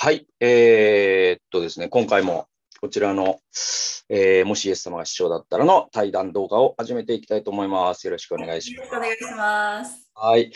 [0.00, 0.28] はい。
[0.38, 2.46] えー、っとですね、今回も
[2.80, 3.40] こちらの、
[4.08, 8.06] えー、もしイエス様が師匠だったらの対談動画を始めていきたいと思います。
[8.06, 8.86] よろしくお願いします。
[8.86, 10.08] よろしくお願いします。
[10.14, 10.52] はい。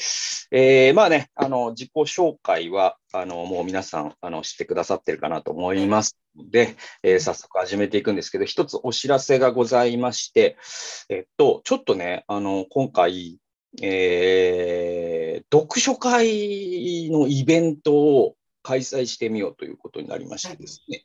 [0.53, 10.57] えー、まあね、あの、自己紹介は、あの、もう皆さん、あの、知ってくださってるかなと思いますので、えー、早速始めていくんですけど、一つお知らせがございまして、
[11.09, 13.41] えっと、ちょっとね、あの、今回、
[13.83, 21.05] えー、読書会のイベントを開催してみようということになりましてですね。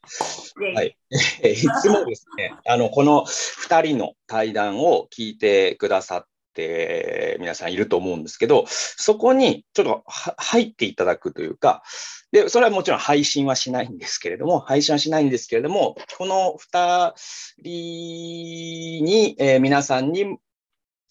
[0.73, 0.97] はい。
[1.43, 11.83] いつもですね、 あの、この2人の対談を聞いてくださって皆さんいると思うんですけど、そこにちょっと入っていただくというか、
[12.31, 17.13] で、それはもちろん配信はしないんですけれども、配信はしないんですけれども、この2
[17.61, 20.37] 人に、えー、皆さんに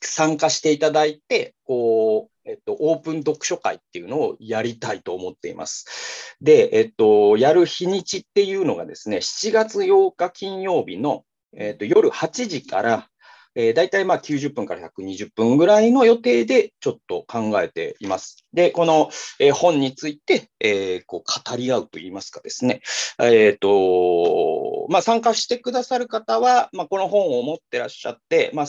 [0.01, 6.37] 参加していただいて、こう、えっと、オープン読書会っていうのをやりたいと思っています。
[6.41, 11.25] で、えっと、やる日にちっていうのがですね、7月8日金曜日の、
[11.57, 13.09] えっと、夜8時から、
[13.57, 18.45] えー、大体まあ90分から120分ぐらいの予定でちょっと考えています。
[18.53, 22.83] で、この、えー、本について、えー、こう語り合うといいますかですね、
[23.19, 28.67] えっ、と、まあ、参加してくださる方は、まあ、この本を持ってらっしゃって、まあ、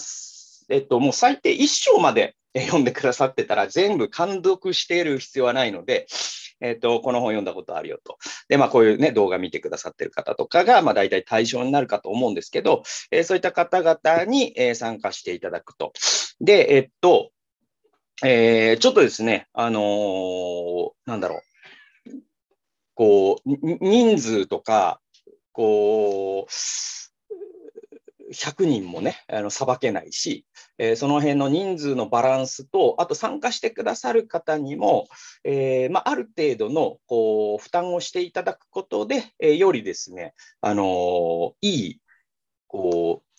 [0.70, 6.08] えっと、もう最低1章まで読んでくださってたら全部監読している必要はないので、
[6.60, 8.18] えっ、と、この本読んだことあるよと。
[8.48, 15.94] で、まあ、こういうね、動画見てくださってる方とかが、まあ、大体対象になるかと思うんですけど、えー、そういった方々に、えー、参加していただくと。
[16.42, 17.32] で、えっと、
[18.24, 22.12] え、ちょっとですね、あの、なんだろう。
[22.96, 25.00] こう、人数とか、
[25.52, 26.52] こう、
[28.34, 30.46] 100人もね、あの、さばけないし、
[30.78, 35.08] えー、その辺の人数のバランスと、あと参加してくださる方にも、
[35.44, 42.02] えー、まあ、ある程度の、こう、負担をしていただくことで、えー、よりですね、あのいい、
[42.68, 43.38] こう、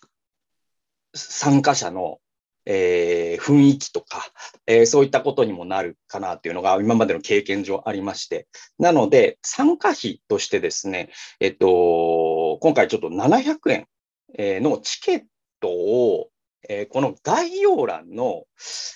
[1.14, 2.18] 参加者の、
[2.64, 4.26] えー、雰囲気とか、
[4.66, 8.46] えー、そういったことにもなるかなっていうのが今までの経験上ありまして。
[8.78, 11.10] なので、参加費としてですね、
[11.40, 13.86] えっと、今回ちょっと700円
[14.36, 15.22] のチケッ
[15.60, 16.28] トを、
[16.68, 18.44] えこの概要欄の、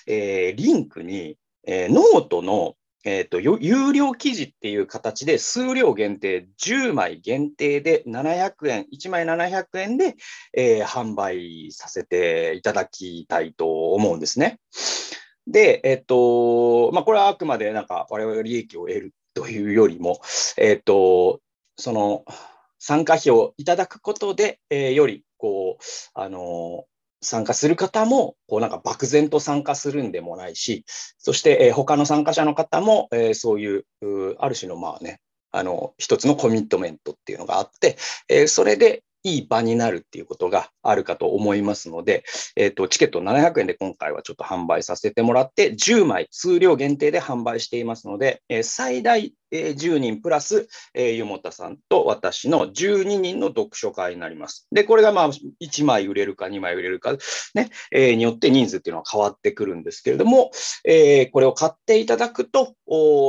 [0.07, 10.15] えリンクに、えノートの、えーと、有料記事っていう形で数量限定、10枚限定で700円、1枚700円で、
[10.53, 14.59] えー、販売させていただきたいと思うんですね。
[15.47, 20.21] で、えっ、と、まあ、これはあくまでなんか我々が利益を得るというよりも、
[20.57, 21.41] えっ、と、
[21.77, 22.23] その、
[22.85, 25.83] 参加費をいただくことで、えー、より、こう、
[26.15, 26.83] あの、
[27.21, 30.83] 参加する方も、こうなんか漠然と参加するんでもないし、
[31.17, 35.21] そして、えー、他の参加者の方も、えー、そういう、うある種のまあね、
[35.53, 37.95] あの、一つのコミットメントっていうのがあって、
[38.27, 42.23] えー、それで、いい場になるっていうことがあるかと思いますので、
[42.55, 54.67] えっ、と、チケット700円で今回はちょっと販売させてもらって、10枚数量限定で販売していますので、え、最大、え、10人プラス、えー、湯本さんと私の12人の読書会になります。
[54.71, 55.29] で、これがまあ、
[55.61, 57.13] 1枚売れるか2枚売れるか、
[57.53, 60.51] ね、え、によって人数っていうのは変わってくるんですけれども、
[60.83, 62.75] え、これを買っていただくと、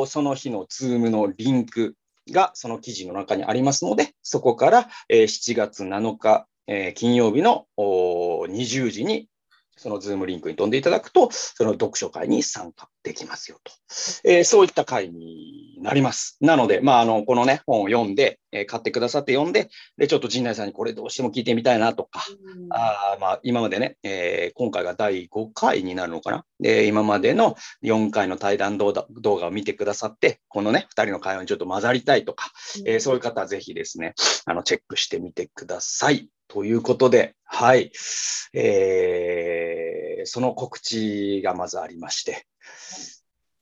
[0.06, 1.94] その日のズームのリンク、
[2.30, 9.28] がその記事の中にありますので、そこから、え7月7日、え金曜日の20時に
[9.76, 13.72] そのズームリンクに飛んでいただくと、その読書会に参加できますよと。
[14.24, 16.36] えー、そういった会になります。
[16.40, 19.68] なので、まあ、あの、このね、本を読んで、えー、買ってくださって読んで、
[19.98, 22.24] で、ちょっと陣内さんにこれどうしても聞いてみたいなとか、
[22.70, 26.44] あまあ、今までね、えー、今回が第5回になるのかな。
[26.60, 32.50] で、今までの4回の対談動画を見てくださって、このね、2人の会話にちょっと混ざりたいとか、
[32.86, 34.14] えー、そういう方はぜひですね、
[34.46, 36.28] あの、チェックしてみてください。
[36.48, 37.90] ということで、はい。
[38.52, 39.53] えー、
[40.26, 42.46] その告知がまずありまして。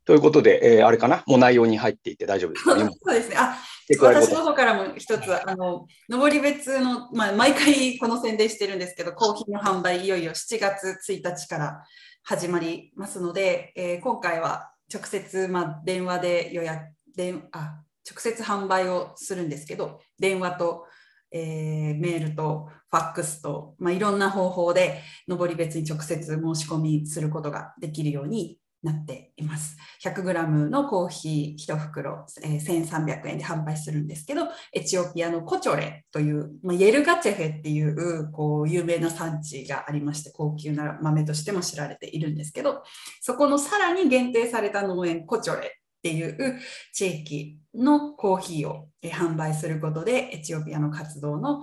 [0.04, 1.22] ということで、えー、あれかな？
[1.26, 2.74] もう内容に入っていて大丈夫ですか？
[2.76, 3.36] ね そうですね。
[3.36, 3.59] あ
[4.00, 11.84] 私の方からも一つ、あの、登別の、まあ、毎回この宣伝してるんですけど、コーヒーの販売いよいよ7月1日から
[12.22, 20.86] 始まりますので、えー、今回は直接、まあ、電話で予約、電あ直接販売をするんですけど、電話と
[21.32, 29.77] えー、メールとファックスと、まあ、いろんな方法で登別に直接申し込みすることができるようになっています。
[30.04, 42.83] 100g のコーヒー1袋、えー、1300円で販売するんですけど、エチオピアのコチョレという、まあ、イェルガチェフェっていうこう有名な産地がありまして、高級な豆としても知られているんですけど、
[43.22, 46.59] そこのさらに限定された農園コチョレっていう
[46.93, 51.63] 地域のコーヒーを販売することでエチオピアの活動の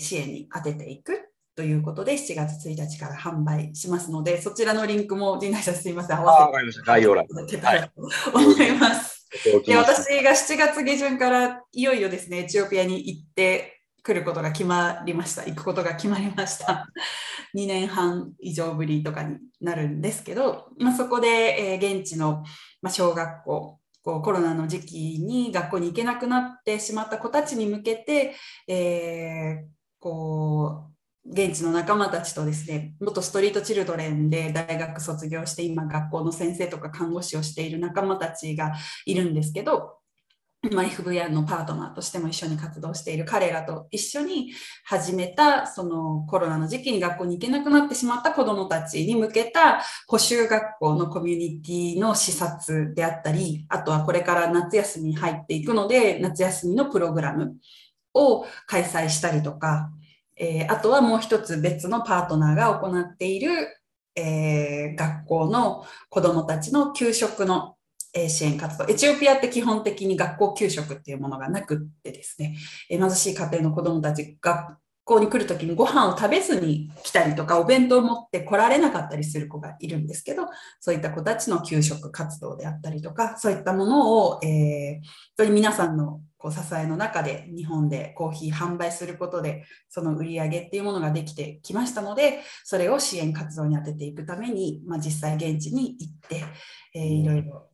[0.00, 7.24] 支援に当てていくということで7月1日から販売しますのでそちらのリンクも陣内さんすみません合わせて概要欄。
[7.24, 7.28] い
[7.60, 7.92] たらと
[8.32, 9.26] 思います。
[9.66, 13.76] で私が7月下旬からいよいよですねエチオピアに行って
[14.06, 15.44] 来ることが決まりました。
[15.44, 16.88] 行くことが決まりました。
[17.56, 22.44] 2年半以上ぶりとかになるんですけど、まあ、そこで、えー、現地の、
[22.86, 28.36] まあ、小学校こうコロナの時期に学校に行けなくなってしまった子たちに向けて、
[28.68, 29.66] えー、
[29.98, 30.86] こ
[31.26, 38.74] う現地の仲間たちとですね元ストリートチルドレンで大学卒業して今学校の先生とか看護師をしている仲間たちが
[39.04, 39.95] いるんですけど
[40.62, 44.52] まあ、FVR のパートナーとしても一緒に活動している彼らと一緒に
[44.84, 57.56] 始めたそのコロナの時期に学校に行けなくなってしまった子どもたちに向けた補修学校のコミュニティの視察であったりあとはこれから夏休みに入っていくので夏休みのプログラム
[58.14, 59.90] を開催したりとか、
[60.36, 63.50] えー、あとはもう一つ別のパートナーが行っている、
[64.16, 67.75] えー、学校の子どもたちの給食の
[68.28, 68.86] 支援活動。
[68.86, 72.56] エチオピアって基本的に学校給食っていうものがなくってですね、
[72.88, 80.44] 貧しい家庭の子どもたち、学校に来るときにご飯を食べずに来たりとか、お弁当を持って来られなかったりする子がいるんですけど、
[80.80, 96.44] そういった子たちの給食活動であったりとか、そういったものを、えー、皆さんのこう支えの中で日本でコーヒー販売することでその売り上げっていうものができてきましたのでそれを支援活動に充てていくために、まあ、実際現地に行って、
[96.94, 97.68] えー、いろいろ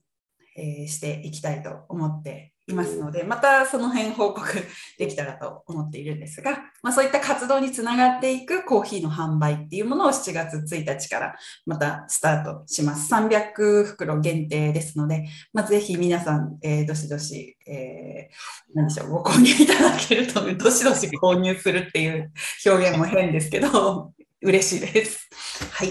[0.57, 4.47] えー、していきたいと思っていますので、またその辺報告
[4.99, 11.35] できたらと思っているんですが、まあ、そういった活動につながっていくコーヒーの販売っていうものを7月1日から
[11.67, 13.13] またスタートします。
[13.13, 22.33] 300袋限定ですので、まあ、ぜひ皆さん、えー、どしどし、えー、何でしょう、ご購入いただけると、どしどし購入するっていう
[22.65, 25.29] 表現も変ですけど、嬉しいです。
[25.73, 25.89] はい。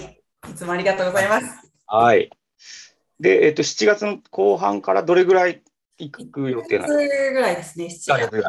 [0.50, 1.46] いつもありがとうございます。
[1.86, 2.30] はい。
[3.22, 5.62] で、えっ、ー、と、7月の後半からどれぐらい
[5.98, 7.84] 行く予定なの ?7 月ぐらいですね。
[7.86, 8.42] 7月20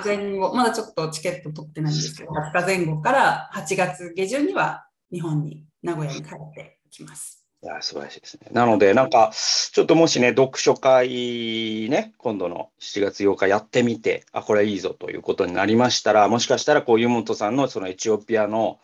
[0.00, 7.44] 日前後、まだちょっとチケット取ってないんですけど、20日前後から8月下旬には日本に、名古屋に帰ってきます。
[7.64, 8.48] いや、素晴らしいですね。
[8.52, 18.78] なので、なんか、ちょっともしね、読書会ね、今度の7月8日やってみて、あ、これいいぞということになりましたら、もしかしたら、こう、湯本さんのそのエチオピアの、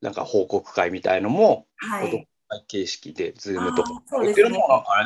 [0.00, 2.28] なんか報告会みたいのも、はい、
[2.66, 4.58] 形式で、ズームとか、そうですね、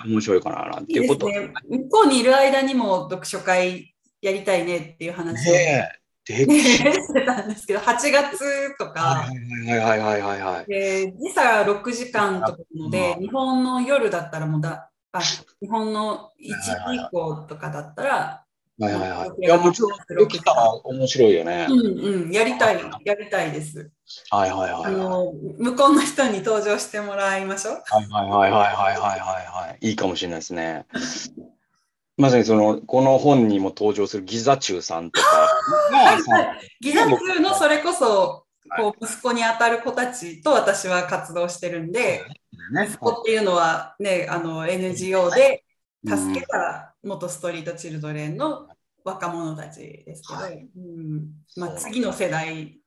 [0.06, 9.26] 面白いかななんていうこと、ね、向こうにいる間にも読書会やりたいねっていう話を、ねでしてたんですけど、8月とか、は
[9.66, 10.66] いはいはいはいはい。
[10.66, 18.41] で時差6時間とかので、日本の夜だったらもうだ、あ日本の1時以降とかだったら、
[18.78, 19.30] はいはいはい。
[19.44, 21.66] いや、もちろん、できたら面白いよね。
[21.69, 23.90] うんうん、やりたい、やりたいです。
[24.30, 25.32] はいはいはい、はい、あの。
[25.58, 27.82] 向こうの人に登場してもらいましょう。
[27.84, 29.88] はいはいはいはいはいはいはい。
[29.88, 30.86] いいかもしれないですね。
[32.16, 35.26] まさにその、この本にも登場するギザチュウさんとか。
[36.80, 38.46] ギザチュウのそれこそ、
[38.76, 42.25] こう息子に当たる子たちと私は活動してるんで、
[42.86, 45.64] 息子っていうのはね、あの NGO で
[46.06, 48.68] 助けた元ストリートチルドレンの
[49.04, 51.30] 若者たちですけど、はい、うん。
[51.56, 52.78] まあ、次の世代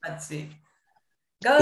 [0.00, 0.48] たち
[1.42, 1.58] が、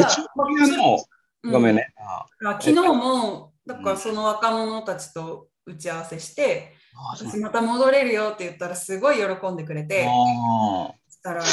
[1.50, 1.92] ごめんね、
[2.40, 6.72] うん、昨日もだからその若者たちと打ち合わせして、
[7.14, 11.44] 私また戻れるよって言ったらすごい喜んでくれて、そしたら、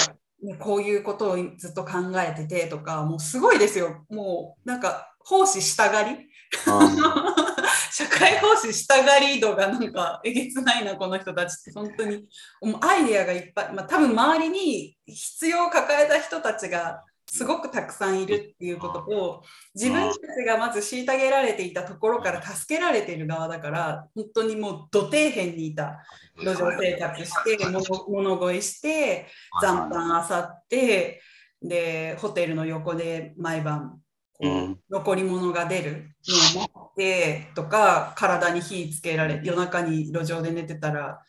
[0.42, 4.06] ね、こういうことをずっと考えててとか、もうすごいですよ。
[4.10, 6.18] もうなんか奉仕したがり。
[7.98, 12.26] 社会奉仕したがり度がなんかえげつないなこの人たちって本当に。
[12.62, 26.04] もうアイデアがいっぱい、まあ、多分周りに必要を抱えた人たちがすごくたくさんいるっていうことと自分たちがまず虐げられていたところから助けられている側だから本当にもう土底辺にいた。
[26.38, 29.28] 路上生活して物乞いして
[29.62, 31.22] 残飯あさって
[31.62, 34.02] でホテルの横で毎晩
[34.40, 36.10] こう残り物が出る
[36.56, 41.22] のを持ってとか体に火つけられ夜中に路上で寝てたら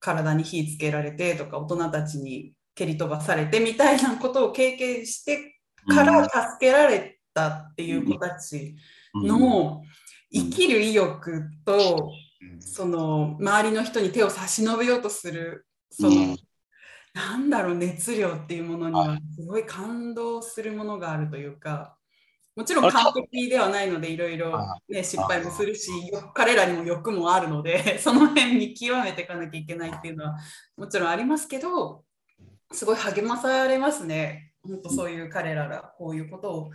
[0.00, 8.76] 体に火つけられてとか大人たちに蹴り飛ばされてみたいなことを経験してから助けられたっていう子たち
[9.14, 9.82] の
[10.32, 12.10] 生きる意欲と
[12.60, 16.36] その周りの人に手を差し伸べようとするその
[17.14, 21.95] なんだろう熱量っていうものにはすごい感動するものがあるというか
[22.56, 24.58] もちろん完璧ではないので、いろいろ、
[24.88, 25.90] ね、失敗もするし、
[26.34, 30.38] 彼らにも欲もあるので、 その辺見極めていかなきゃいけないっていうのは
[30.76, 32.04] もちろんありますけど、
[32.72, 34.54] すごい励まされますね。
[34.62, 36.70] 本当そういう彼らがこういうことを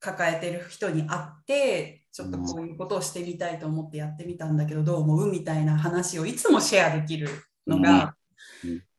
[0.00, 5.32] 抱えてる人に会ってちょっとこういうことをしてみたいと思ってやってみたんだけどどう思う？
[5.32, 7.28] みたいな話をいつもシェアできる
[7.66, 8.14] のが、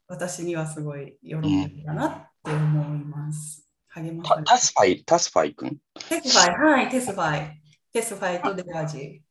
[0.07, 3.66] 私にはすごい喜びだなって思います。
[4.01, 5.77] 励まさタスファイ、タスファイ君？
[6.09, 7.61] テスファイ、はい、テスファイ。
[7.93, 9.21] テスファイとデラジ。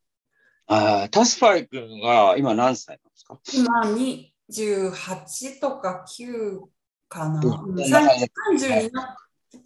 [0.69, 3.39] あタスファイ君が今何歳なんですか？
[3.55, 6.61] 今に18とか9
[7.09, 7.41] かな。
[7.41, 9.17] 30にな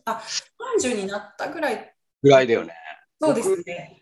[0.05, 0.23] あ
[0.81, 1.95] 30になったぐらい。
[2.23, 2.75] ぐらいだよね。
[3.21, 4.01] そうですね。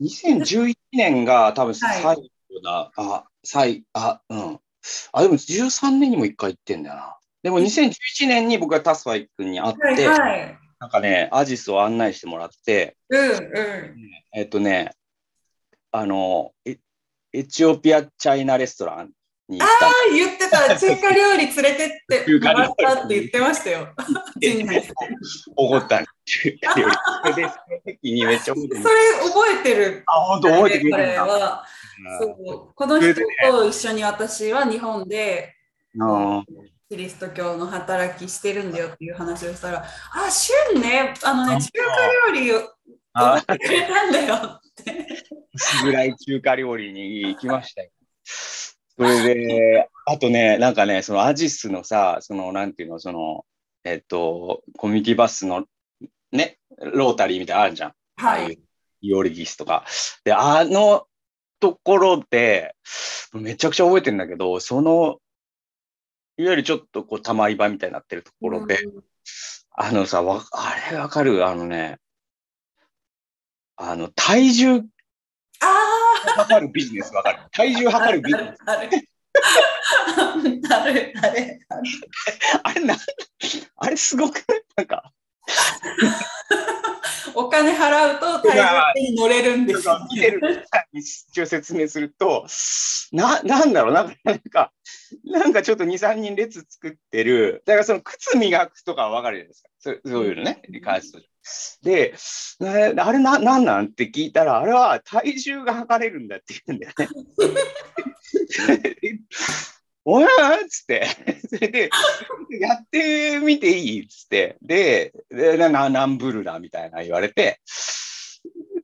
[0.00, 2.22] 2011年が多分最後
[2.62, 2.70] だ。
[2.70, 4.60] はい、あ、最、あ、うん。
[5.12, 7.17] あ、でも13年にも1回行ってんだよな。
[7.42, 7.92] でも2011
[8.26, 13.96] 年に僕がタスファイ君に会って、はいはい、なんかね、アジスを案内してもらって、うんうん、
[14.34, 14.92] えっとね、
[15.92, 16.78] あのエ、
[17.32, 19.10] エチオピアチャイナレストラン
[19.48, 19.86] に行った。
[19.86, 20.76] ああ、言ってた。
[20.78, 23.88] 中華料理連れてってもらったって言ってましたよ。
[25.56, 27.34] 怒った中華料理。
[27.34, 28.82] で、その時にめっちゃ覚えてる。
[28.82, 28.94] それ
[29.30, 30.02] 覚えてる。
[30.06, 31.64] あ、本当覚えてくれるは。
[32.20, 35.54] そうこの人と一緒に私は日本で、
[36.90, 42.60] キリスト教の働きしてるんだよっていう話をしたら、あ、旬ね、あのね、中華料理を
[43.12, 45.06] 覚えてくれたんだよって。
[45.52, 47.90] 薄暗い中華料理に行きましたよ。
[48.24, 53.44] それで、あとね、なんかね、そのアジスのさ、その、なんていうの、その、
[53.84, 55.66] えっと、コミュニティバスの
[56.32, 57.92] ね、ロータリーみたいなのあるじゃん。
[58.16, 58.42] はい。
[58.42, 58.56] ああいう
[59.02, 59.84] イオリギスとか。
[60.24, 61.06] で、あの
[61.60, 62.74] ところで、
[63.34, 65.18] めちゃくちゃ覚えてるんだけど、その
[66.38, 69.02] いわゆるちょっとこう、たまり場みたいになってるところで、うん、
[69.74, 71.44] あのさ、わあれわかる？
[71.44, 71.98] あのね、
[73.76, 74.82] あの、体重、
[76.36, 77.40] 測るビジネスわかる？
[77.50, 78.70] 体重測るビジネス。
[78.70, 78.88] あれ、
[80.70, 80.84] あ
[81.30, 81.60] れ、
[82.62, 82.96] あれ、な、
[83.76, 84.44] あれすごく
[84.76, 85.12] なんか
[87.34, 90.06] お金払うと体重に乗れるんですよ、ね。
[90.14, 92.46] 見てる一応説明すると、
[93.12, 93.94] な、なんだろう？
[93.94, 94.72] な、なんか、
[95.24, 99.68] なんかちょっと2、3人列作ってる、だからその靴磨くとかはわかるじゃないですか。
[99.80, 101.24] そうそういうのね、理解する。
[101.82, 102.14] で、
[102.60, 103.86] あれな、なんなん？
[103.86, 107.08] って聞いたら、あれは体重が測れるんだって言うんだよね。
[110.10, 111.06] おやっつって、
[111.50, 111.90] それで、
[112.60, 114.04] やってみていい？
[114.04, 117.60] っつって、で、でなナンブルだみたいな言われて、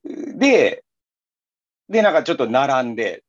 [0.04, 0.84] で、
[1.88, 3.24] で、なんかちょっと並んで、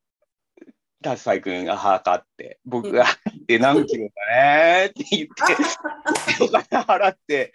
[1.01, 3.05] タスファイ君が測って、僕が、
[3.47, 4.85] で、何キロだね？
[4.87, 7.53] って言って、 お金払って、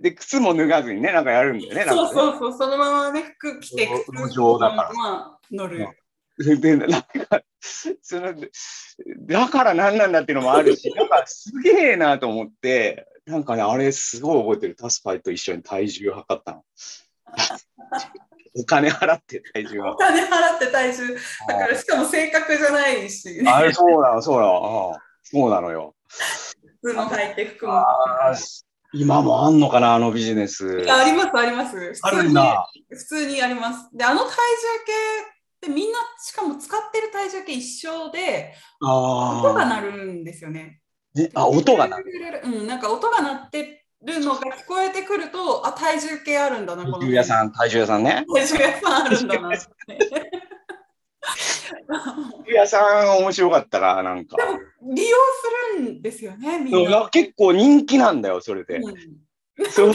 [0.00, 1.84] で、靴も脱がずにね、なんかやるんだよね。
[1.88, 4.92] そうそうそう、そのままね、服着て、靴上だから。
[4.94, 5.86] まあ、乗る。
[6.38, 7.42] で、なんか、
[8.02, 8.34] その、
[9.26, 14.76] だから何なんだっていうのもあるし、なんかすげえなと思って、なんかね、あれすごい覚えてる。
[14.76, 16.64] タスパイと一緒に体重を測ったの。
[18.56, 19.92] お金払って体重は。
[19.92, 21.14] お金払って体重。
[21.48, 23.50] だからしかも正確じゃないし、ね。
[23.50, 24.96] あれそうなの、そうなの。
[25.22, 25.94] そうなのよ。
[26.82, 27.84] 靴も履いて服も。
[28.94, 30.86] 今もあんのかな、あのビジネス。
[30.90, 31.76] あります、あります。
[32.02, 32.70] あるんだ。
[32.88, 33.90] 普通にあります。
[33.94, 34.34] で、あの体重
[34.86, 40.80] 計でみんなしかも使ってる体重計一緒で音が鳴るんですよね。
[41.34, 42.04] あ音が鳴る、
[42.44, 48.24] うん、なんか音が鳴ってるのが聞こえてくるとあ体重計あるんだなこの体重屋さん体重屋さんね。
[48.32, 49.48] 体重屋さんあるんだな。
[49.48, 49.68] 体
[52.46, 54.36] 重屋さん面白かったななんか。
[54.94, 55.16] 利用
[55.76, 57.08] するんですよねみんな。
[57.10, 58.76] 結構人気なんだよそれで。
[58.76, 58.94] うん
[59.70, 59.92] そう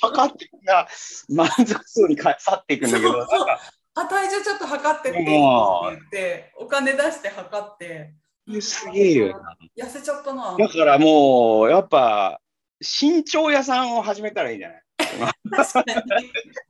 [0.00, 0.86] 測ってが
[1.28, 3.58] 満足そうに去っていくんだけど、なんか
[3.94, 8.14] あ体重ちょっと測ってって言ってお金出して測って。
[8.60, 9.40] すげえよ
[9.78, 10.56] 痩せちゃったな。
[10.58, 12.40] だからもうやっぱ
[12.80, 14.80] 身長屋さんを始めたらいいんじゃない？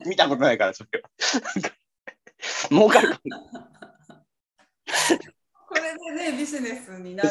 [0.06, 1.08] 見たことないからそれは。
[2.68, 3.18] 儲かるか
[5.68, 7.28] これでねビジネスになる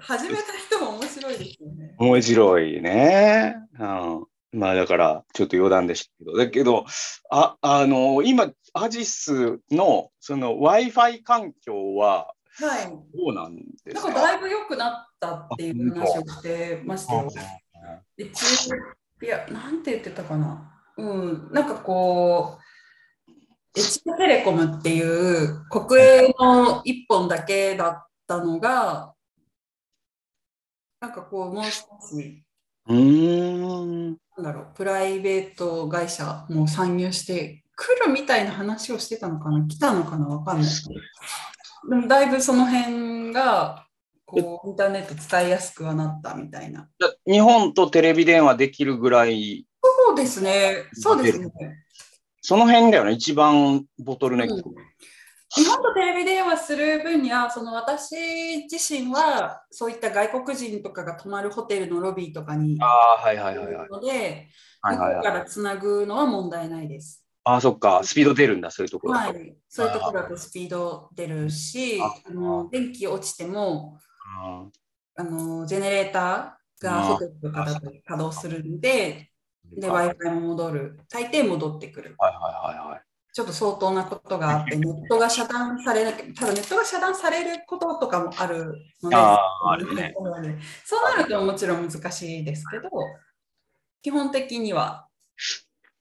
[0.00, 1.94] 始めた人も面白いですよね。
[1.98, 3.56] 面白いね。
[3.78, 6.84] うんまあだから、ちょっと余談でしたけど、だけど、
[7.30, 12.86] あ、あの、今、アジスのその Wi-Fi 環境は、はい。
[12.86, 13.62] どうなんで
[13.94, 17.30] すか、なんかだいぶ良くなったっていう話をしてましたよ。
[18.16, 18.24] で
[19.22, 20.82] いや、なんて言ってたかな。
[20.96, 29.14] うん、なんかこう、エチテレコムっていう国営の1本だけだったのが、
[31.00, 31.70] なんかこう、もう少
[32.16, 32.42] し
[32.88, 40.70] うんなんだろうプライベート会社も参入して来るみたいな話をしてたのかな来たのかなわかんない。
[41.88, 43.86] でもだいぶその辺が
[44.26, 46.88] こうインターネット伝えやすくはなったみたいな。
[47.26, 49.66] 日本とテレビ電話できるぐらい。
[49.82, 50.84] そうですね。
[50.92, 51.50] そうですね。
[52.42, 54.54] その辺だよね、一番ボトルネック。
[54.54, 54.62] うん
[55.56, 64.48] 日本とテレビ電話する分には、その私自身は、そういった外国人とかが泊まるホテルのロビーとかにあいはいはいはい、ので、
[64.82, 67.24] 向こうからつなぐのは問題ないです。
[67.42, 69.14] ああ、そっか、スピード出るんだ、そういうところ。
[69.14, 73.98] はい、そういうところだとスピード出るし、あの電気落ちても、
[75.16, 79.30] あのジェネレーターがホテルとかだと稼働するんで、
[79.72, 81.00] で、Wi-Fi も戻る。
[81.08, 82.14] 大抵戻ってくる。
[82.18, 82.38] はいは
[82.74, 83.09] いはいはい。
[83.32, 90.14] ちょっと相当なことがあって、 ネットが遮断されなただネットが遮断されることとかもあるので、あるね、
[90.84, 92.90] そうなるともちろん難しいですけど、
[94.02, 95.06] 基本的には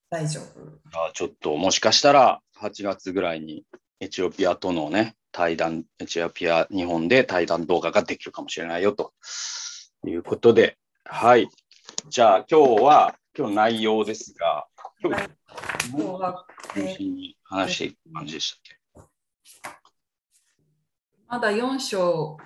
[0.09, 0.45] 大丈夫。
[0.93, 3.63] あちょっともしかしたら8月ぐらいに
[3.99, 9.13] エチオピアとのね、対談、エチオピア、日本で対談動画ができるかもしれないよと
[10.05, 11.49] いうことで、はい。
[12.09, 14.67] じゃあ今日は、今日内容ですが、
[15.01, 15.29] 今日
[16.19, 18.75] は中心に話していく感じでしたっけ？
[21.27, 22.37] まだ4章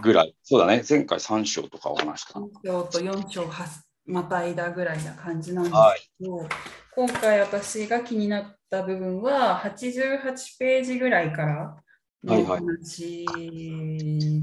[0.00, 0.34] ぐらい。
[0.42, 0.82] そうだね。
[0.88, 2.40] 前回3章とかお話した。
[2.40, 3.66] 3章と4章は
[4.04, 5.76] また間ぐらいな感じなんです
[6.18, 6.48] けど、はい、
[6.96, 11.76] 今回私が気になった部分は88ページぐらいから
[12.24, 13.24] の話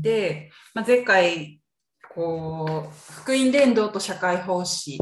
[0.02, 1.60] で、はいはい、まあ、前回
[2.16, 4.98] こう福音伝道と社会奉仕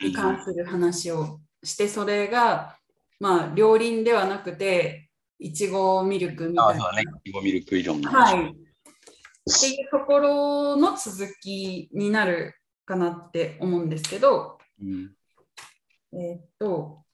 [0.00, 2.76] に関する話をして、それが、
[3.20, 6.92] まあ、両輪ではなくて、いちごミルクみたいな。
[6.92, 8.10] ね、いちごミルク以上の。
[8.10, 8.40] はい。
[8.40, 12.54] っていうところの続きになる
[12.84, 15.12] かなって思うんですけど、うん、
[16.12, 17.04] えー、っと、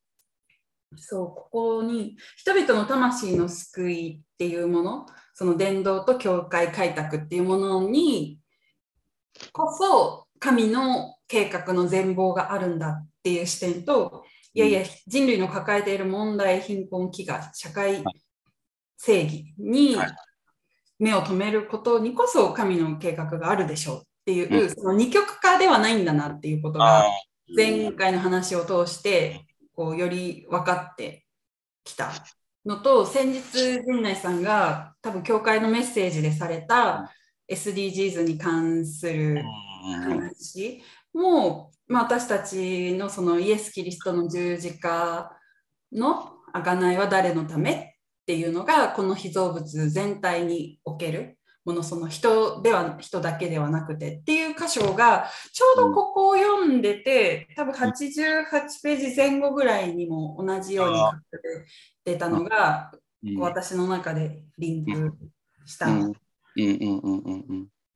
[0.96, 8.38] そう、ここに人々の魂の救いっていうもの、その伝道と教会開拓っていうものに
[9.52, 14.21] こそ神の計画の全貌があるんだっていう視点と、
[14.54, 18.04] いやいや、人類の抱えている問題、貧困、飢餓、社会
[18.98, 19.96] 正義に
[20.98, 27.04] 目を留めることにこそ神の計画があるでしょうっていう、その二極化ではないんだなっていうことが、
[27.56, 31.24] 前回の話を通して、こうより分かって
[31.82, 32.12] きた。
[32.64, 37.10] のと、先日、陣内さんが多分教会のメッセージでされた
[37.50, 39.42] SDGs に関する
[40.04, 45.30] 話も、まあ、私たちのそのイエス・キリストの十字架
[45.92, 58.44] の贖いは誰のためっていうのがこの被造物全体におけるものその人では人だけではなくてっていう箇所がちょうどここを読んでて多分88
[58.82, 61.20] ページ前後ぐらいにも同じように書か
[62.04, 62.90] れてたのが
[63.36, 65.14] 私の中でリンク
[65.66, 65.88] した。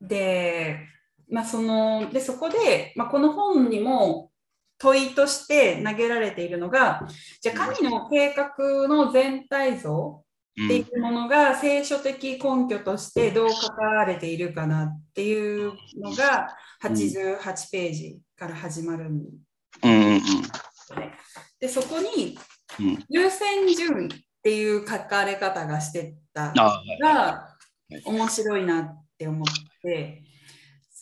[0.00, 0.95] で
[1.28, 4.30] まあ、そのでそこで、まあ、この本にも
[4.78, 7.06] 問いとして投げられているのが
[7.40, 10.22] じゃあ神の計画の全体像
[10.64, 16.48] っていうものが聖書的根拠としてどう書かれているかなっていうのが
[16.82, 19.28] 88ページから始まるんで
[21.60, 22.38] でそこに
[23.08, 26.70] 優先順位っていう書かれ方がしてたの
[27.02, 27.48] が
[28.04, 29.46] 面白いなって思っ
[29.82, 30.25] て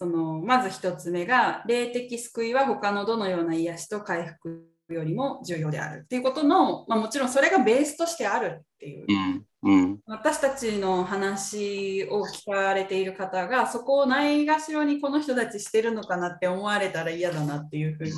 [0.05, 18.13] そのまず1つ目が霊的救いは他のどのような癒しと回復よりも重要であるっていうことの、まあ、もちろんそれがベースとしてあるっていう、うんうん、私たちの話を聞かれている方がそこをないがしろにこの人たちしてるのかなって思われたら嫌だなっていうふうに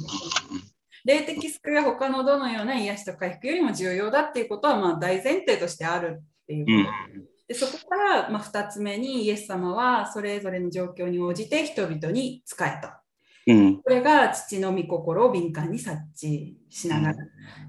[1.05, 7.19] 霊的救いは他のどのような癒しと回復よりも重要だっていうことはまあ大前提としてあるっていうこと。
[7.19, 13.03] うんでそこから、まあ、2つ目にイエス様はそれぞれの状況に応じて人々に仕えた。
[13.49, 17.15] うん、これが父の御心を敏感に察知しながら、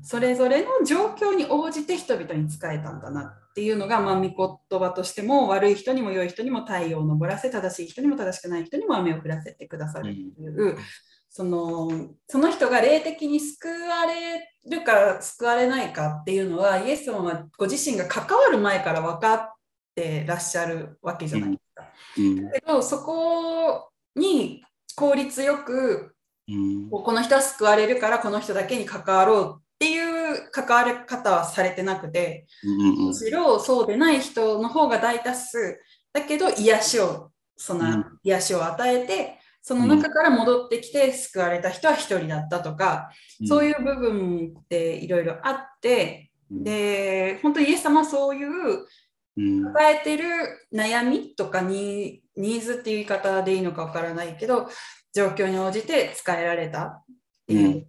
[0.01, 4.21] それぞれの状況に応じて人々に仕えたんだなっていうのが、まあ、御
[4.69, 10.77] 言葉としても悪い人にも良い人にも太陽を昇らせ正しい人にも正しくない人にも雨を降らせてくださるという、うん、
[11.29, 11.91] その
[12.27, 19.56] その人が霊的に救われるか救われないかっていうのはイエス様はご自身が関わる前から分かって
[20.25, 21.91] らっしゃるわけじゃないですか。
[22.17, 24.63] うん、だけどそこに
[24.95, 26.15] 効率よく、
[26.47, 35.79] うん、この人は救われるからこの人だけに関わろうっていう関わり方はされてなくて、むしろそうでない人の方が大多数
[36.13, 43.11] だけど癒しをその癒しを与えてその中から戻ってきて救われた人は1人だったとか、
[43.47, 48.85] そういう部分っていろいろあって、で本当にイエス様はそういう
[49.37, 50.25] 抱えてる
[50.73, 54.67] 悩みとかにニーズっていう言い方でいいのかわからないけど
[55.13, 57.03] 状況に応じて使えられた。
[57.47, 57.53] う。
[57.53, 57.85] うん、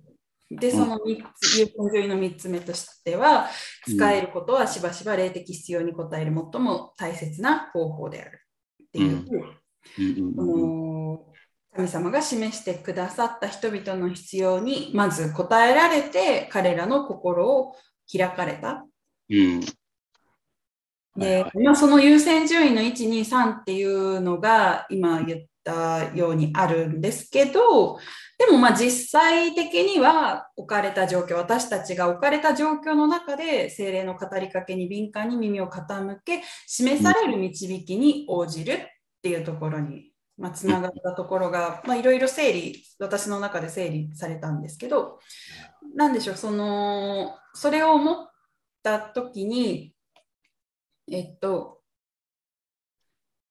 [0.50, 3.48] でその3つ優先順位の3つ目としては
[3.86, 8.40] 使えることはしばしば霊的必要に応える最も大切な方法である
[8.84, 9.24] っていう、
[11.74, 17.74] 神様が示してくださった人々の必要にまず応えられて彼らの心を
[18.10, 18.84] 開かれた。
[19.30, 19.60] うん
[21.18, 27.98] で、まあ、その優先順位の123っていうのが今言ったようにあるんですけど
[28.38, 38.76] でもまあ実際的には置かれた状況私たちが置かれた状況の中で精霊の語りかけに敏感に耳を傾け示される導きに応じるっ
[39.22, 45.18] ていうところにまあ、つながったところがいろいろ整理私の中で整理されたんですけど
[45.96, 48.30] 何でしょうそのそれを思っ
[48.84, 49.92] た時に
[51.10, 51.80] えっと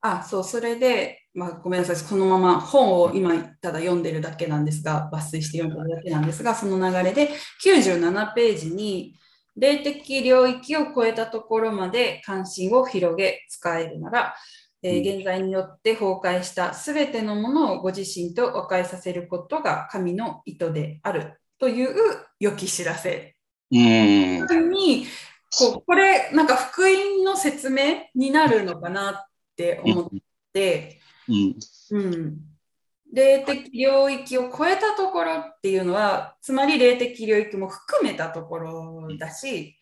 [0.02, 2.10] あそうそれで、まあ、ごめんなさい。
[2.10, 7.30] このまま本を今ただ読んでるだけなんですが抜粋して読んでるだけなんですがその流れで
[7.64, 9.16] 97ページに
[9.56, 14.36] 霊的領域を超えたところまで関心を広げ使えるなら
[14.84, 21.96] えー、現在によって崩壊したすべてのものをご自身と和解させることが神の意図であるという
[22.40, 23.36] 良き知らせ。
[24.56, 25.08] に
[25.58, 30.08] こうこれなんか福音の説明になるのかなって思っ
[30.54, 31.00] て、
[31.92, 32.38] うん、
[33.12, 39.76] 霊的領域を超えたところっていうのはつまり霊的領域も含めたところだし、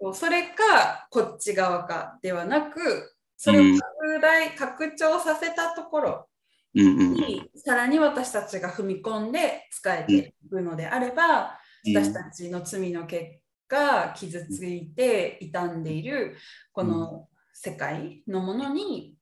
[0.00, 6.26] うん、それかこっち側かではなくそれを拡大、うん、拡張させたところ
[6.74, 13.43] に、さらに私たちが踏み込んで使えていくのであれば、私たちの罪の結
[13.74, 16.36] 果傷ついて傷んでいる
[16.72, 19.16] この世界のものに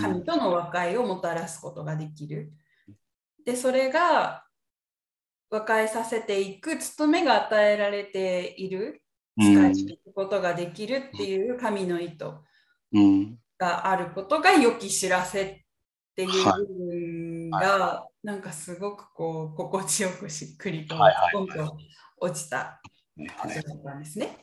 [0.00, 2.52] 神との和解をもたらすことができる。
[3.44, 4.44] でそれが
[5.50, 9.02] 和解させていく務めが与えられている
[9.40, 12.26] 使えていくことができるっていう神の意図。
[13.58, 15.58] があることが良き知らせっ
[16.14, 20.96] ていう部分が、なんかすごくこう心地よくしっくりと
[21.32, 21.76] ポンと
[22.20, 22.80] 落ちた
[23.26, 24.38] 感じだったんですね。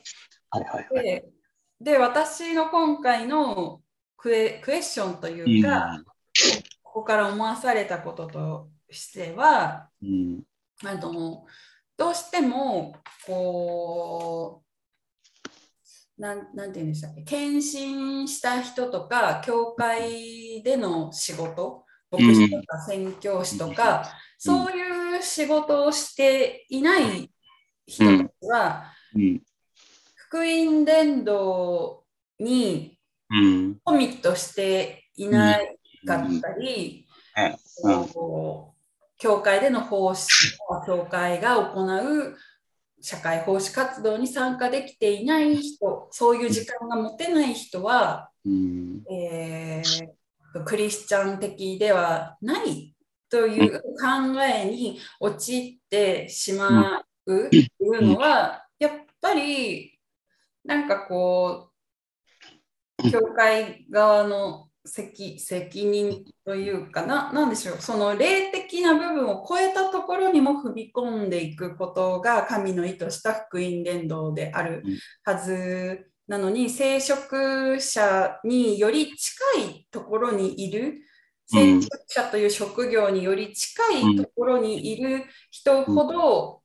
[0.92, 1.24] で
[1.80, 3.82] で私の今回の
[4.16, 6.04] クエクエスチョンというか、うん、
[6.82, 10.42] ここから思わされたこととしては、うん、
[10.84, 11.44] あの
[11.96, 14.62] どうしてもこ
[16.18, 24.06] うなんなんて言うんでしたっけ献身した人とか教会での仕事牧師とか宣教師とか、うん、
[24.38, 27.30] そういう仕事をしていない
[27.86, 29.42] 人たちは、うん、
[30.14, 32.04] 福音伝道
[32.38, 32.98] に
[33.84, 35.58] コミットしていな
[36.06, 37.06] かったり、
[39.18, 40.28] 教会での奉仕
[40.86, 42.36] 教会が行う
[43.00, 52.94] 社会奉仕活動に参加できていない人そういう時間が持てない人は、うん、えー、クリスチャン的ではない
[53.30, 59.98] という考えに陥ってしまうというのは、やっぱり
[60.64, 61.70] なんかこ
[63.02, 74.84] う教会側の責責任というかな、なんでしょう、その霊的な部分を超えたところにも踏み込んでいくことが神の意図した福音伝道である
[75.24, 80.98] はずなのに、聖職者により近いところにいる、
[81.46, 86.62] 聖職者という職業により近いところにいる人ほど、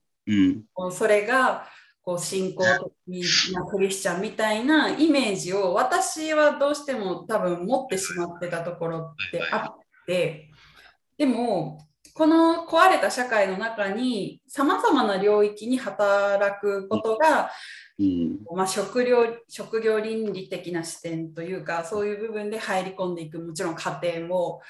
[0.90, 1.66] それが
[2.02, 2.64] こう信仰
[3.08, 10.48] 的なクリスチャンみたいなイメージを私はどうしても多分持ってしまってたところってあって。
[11.16, 11.78] でも
[12.14, 17.50] この壊れた社会の中にさまざまな領域に働くことが、
[17.98, 24.60] うん、まあ、職業職業倫理的な視点というかそういう部分で入り込んでいくもちろん家庭も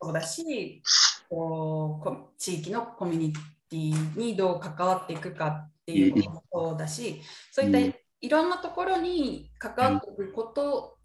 [0.00, 0.82] そうだし、
[1.30, 10.98] うん、こう地域のコミュニティにどう関わっていくかっていうこともそうだし、そういったいろんなところに関わっていくこと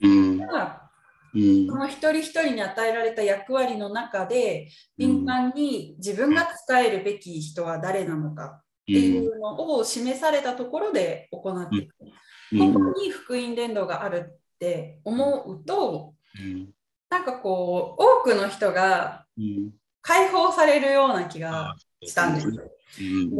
[0.00, 0.90] が、
[1.32, 11.94] その一人一人に与えられた役割の中で敏感に自分が使えるべき人は誰なのかっていうのを示されたところで行っていく。
[12.56, 16.14] 本当に福音伝道があるって思うと、
[17.10, 19.26] なんかこう多くの人が
[20.00, 22.48] 解放されるような気がしたんです。
[22.48, 22.62] よ。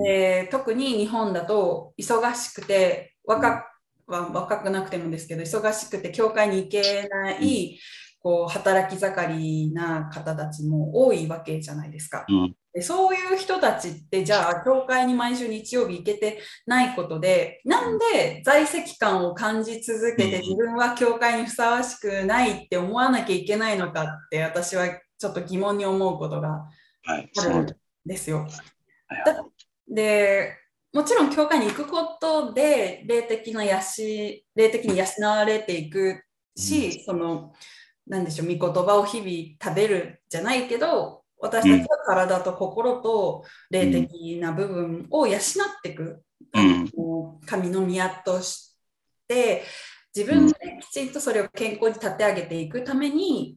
[0.04, 3.66] で特に日本だと忙しくて若
[4.06, 7.78] は若くなくてもですけど忙しくて教会に行けない、
[8.20, 12.26] こう働き盛りな方たちも多いわけじゃないですか。
[12.72, 24.86] でそういう人たちってじゃあ教会に毎週日曜日行けてないことでなんで在籍感を感じ続けて自分は教会にふさわしくないって思わなきゃいけないのかって私は
[25.18, 26.66] ちょっと疑問に思うことが
[27.06, 27.74] あるんで
[28.16, 28.46] すよ。
[29.86, 30.54] で
[30.92, 36.22] もちろん教会に行くことで霊的なやし霊的に養われていく
[36.56, 37.52] し、その
[38.06, 39.30] 何でしょう御言葉を日々
[39.62, 45.40] 食べるじゃないけど私たちは体と心と霊的な部分を養っ
[45.82, 46.22] ていく、
[46.54, 48.76] うん、神の宮とし
[49.28, 49.64] て
[50.14, 53.56] 自分できちんとそれを健康に立て上げていくために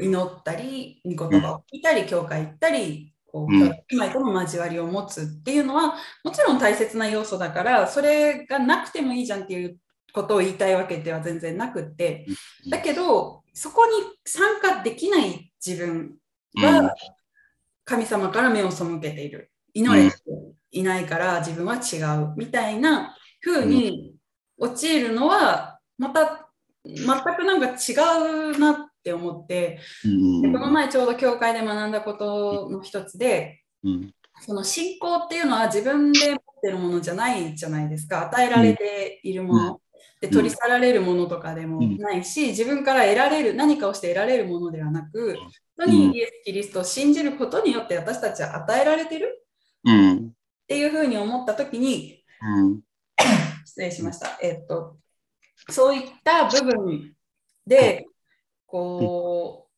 [0.00, 9.78] 祈ったり御言葉を聞いたり教会行ったりこうとの交わりを持つっていうのはもちろん大切な要素だからそれがなくてもいいじゃんっていう
[10.12, 12.26] ことを言いたいわけでは全然なくって。
[12.70, 13.92] だけどそこに
[14.24, 16.16] 参加できない自分
[16.56, 16.94] は
[17.84, 19.50] 神様から目を背けている。
[19.74, 20.16] 祈れて
[20.70, 24.14] いないから自分は違うみたいな風に
[24.58, 26.48] 陥るのはまた
[26.84, 27.92] 全くなんか違
[28.52, 29.78] うなって思って、
[30.42, 33.62] でこの前ちょうど教会で学んだことの一つで、
[34.40, 38.26] その信仰っていうのは自分で持ってるものじゃないじゃないですか。
[38.26, 39.80] 与えられているもの、
[40.20, 45.36] で取り去られるものとかでもないし、自分から得られる何かをして得られるものではなく
[45.76, 49.44] 本当にイエス・キリストを信じることによって私たちは与えられてる、
[49.84, 49.88] っ
[50.66, 52.24] ていうふうに思った時に、
[53.64, 54.96] 失礼しました、えっと
[55.70, 57.12] そういった部分
[57.66, 58.06] で
[58.66, 59.68] こ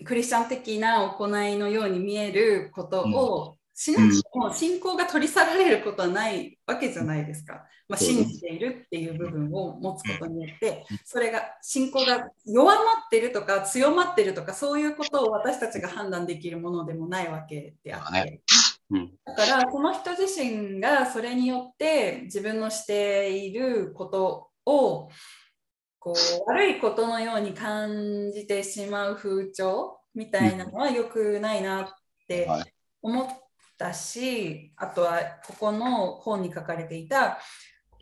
[0.00, 7.64] うクリスチャン的な行いのように見えることをしなくても信仰が取り去られることはないわけじゃないですか。
[7.88, 18.42] まあ、信じているっていう部分を持つことによってそれが信仰が弱まってるとか強まってるとかそういうことを私たちが判断できるものでもないわけであって。
[19.24, 25.08] だからその人自身がそれによって自分のしていることを
[26.08, 26.14] こ
[26.46, 31.86] う悪いことのように感じてしまう風潮みたいなのは良くないなっ
[32.26, 32.48] て
[33.02, 33.26] 思っ
[33.76, 37.38] たし、あとはここの本に書かれていた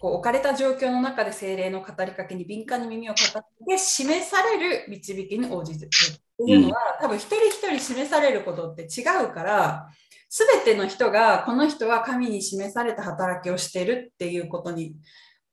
[0.00, 3.32] こう置かれた状況の中で精霊の語りかけに敏感に耳を傾
[3.66, 9.88] けて示される導きに応じてるっていうのは、多分一人一人示されることって違うから
[10.28, 14.96] 全ての人がこの人は神に示された働きをしてるっていうことに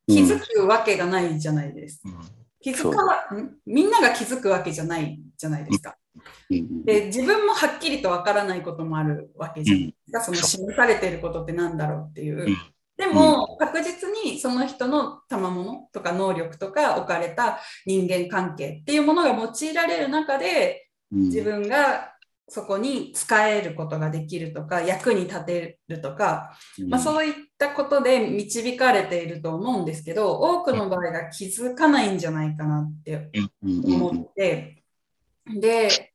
[0.07, 2.01] 気づくわけがないじゃないです。
[2.03, 2.19] うん、
[2.63, 3.27] 気づか
[3.65, 5.97] みんなが気づくわけじゃないじゃないですか。
[6.85, 10.21] で自分もはっきりとわからないこともあるわけじゃないですか。
[10.21, 12.47] その示されていることって何だろうっていう。
[12.95, 22.12] でも確実にその人の賜物とか能力とか置かれた人間関係っていうものが用いられる中で自分が
[22.47, 33.29] そこに使えることができるとか役に立てるとか、まあ、そういったことで導かれていると思うんですけど多くの場合が気づかないんじゃないかなって
[33.63, 34.83] 思って。
[35.45, 36.13] で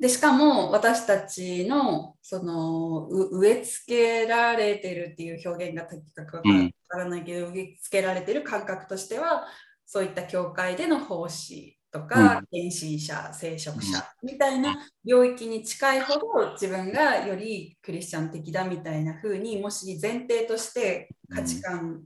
[0.00, 6.42] でしかも私たちのその植え付けられてるっていう表現が的確かわ
[6.88, 9.46] からないけど、植え付けられてる感覚としては
[9.86, 22.02] そういった教会での奉仕とか、献身者聖職者みたいな領域に近いほど自分がよりクリスチャン的だみたいな風にもし前提として価値観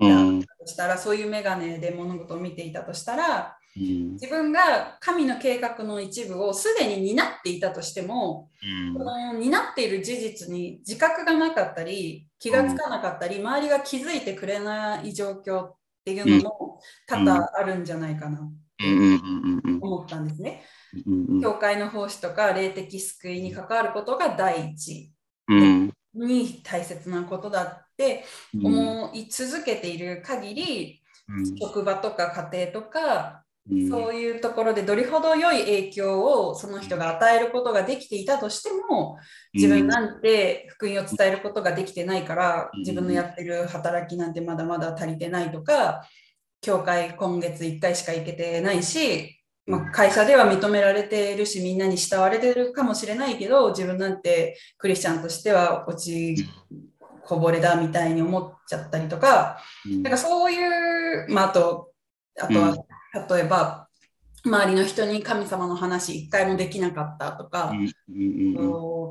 [0.00, 8.50] がとしたら、そういう眼鏡で物事を見ていたとしたら、自分が神の計画の一部をすでに担っていたとしても、
[8.96, 15.74] この担っている事実に自覚がなかったり気がつかなかったり、周りが気づいてくれない状況っ
[16.04, 18.50] ていうのも多々あるんじゃないかな。
[18.80, 20.64] 思ったんですね。
[21.42, 25.12] 教会の奉仕とか霊的救いに関わることが第一。
[26.14, 28.24] に大切なことだって
[28.62, 31.02] 思い続けている限り、
[31.60, 33.44] 職場とか家庭とか
[33.90, 39.18] そういうところでどれほど良い影響をその人が与えることができていたとしても
[39.52, 46.02] 自分なんて福音を伝えることができてないから自分のやってる働きなんてまだまだ足りてないとか
[46.60, 56.48] 教会今月1回しか行けてないし、まあ、会社では認められてるしみんなに慕われてるかもしれないけど自分なんてクリスチャンとしては落ち
[57.24, 61.92] こぼれだみたいに思っちゃったりとか、うん、なんかそういう、まあ、あと
[62.40, 62.76] あとは、
[63.36, 63.88] 例えば
[64.44, 67.72] 周りの人に神様の話一回もできなかったとか、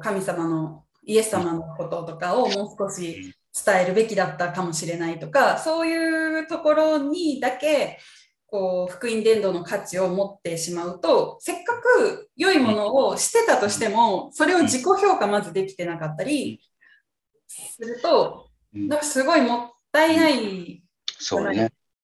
[0.01, 3.33] 神様のイエス様のこととかをもう少し
[3.65, 7.99] 伝えるべきだったかもしれないとかそういうところにだけ
[8.47, 16.61] こう福音伝道の価値を持ってしまうとせっかく良いものをしてたとしてもそれを自己評価まずできてなかったり
[17.47, 20.83] するとなんかすごいもったいない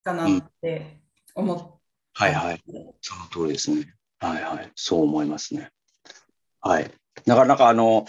[0.04, 1.00] かなって
[1.36, 1.74] 思って。
[2.16, 2.64] はいはい。
[3.02, 3.94] その通りですね。
[4.20, 4.72] はいはい。
[4.76, 5.72] そう思いますね。
[6.62, 6.92] はい。
[7.26, 8.06] なかなかあの、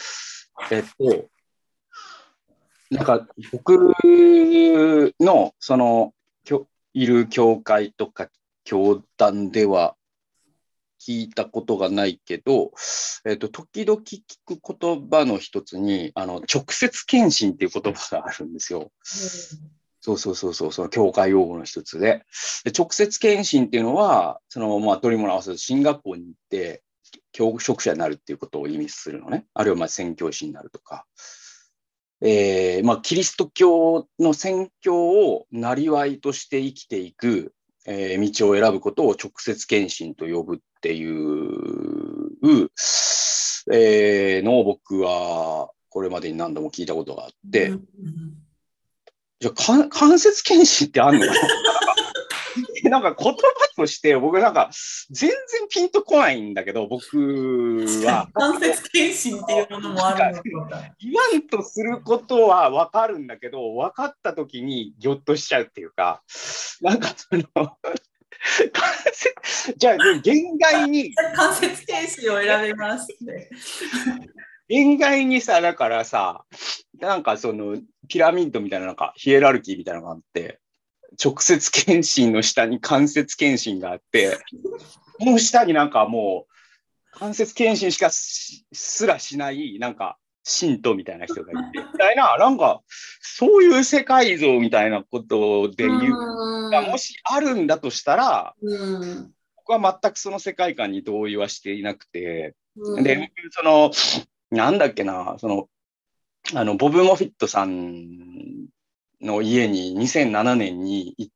[0.70, 1.28] えっと、
[2.90, 3.94] なんか僕
[5.20, 6.14] のその
[6.92, 8.28] いる教会とか
[8.62, 9.96] 教団では
[11.00, 12.72] 聞いたことがないけど、
[13.26, 18.80] えっと、時々聞く言葉の一つにあの直接献身っていう言葉があるんですよ。
[18.80, 18.88] うん
[20.04, 22.26] そうそうそうそう、その教会用語の一つで。
[22.62, 26.82] で直接献身っていうのは、その、まあ、取り物合わせる進学校に行って、
[27.32, 29.46] 教職者になるっていうことを意味するのね。
[29.54, 31.06] あるいは、まあ、宣教師になるとか。
[32.26, 37.52] えー、まあ、キリスト教の宣教をなりわいとして生きていく、
[37.86, 42.70] えー、道を選ぶことを直接献身と呼ぶっていう、
[43.70, 47.84] えー、のを僕はこれまでに何度も聞いたことがあって、うん
[49.40, 51.38] じゃあ、間接検診ってあんのかな？
[52.84, 53.38] なんか言葉
[53.76, 54.70] として僕なんか
[55.10, 55.38] 全然
[55.68, 58.28] ピンとこないんだけど僕は。
[58.34, 66.22] 間接検診っていうものもあるのか言わんとすることは分かるんだけど分かった時にぎょっとしちゃうっていうか
[66.80, 67.44] なんかその
[69.76, 71.14] じゃあ限界に。
[71.36, 73.48] 間接検診を選べますね
[74.68, 76.44] 限界にさだからさ
[76.98, 77.76] なんかその
[78.08, 80.60] ピラミッドみたいななんかヒエラルキーみたいなのがあって、
[81.22, 84.38] 直接検診の下に関節検診があって、
[85.18, 92.82] この下になんかもう関節検診しかすらしないなんか信徒みたいな人がいて、みたいな、なんか
[93.20, 98.54] そういう世界像みたいなことで言うがもしあるんだとしたら、
[99.56, 102.54] 僕は全くその世界観に同意はしていなくて、
[103.02, 103.90] で、その、
[104.50, 105.68] なんだっけな、その、
[106.54, 108.63] あの、ボブ・モフィットさん
[109.20, 111.32] の家に2007年に行っ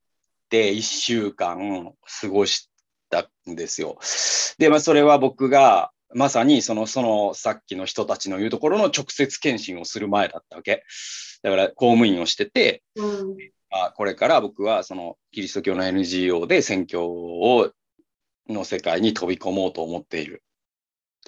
[0.48, 2.70] て1週間過ごし
[3.10, 3.98] たんですよ。
[4.58, 10.84] で、まあ、それは僕がまさにその、そのさっきの人たちの言うところの直接検診をする前だったわけ。
[11.42, 13.36] だから公務員をしてて、うん、
[13.70, 17.70] まあ、これから僕はそのキリスト教の NGO で宣教を
[18.48, 20.42] の世界に飛び込もうと思っている。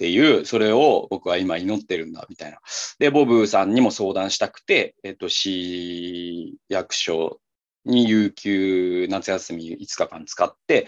[0.01, 2.57] っていう、それを僕は今祈ってるんだ、みたいな。
[2.97, 7.39] で、ボブさんにも相談したくて、えっと、市役所
[7.85, 10.87] に有給夏休み5日間使って、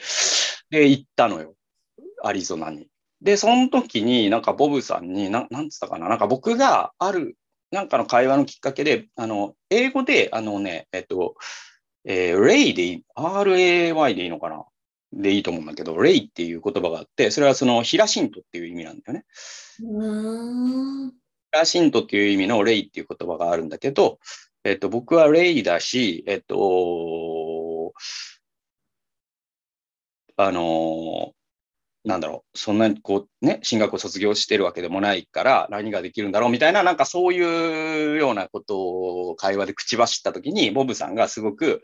[0.71, 1.54] で、行ったのよ。
[2.23, 2.88] アリゾナに。
[3.21, 7.38] で、その時になんかボブさんに、ななんつったかな、なんか僕がある、
[7.69, 11.36] なんかの会話のきっかけで、あの、英語で、あのね、えっと、
[12.04, 14.65] えー、レイでいい、RAY でいいのかな？
[15.13, 19.26] でいいと思うんだけど、レイっていう言葉があって、それはそのヒラシントっていう意味なんだよね。
[21.52, 24.19] ヒラシントっていう意味のレイっていう言葉があるんだけど、
[24.63, 27.93] えっと、僕はレイだし、えっと、
[30.36, 31.34] あの、
[32.04, 38.80] なんだろう、そんなにこうね、進学を卒業してるわけでもないから何ができるんだろうみたいな、なんかそういうようなこと
[39.30, 41.82] を会話で口走った時に、ボブさんがすごく、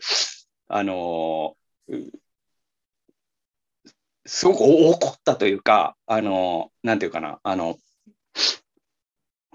[0.67, 1.55] あの、
[4.29, 7.79] すごく怒ったというか、あの、なんていうかな、あの、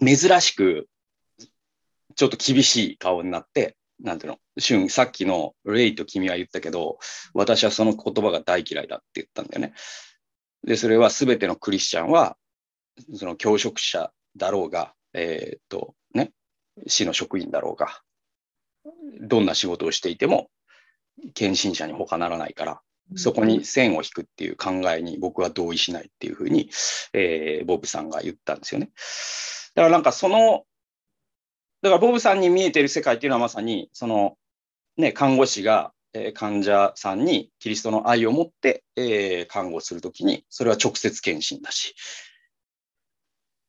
[0.04, 0.88] 珍しく、
[2.16, 6.98] ちょっと厳しい顔になって、なんていうの、シュン、さっきのレイと君は言ったけど、
[7.34, 9.74] 私はその言葉が大嫌いだって言ったんだよね。
[10.64, 12.36] で、それは全てのクリスチャンは、
[13.14, 16.32] その教職者だろうが、えー、っと、ね、
[16.88, 18.00] 市の職員だろうが、
[19.20, 20.50] どんな仕事をしていても、
[21.34, 22.80] 献身者に他ならないから、
[23.16, 26.70] そこに線を引くっていう考えに僕は同意しないっていうふうに、
[27.12, 28.90] えー、ボブさんが言ったんですよね。
[29.74, 30.64] だからなんかその、
[31.82, 34.36] だからボブさんに見えてる世界っていうのはまさに、その、
[34.96, 41.94] ね、看護師が、えー、患者さんにキリストの愛を持って、えー、看護するときに、それは直接検診だし、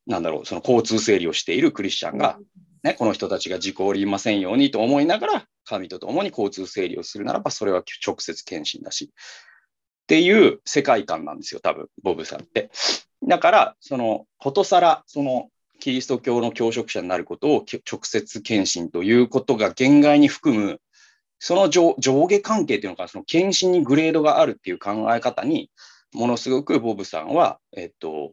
[0.06, 2.38] なんだろう、その交通整理をしているクリスチャンが、
[2.84, 9.10] ね、この人たちが事故をりませんようにと思いながら、神と共に交通整理をするならば、それは直接検診だし。
[9.12, 12.70] っていう世界観なんですよ、多分、ボブさんって。
[13.26, 15.50] だから、その、ことさら、その、
[15.80, 20.80] キリスト教の教職者になることを直接検診ということが限界に含む、
[21.38, 25.70] その上下関係っていうのか、その検診にグレードがあるっていう考え方に、
[26.14, 28.32] ものすごくボブさんは、えっと、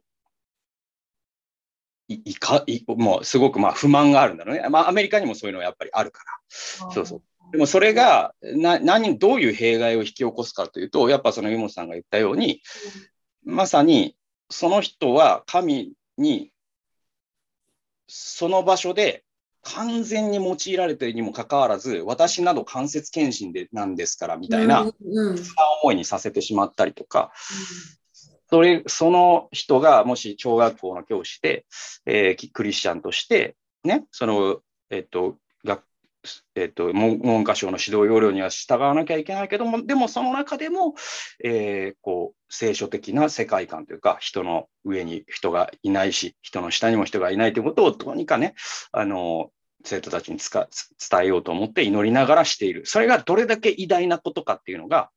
[2.13, 4.67] いいかいもうすごくまあ不満があるんだろうね。
[4.69, 6.31] まあアメリカにもそういうのはやっぱりあるから。
[6.49, 7.21] そうそう。
[7.51, 12.61] でもそれがな何、どういう弊害を引き起こすかというと、やっぱその湯本さんが言ったように、
[13.45, 14.15] まさに
[14.49, 16.51] その人は神に
[18.07, 19.23] その場所で
[19.61, 24.91] 完全に用いられているにもかかわらず、私など間接検診でなんですからみたいな、
[25.83, 27.31] 思いにさせてしまったりとか、
[28.53, 31.65] それその人がもし小学校の教師で、
[32.05, 34.59] えー、クリスチャンとして、ね、その、
[34.91, 35.81] えっと、学
[36.53, 40.93] えっと、文科省の指導要領には従わなきゃいけないけども、でもその中でも、
[41.43, 48.53] えー、こう聖書的な世界観というか、人の上に人がいないし、人の下にも人がいないということをどうにかね、
[48.91, 49.49] あの
[49.83, 50.67] 生徒たちに伝
[51.23, 52.85] えようと思って祈りながらしている。
[52.85, 55.09] それがどれだけ偉大なことかっていうのが、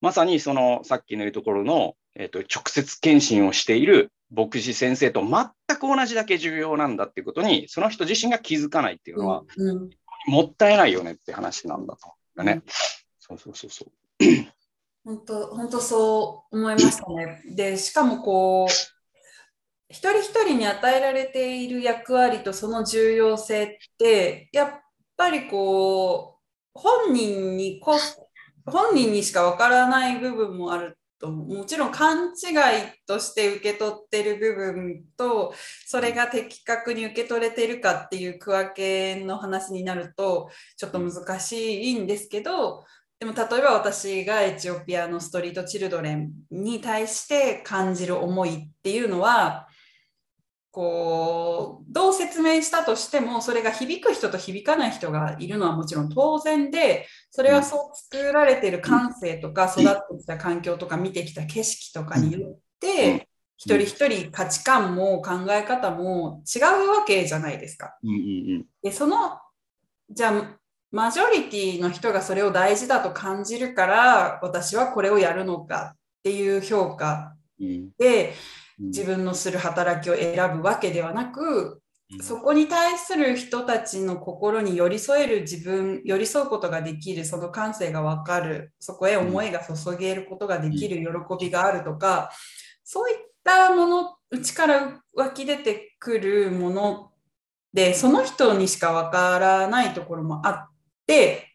[0.00, 9.90] まさにそのさっきの言うところの、えーと、直接検診をしている牧師先生と全く同じだけ重要なんだっていうことに、その人自身が気づかないっていうのは、うんうん
[10.26, 12.42] もったいないよねって話なんだと。
[12.42, 12.62] ね。
[13.18, 13.92] そうそうそうそう。
[15.04, 17.42] 本当、本当そう思いましたね。
[17.54, 18.72] で、しかもこう、
[19.88, 24.80] 一人一人に与えられている役割とその重要性って、やっ
[25.16, 26.38] ぱりこう、
[26.74, 27.96] 本人にこ
[28.70, 32.32] 本人にしかわからない部分もあるともちろん勘違い
[33.06, 35.54] として受け取ってる部分と
[35.86, 42.84] それが的確に受け取れてるかっていう区分けの話になるとちょっと難しいんですけど
[43.18, 49.67] でも例えば私がエチオピアのストリートチルドレンに対して感じる思いっていうのは
[50.70, 67.96] こうどう説明したとしてもそれが響く人と響かない人がいるのはもちろん当然でそれはそう作られている感性とか育ってきた環境とか見てきた景色とかによって一人一人価値観も考え方も違うわけじゃないですか。
[68.82, 69.38] でその
[70.10, 70.58] じゃあ
[70.90, 77.34] マジョリティの人がそれを大事だと感じるから私はこれをやるのかっていう評価
[77.98, 78.34] で、
[78.78, 81.82] 自分のする働きを選ぶわけではなく、
[82.22, 92.30] そこに対する人たちの心に寄り添える自分、寄り添うことができる、その感性がわかる、そこへ思いが注げることができる喜びがあるとか、
[92.82, 97.10] そういったもの、内から湧き出てくるもの
[97.74, 100.68] で、その人にしかわからないところもあっ
[101.06, 101.46] て、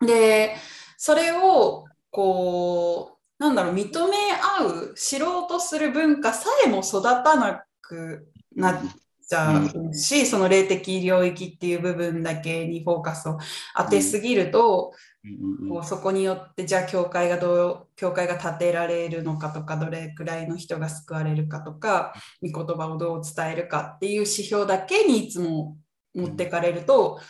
[0.00, 0.56] で、
[0.96, 4.16] それをこう、なんだろう、認め
[4.58, 8.80] 合う、知ろうとする文化さえも育たなくなっ
[9.28, 13.38] ちゃうし、その霊的領域っていう部分だけにフォーカスを
[13.76, 14.92] 当てすぎると、
[15.68, 25.76] こうそこによってじゃあ教会がどう教会が建てられるのかとかどれくらいの人が救われるかとか御言葉をどう伝えるかっていう指標だけにいつも
[26.14, 27.20] 持ってかれると、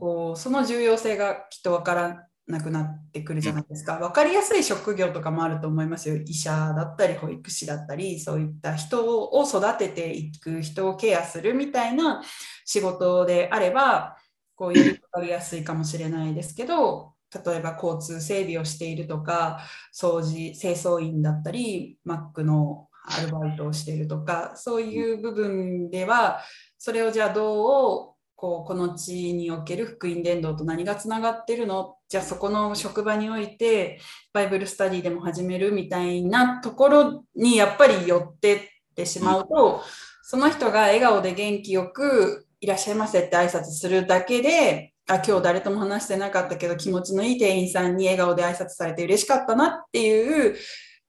[0.00, 3.98] こうその重要性がきっとわからなくなってくるじゃないですか。
[3.98, 6.16] 分かりやすい職業とかもあると思いますよ。
[6.16, 12.22] 医者だったり、保育士だったり、そういった人を育てていく、人をケアするみたいな
[12.64, 14.16] 仕事であれば、
[14.56, 17.12] こうより分かりやすいかもしれないですけど、
[17.44, 19.60] 例えば交通整備をしているとか、
[19.94, 26.40] 掃除、清掃員だったり、マックのアルバイトをしているとか、そういう部分では、
[26.78, 31.96] それをじゃあどうこうこの地における福音伝道と何がつながってるの？
[32.08, 33.98] じゃあそこの職場において
[34.32, 38.60] バイブルスタディでも始めるみたいなところにやっぱり寄ってっ
[38.94, 39.82] てしまうと、
[40.22, 50.54] その人が笑顔で元気よくいらっしゃいませって挨拶するだけであ今日誰とも話してなかったけど気持ちのいい店員さんに笑顔で挨拶されて嬉しかったなっていう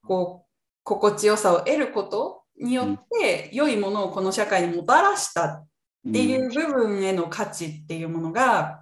[0.01, 0.49] こう
[0.83, 5.63] 心地よさを得ることによって良いものをこの社会にもたらした
[6.09, 8.81] っていう部分への価値っていうものが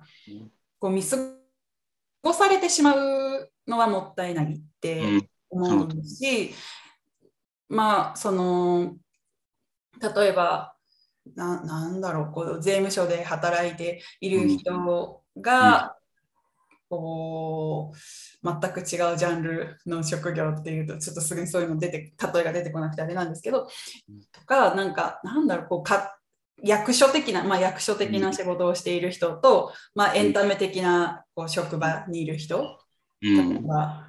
[0.80, 1.18] こう見過
[2.24, 6.54] ごされてしまうのはもったいないって思うし、
[7.70, 8.96] まあその
[10.02, 10.76] 例えば
[11.36, 15.96] ななんだろうこう税務署で働いている人が、
[16.90, 17.98] こう
[18.62, 23.68] 全く違うジャンルの職業っていうとちょっとすぐにそういうの出て例えが出てこなくてあれなんですけど
[24.32, 26.17] とかなんかなんだろうこうか
[26.64, 32.80] 役所的な、まあ、役所的な仕事をしている人と、まあ、エンタメ的なこう職場にいる人、
[33.22, 34.08] 例えば、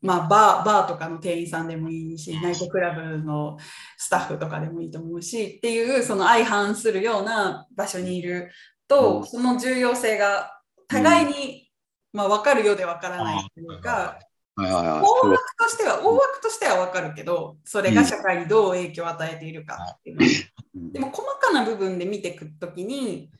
[0.00, 3.58] まあ、バーバーとかの店員さんでもいいしナイトクラブの
[3.96, 8.50] スタッフとかでもいいと思うしっていうその相反するような場所にいる
[8.86, 11.70] と、その重要性が互いに、
[12.12, 14.18] まあ、分かるようで分からないというか、
[14.56, 20.26] 大枠としては、大枠としては分かるけど、それが社会にどう影響を与えているかっていうの、
[20.92, 23.30] でも細かな部分で見ていくときに、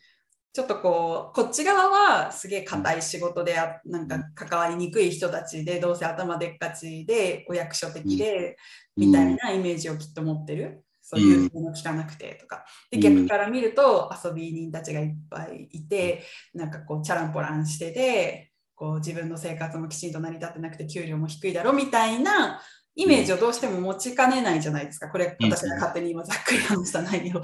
[0.52, 8.56] ちょっとこうこっち側はすげえ硬い仕事であなんか関わりにくい人たちでどうせ頭でっかちでお役所的で
[8.96, 10.84] みたいなイメージをきっと持ってる。
[11.10, 12.66] そういうの聞かなくてとか。
[12.90, 16.22] で、逆から見ると遊び人たちがいっぱいいて、
[16.52, 22.60] なんかこう、チャランポランしてて、こう自分の生活もきちんと成り立ってなくて給料も低いだろみたいな
[22.98, 25.08] イメージをどうしても持ちかねないじゃないですか。
[25.08, 27.40] これ私が勝手に今ざっくり話した内容。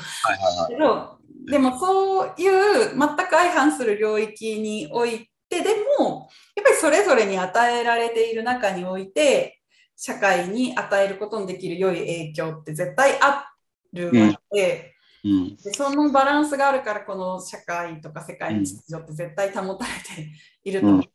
[0.69, 9.61] けどでもそういう全く相反する領域においてでもやっぱりそれぞれに与えられている中において
[9.97, 13.53] 社会に与えることのできる良い影響って絶対あ
[13.93, 14.13] るわ
[14.53, 14.95] けで
[15.25, 20.31] うん、でそのバランスがあるからこの社会とか世界の秩序って絶対保たれて
[20.65, 21.09] いると思うし、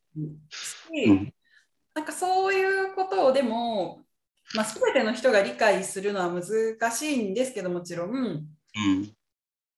[1.06, 1.34] うん、
[1.94, 4.02] なんかそういうことをでも、
[4.56, 8.48] まあ、全ての人が理解するのは難しいんですけどもちろん、うん、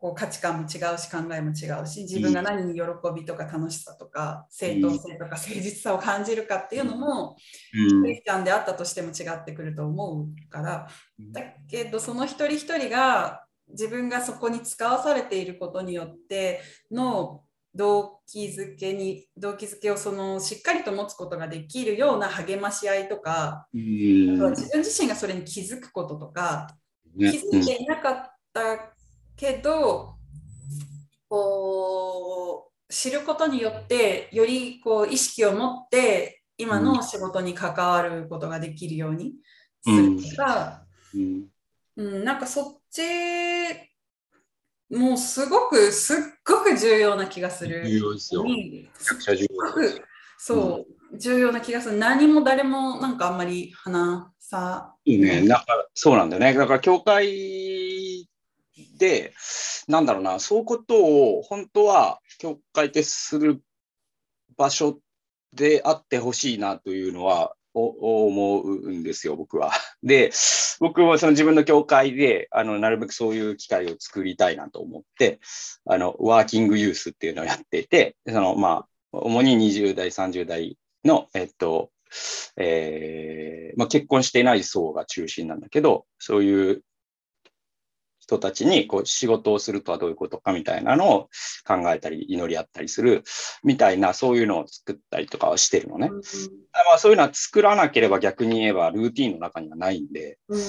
[0.02, 2.82] こう価値観も違うし考えも違うし自分が何に喜
[3.16, 7.36] びとか楽しさとか正当性とか誠実さを感じるかっていうのも、
[7.72, 10.88] クリスチャンであったとしても違ってくると思うから。
[11.32, 17.44] だけどその一人一人が自分がそこに使わされていることによっての
[17.74, 26.68] 動機づけに動機づけをそのしっかりと持つことができるような励まし合いとか、自分自身がそれに気づくこととか、
[27.18, 28.94] 気づいていなかった
[29.36, 30.16] けど、
[31.30, 39.34] こう知ることによってよりこう意識を持って今の仕事に関わることができるように
[39.82, 41.46] するとか、うん。
[41.96, 43.02] うん、なんかそっち
[44.90, 47.88] もうすごくすっごく重要な気がする。
[47.88, 48.44] 重要ですよ。
[48.44, 48.52] め
[49.00, 50.02] ちゃくちゃ重要
[50.38, 51.98] そう、うん、重要な気がする。
[51.98, 54.96] 何も誰もなんかあんまり話さ。
[55.06, 55.42] いいね。
[55.42, 56.54] なんかそうなんだよね。
[56.54, 58.28] だから教会
[58.98, 59.34] で、
[59.88, 63.62] なんだろうな、そういうことを本当は教会ってする
[64.58, 65.00] 場所
[65.54, 69.72] であってほしいなというのは思うんですよ、僕は。
[70.04, 70.32] で、
[70.80, 75.40] 僕もその自分の教会で、あの、なるべくそういう機会を作りたいなと思って、
[75.86, 81.92] あの、ワーキングユースっていうのをやっていて、その、まあ、主に20代、30代の、えっと、
[82.58, 86.84] えー、まあ、結婚していない層が中心なんだけど、そういう
[88.22, 91.30] 人たちにこう仕事をするとはどういうことかみたいなのを
[91.68, 93.24] 考えたり祈り合ったりする
[93.64, 96.08] みたいなそういうのを作ったりとかはしてるのね。
[96.08, 96.22] うん、ま
[96.96, 100.60] あ、そういうのは作らなければ逆に言えばルーティンの中にはないんで、うん、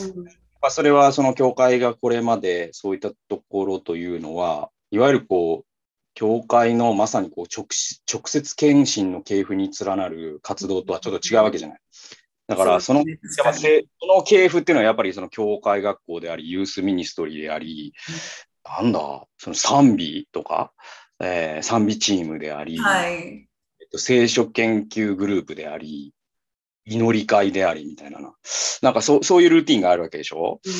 [0.62, 5.66] まあ、それはその教会がこれまでそういったところというのはいわゆるこう
[6.14, 7.66] 教会のまさにこう直
[8.10, 11.80] 直接献身の系譜に連なる活動とはちょっと違うわけじゃない。
[12.48, 13.04] だからその、
[13.36, 17.94] その系譜っていうのはやっぱりその教会学校であり、ユースミニストリーであり、
[18.82, 20.72] うん、なんだ、その賛美とか、
[21.20, 26.12] えー、賛美チームであり、はい、えっと、聖書研究グループであり、
[26.84, 28.34] 祈り会でありみたいなな。
[28.82, 30.72] なんかそそういうルーティンがあるわけでしょ、うん、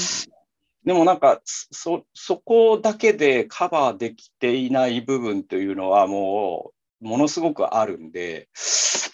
[0.85, 8.49] でもなんかそ、そこだけでカバーできていない部分というのはもう、ものすごくあるんで、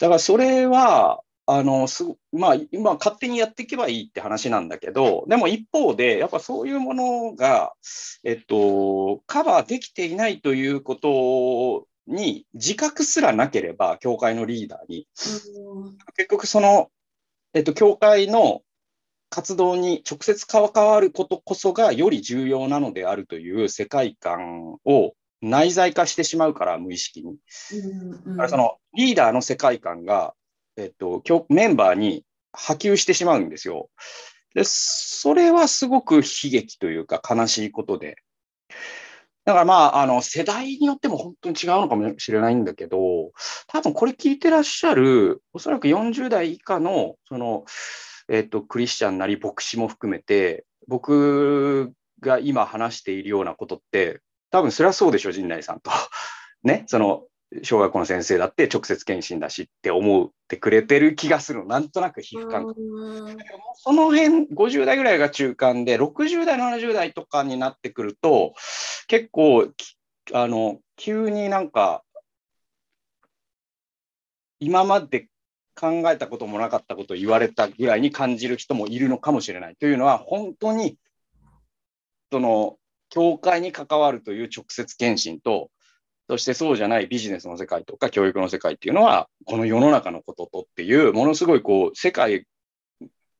[0.01, 1.21] だからそれは、
[1.51, 7.73] あのすまあ、今、勝手にやっていけばいいって話なんだけど、でも一方で、やっぱそういうものが、
[8.23, 15.09] えっと、カバーできていないということに自覚すらなければ、教会のリーダーに。
[16.17, 16.91] 結局、その、
[17.55, 18.61] えっと、教会の
[19.31, 27.39] 活動に直接関わることこそがより重要なのであるという世界観を内在化してしまうから、無意識に。
[28.27, 30.35] だからそのリーダーの世界観が
[30.79, 33.91] えっと、メンバーに波及してしまうんですよ。
[34.55, 38.17] で、それはすごく悲劇というか悲しいことで。
[39.45, 43.33] だからまあ、あの、世代によっても本当に違うのかもしれないんだけど、
[43.67, 47.65] 多分これ聞いてらっしゃる、おそらく40代以下の、その、
[48.29, 54.21] えっと、クリスチャンなり牧師も含めて、僕が今話しているようなことって、
[54.51, 55.91] 多分それはそうでしょ、陣内さんと。
[56.63, 57.28] ね、その、
[57.63, 61.67] 小学校の先生だって直接検診だしって思ってくれてる気がするの。
[61.67, 62.77] なんとなく皮膚感覚。
[63.75, 68.55] その辺、50代ぐらいが中間で、60代、70代とかになってくると、
[69.07, 69.69] 結構、
[70.33, 72.05] あの、急になんか、
[74.61, 75.29] 今まで
[75.75, 79.77] 考えたこともなかったことを言われたぐらいに感じる人もいるのかもしれない。
[79.77, 80.99] というのは、本当に、
[82.31, 82.77] その、
[83.09, 85.71] 教会に関わるという直接検診と、
[86.29, 92.47] そしてそうじゃないビジネスの世界とか教育の世界っていうのは、この世の中のこととっていう、ものすごいこう、世界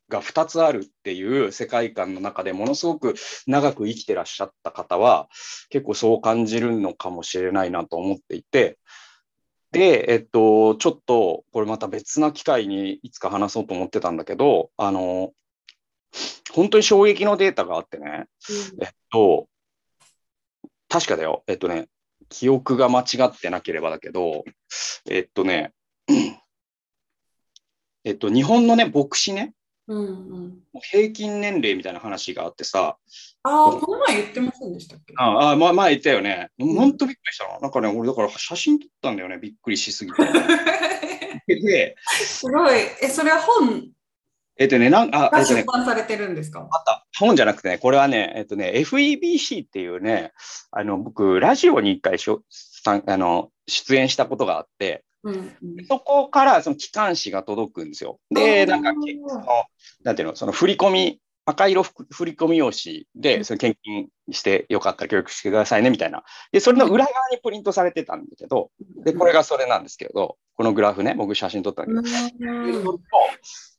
[0.09, 3.15] が2つあるっていう世界観の中でものすごく
[3.47, 5.29] 長く生きてらっしゃった方は
[5.69, 8.79] 結構そう感じるのかもしれないなと思っていて。
[9.71, 15.33] で、えっと、ちょっとこれまた別な機会にいつか話そうと思ってたんだけどあの
[16.55, 18.29] 本当に衝撃のデータがあってね、
[18.73, 19.47] うん、えっと
[20.89, 21.45] 確かだよ。
[21.47, 21.89] えっとね
[22.29, 24.45] 記憶が間違ってなければだけど
[25.11, 25.73] えっとね
[28.05, 29.53] えっと、日本のね、牧師ね、
[29.87, 30.03] うんう
[30.49, 32.97] ん、平均年齢みたいな話があってさ。
[33.43, 35.15] ああ、この前言ってませんでしたっけ？
[35.19, 36.49] ああ、ま、前言ったよね。
[36.59, 37.61] 本当びっくりしたの。
[37.61, 39.39] なんかね、俺だから写真撮ったんだよね。
[39.39, 40.23] びっくりしすぎて。
[41.49, 42.79] で、すごい。
[43.03, 43.89] え、それは本
[44.59, 46.61] えっとね、なんあ、えっとね、出版されてるんですか？
[46.71, 47.07] あった。
[47.19, 50.33] 本じゃなくてね、これはね、えっとね、FEBC っていうね、
[50.73, 58.19] あの、僕、ラジオに一回しょさあの出演したことがあって、うんうん、そこからその機関誌が届くんですよ。
[58.31, 59.47] で、なんか、その
[60.05, 66.23] なんていうの、その振り込み、赤色振り込み用紙で、その献金してよかったら教育してくださいねみたいな。
[66.53, 68.71] で、それの裏側にプリントされてたんだけど、
[69.03, 73.01] で、これがそれなんですけど、このグラフね、僕写真撮ったんだけど、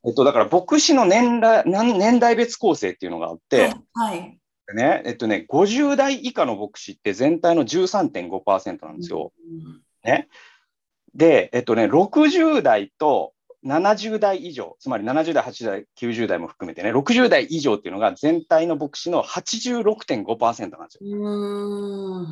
[0.07, 4.39] えっと、だから牧師の年代年代別構成っていうのがあって、はい、
[4.73, 9.31] ね、えっとね、50代以下の牧師って全体の13.5%なんですよ。
[10.03, 10.27] ね。
[11.13, 13.33] で、えっとね、60代と
[13.65, 22.27] 70代以上、つまり70代、80代、90代も含めてね、60代以上っていうのが全体の牧師の86.5%なんですよ。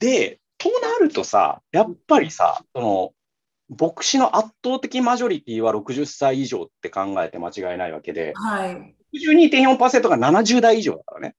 [0.00, 3.12] で、となるとさ、やっぱりさ、その
[3.68, 11.36] 牧師の圧倒的マジョリティは60歳以上って考えて間違いないわけで、はい、62.4%が70代以上だからね。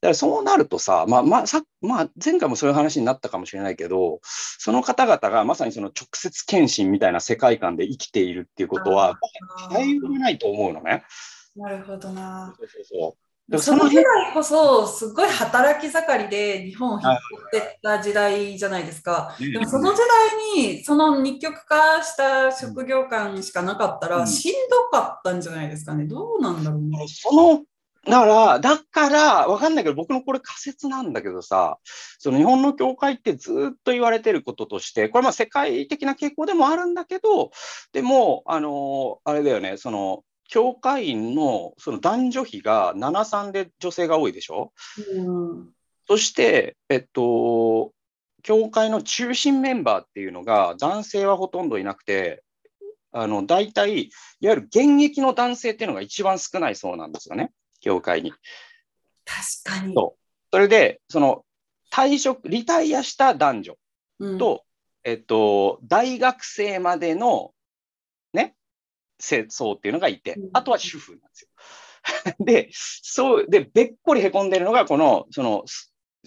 [0.00, 9.18] だからそうなるとさ、まあまあさまあ、前回もそういう話になったかもしれないけど、その方々がまさにその直接検診みたいな世界観で生きているっていうことは、
[9.70, 11.04] 絶えないと思うのね。
[11.56, 12.54] なるほどな。
[12.58, 13.14] そうそうそう
[13.58, 17.18] その時代こそすごい働き盛りで日本を引っ張っ
[17.50, 19.34] てた時代じゃないですか。
[19.40, 19.98] でもその時
[20.56, 26.04] 代にその二極化した職業観しかなかったらしんどかったんじゃないですかね。
[26.04, 27.04] どうなんだろうね。
[27.08, 27.64] その
[28.04, 31.78] だから、だから、わかんないけど、僕のこれ仮説なんだけどさ、
[32.18, 37.50] その日本の教会ってずっと言われてることとして、これまあ世界的な傾向でもあるんだけど、
[37.92, 44.72] でも、あの、あれだよね、その、教会員のその男女比が7、3で女性が多いでしょ？
[45.14, 45.20] う
[45.60, 45.68] ん、
[46.08, 47.92] そして、えっと、
[48.42, 52.42] 教会の中心メンバーっていうのが男性はほとんどいなくて、
[53.12, 54.10] あの大体、い
[54.46, 57.52] わゆる現役の男性っていうのが一番少ないそうなんですよね。
[57.80, 58.32] 業界に。
[59.24, 59.94] 確かに。
[59.94, 60.20] そう
[60.52, 61.44] それで、その
[61.92, 63.78] 退職、リタイアした男女
[64.38, 64.64] と、
[65.04, 67.52] うん、えっと、大学生までの
[68.32, 68.54] ね、
[69.20, 71.48] 層っていうのがいて、あとは主婦なんですよ。
[72.44, 75.64] で、そう、で、べっこりへこんでるのが、この、その、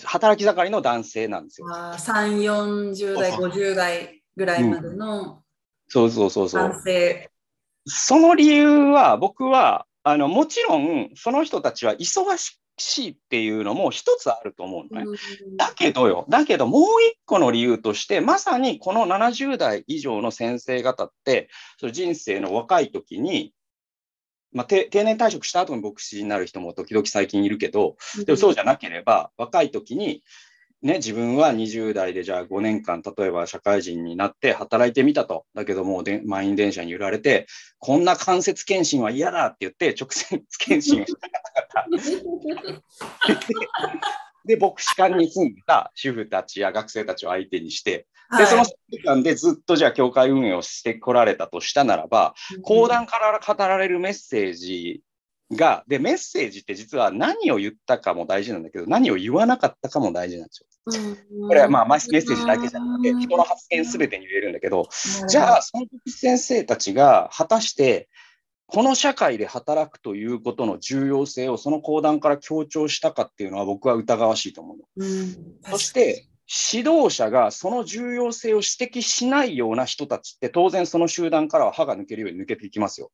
[0.04, 1.68] 働き盛りの男性なんですよ。
[1.72, 5.40] あ3、40代、50代ぐらいまでの、うん、
[5.88, 6.64] そうそうそうそう。
[6.64, 7.30] 男性。
[7.86, 12.26] その理由は、僕は、あのもちろんその人たちは忙
[12.78, 15.18] しいっていうのも一つあると思うのね。
[15.58, 21.50] だけどよ、だけどもう一個の理由として、まさにこの70代以上の先生方って、
[21.80, 23.54] その人生の若い時に、
[24.52, 27.96] まあ、定年退職した後に牧師になる人も時々最近いるけど、
[28.26, 30.22] でもそうじゃなければ、若い時に
[30.84, 35.46] ね、自分は20代でじゃあ5年間、例えば社会人になって働いてみたと。
[35.56, 37.48] だけどもで、満員電車に揺られて、
[37.80, 41.30] こんな間接検診は嫌だって言って、直接検診をしたか
[41.62, 41.88] った。
[44.46, 48.08] で、牧師館に住んでた主婦たちや学生たちを相手にして、
[48.38, 48.76] で、その時
[49.06, 55.02] 間でずっとじゃあ教会運営をしてこられたとしたならば、講談から語られるメッセージ
[55.52, 60.68] が、で、メッセージって実は何を言ったかも大事なんだけど、何を言わなかったかも大事なんですよ。
[61.48, 64.88] これはまあメッセージだけじゃなくて、人の発言すべてに言えるんだけど、
[65.28, 68.10] じゃあ、その時先生たちが果たして、
[68.68, 75.04] この社会で働くということの重要性をその講談から強調したかっていうのは僕は疑わしいと思う
[75.70, 76.28] そして、
[76.76, 83.12] 指導者がその重要性を指摘しないような人たちって当然その集団からは歯が抜けるように抜けていきますよ。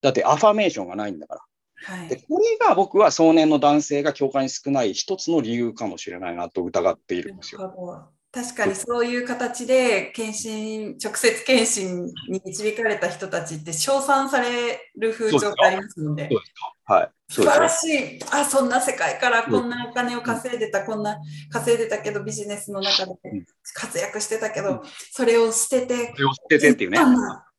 [0.00, 1.40] だってアファメーションがないんだから。
[1.80, 8.10] はい、でこれが僕は壮年の男性が教会に少ない一つの理由かもしれないなと疑っているんですよ。
[8.30, 16.28] 確かにそういう形で検診直接検診に導かれた人たちって称賛される風潮がありますので。
[16.84, 17.10] はい。
[17.30, 18.20] 素晴らしい。
[18.30, 21.18] あ、そんな世界からこんなお金を稼いでた、うん、こんな
[21.50, 23.12] 稼いでたけど、ビジネスの中で
[23.74, 24.80] 活躍してたけど、うん、
[25.12, 26.98] それを捨てて、それを捨ててっていうね。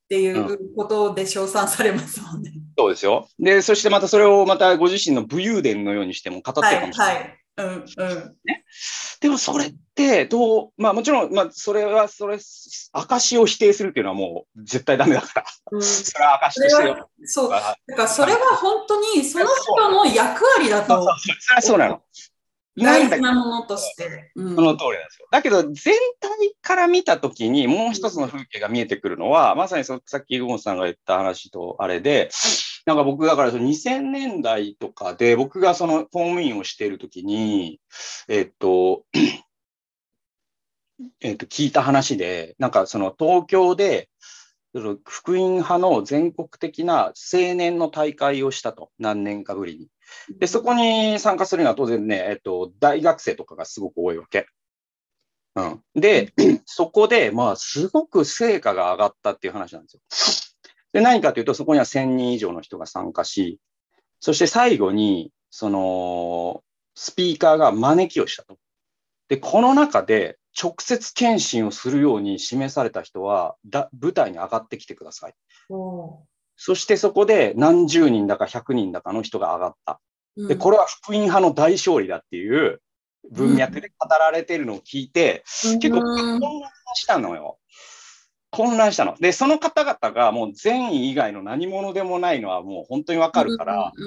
[0.10, 2.52] っていうことで称賛されますもんね。
[2.76, 3.28] そうですよ。
[3.38, 7.16] で、そしてまたそれをまたご自身の武勇伝のようにしても語ってるかもしれない。
[7.16, 8.64] はい、はいうんうんね、
[9.20, 17.10] でもそれってどう、まあもちろん、まあそれは、それ、証を否定するっていうのはもう絶対ダメだから、うん、それは証としてよ。
[17.26, 17.50] そう。
[17.50, 20.96] だからそれは本当にその人の役割だと。
[20.96, 22.02] そうそうそれはそうなの。
[22.80, 24.32] 大事なものとして。
[24.36, 25.28] うん、その通りなんですよ。
[25.32, 32.30] だけど、全体から見たときに、もう一つの風景が見えてくるのは、まさにそさっきゴンさんが言った話とあれで、
[32.86, 37.80] なんか僕、だからその2000年代とかで、僕がその公務員をしているときに、
[38.28, 39.04] えっと、
[41.22, 44.10] えっと、聞いた話で、なんかその東京で、
[45.06, 49.88] 福音派の全国的な青年の大会をしたと、何年かぶりに。
[50.40, 54.48] で、そこに参加するのは当然ね、えっと、大学生とかがすごく多いわけ。
[55.56, 55.84] うん。
[55.96, 56.34] で、
[56.66, 60.02] そこで、まあ、すごく成果が上がったっていう話なんですよ。
[60.94, 63.60] で、何かというと、そこには1000人以上の人が参加し、
[64.20, 66.64] そして最後に、その、
[66.96, 68.58] スピーカーが招きをしたと。
[69.30, 75.34] で、この中で直接検診をするように示された人は、だ舞台に上がってきてください。
[76.62, 80.02] そしてそこで何十人だか100人だかの人が上がった。
[80.36, 82.82] で、これは福音派の大勝利だっていう
[83.32, 87.60] 文脈で語られてるのを聞いて、うん、結構混乱したのよ。
[88.52, 89.16] 混乱したの。
[89.22, 94.02] で、その方々がもう善意以外の何者でもないのはもう本当にわかるから、す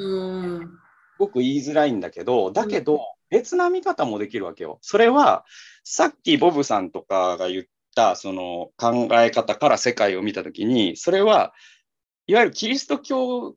[1.19, 3.01] ごく言いづらいんだけど、だけど
[3.31, 4.79] 別な見方もできるわけよ。
[4.83, 5.47] それは、
[5.85, 7.65] さっきボブさんとかが言っ
[7.97, 11.55] たその考え方から世界を見たときに、それは
[12.27, 13.57] いわゆるキリスト教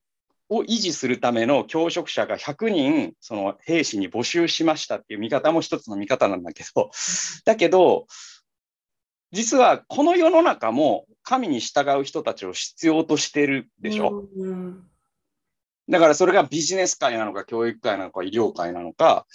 [0.50, 6.92] を維持するための教職者が100人、その兵士に募集しましたっていう見方も一つの見方なんだけど、
[7.46, 8.08] だけど、
[9.32, 14.28] 実はこの世の中も神に従う人たちを必要としてるでしょ？
[14.36, 14.88] うん、
[15.88, 19.26] だからそれがビジネス界なのか、教育界なのか、医療界なのか、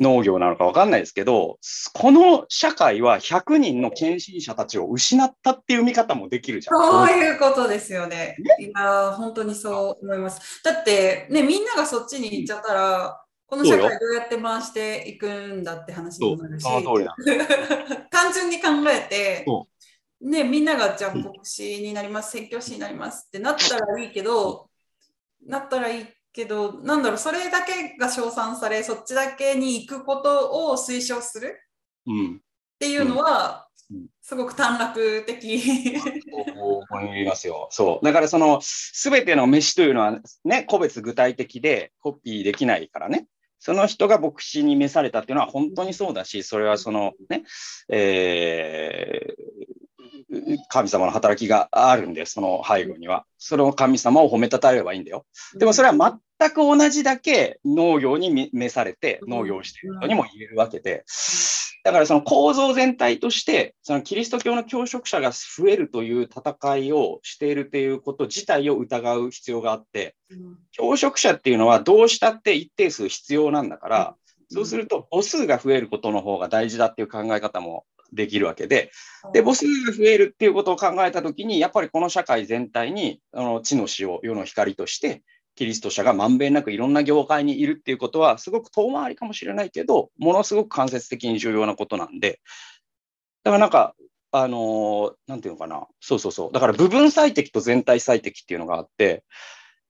[0.00, 1.58] 農業なのか分かんないですけど、
[1.94, 6.80] この社会は100人の献身者たちを失ったっていう見方もできるじゃん。
[6.80, 8.36] そういうことですよね。
[8.38, 10.62] ねいや、本当にそう思います。
[10.62, 16.66] だって、ね、みんながそっちに行っちゃったら、この社会どうやって回していくんだって話にもなるし、
[18.10, 19.46] 単純に考えて、
[20.20, 24.68] ね、みんながじゃあ牧師になります、宣教師になりますってなったらいいけど、
[25.46, 31.58] なったらいいけど、なんだろう、それだけが称賛され、そっちだけに行くことを推奨する
[32.04, 32.40] っ
[32.78, 33.66] ていうのは、
[34.20, 35.96] すごく短絡的。
[36.56, 37.68] 思いますよ。
[37.70, 38.04] そう。
[38.04, 43.26] だからその、すべての飯というのはね、個別具体的でコピーできないからね。
[43.58, 47.44] その人が牧師に召されたっていうのは本当にそうだし、それはそのね、
[47.88, 49.85] えー、
[50.68, 53.24] 神様の働きがあるんで、その背後には。
[53.38, 55.24] その神様を褒めたたえればいいんだよ。
[55.58, 61.04] でもそれは全く同じだけ農業に召されて、農業をしている人にも言えるわけで、
[61.84, 70.16] だからその構造全体として、そのキリスト教の教職者が増えるという戦いをしているということ自体を疑う必要があって、
[70.72, 74.16] 教職者っていうのはどうしたって一定数必要なんだから、
[74.50, 78.90] そうすると母数が増えることの方が大事だっていう考え方もできるわけで、
[79.32, 85.22] で、母数が増えるっていうことを考えたときに、やっぱりこの社会全体に、あの、地の塩、世の光として、
[85.56, 92.40] キリスト者がまんべんなくいろんな業界にいるっていうことは、すごく遠回りかもしれないけど、ものすごく間接的に重要なことなんで、
[93.42, 93.94] だからなんか、
[94.32, 99.24] あのー、なんていうのかな、そうそうそう、だから部分最適と全体最適っていうのがあって、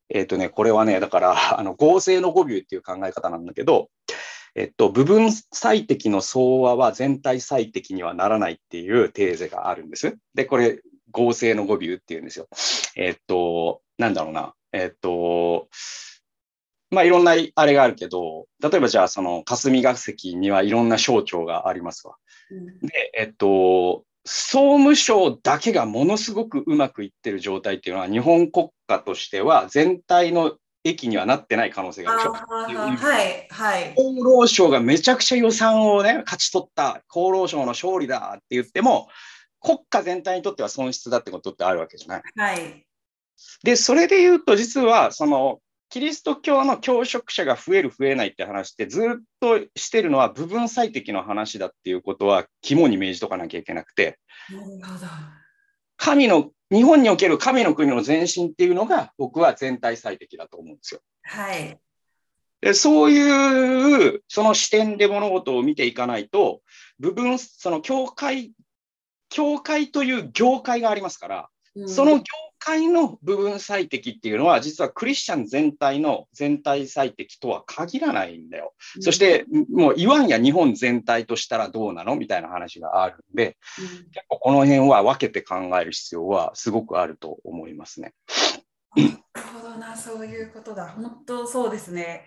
[0.08, 3.88] えっ、ー、とね、これはね、だから、あの合成の語尾っていう考え方なんだけど、
[4.57, 10.16] えっと、部分最適の総和は全体最適にはならないっていうテーゼがあるんです。
[10.34, 10.80] で、これ、
[11.11, 12.48] 合成の語尾っていうんですよ。
[12.96, 14.54] えっと、なんだろうな。
[14.72, 15.68] えっと、
[16.90, 22.16] まあ、いろんなあれがあるけど、例えばじゃあ、その霞が関にはいろんな省庁がありますわ。
[22.50, 30.57] うん、で、えっと、総務省だけがものすごくうまくいってる状態っていうのは、日本国家としては全体の
[30.89, 33.93] 駅にはなってない可能性があるはい、はい。
[33.93, 39.09] 厚労省がめちゃくちゃ予算をね、勝ち取った厚労省の勝利だって言っても、
[39.61, 42.22] 国家全体にとっては損失だってことってあるわけじゃない。
[42.37, 42.87] はい。
[43.64, 49.05] で、それで言うと、実は、その、キリスト教の教職者が増える増えないって話ってずっ
[49.41, 54.18] としてるのは部分最適の話だっていうことは肝に銘じとかなきゃいけなくて
[55.97, 61.00] 神の日本における神の国の前進っていうのが僕は全体最適だと思うんですよ。
[61.22, 61.78] はい。
[62.60, 66.62] でそういうその視点で物事を見ていかないと、
[66.98, 68.52] 部分、その教会、
[69.28, 72.24] 教会という業界がありますから、うん、その業
[72.59, 78.74] 界の部分最適っていうのは、実はクリスチャン全体の全体最適とは限らないんだよ。
[78.96, 82.16] うん、そして、もう言わんや日本全体としたらどうなの？
[82.16, 88.14] みたいな話があるんで、うん、結構この辺は分けて考える必要はすごくあると思いますね。
[88.96, 90.88] なるほどな、そういうことだ。
[90.88, 92.24] 本当そうですね。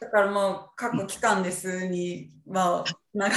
[0.00, 3.30] だからもう各機関ですに、まあ、流れっ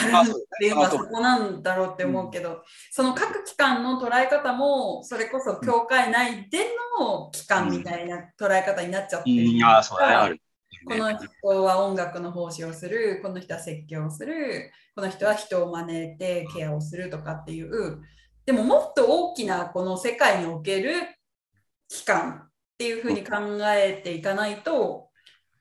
[0.59, 6.59] ていうのはそこなんだろうって思うけど、その各機関の捉え方もそれこそ教会内で
[6.99, 10.39] の機関みたいな捉え方になっちゃってる、うん、あそれある。
[10.85, 18.01] この人は音楽の奉仕をする、この人は説教をする、この人は人を招いてケアをするとかっていう、
[18.45, 20.93] でももっと大きなこの世界における
[21.87, 25.09] 機関っていうふうに考えていかないと、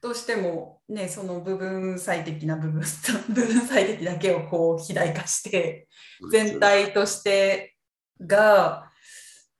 [0.00, 2.82] どうしてもね、その部分最適な部分、
[3.30, 5.88] 部分最適だけをこう肥大化して、
[6.30, 7.76] 全体として
[8.20, 8.90] が、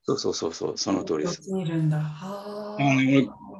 [0.05, 1.51] そうそうそうそう、その通りです。
[1.51, 1.97] 見るんだ。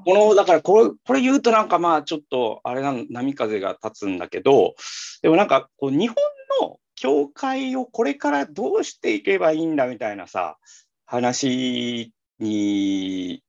[0.05, 4.75] この、だからこれ、これ言うとなんかまあちょっと、あれな、波風が立つんだけど、
[5.21, 6.15] でもなんかこう日本
[6.61, 10.57] の教会をこれからどうしていけばいいんだみたいなさ、
[11.05, 13.42] 話に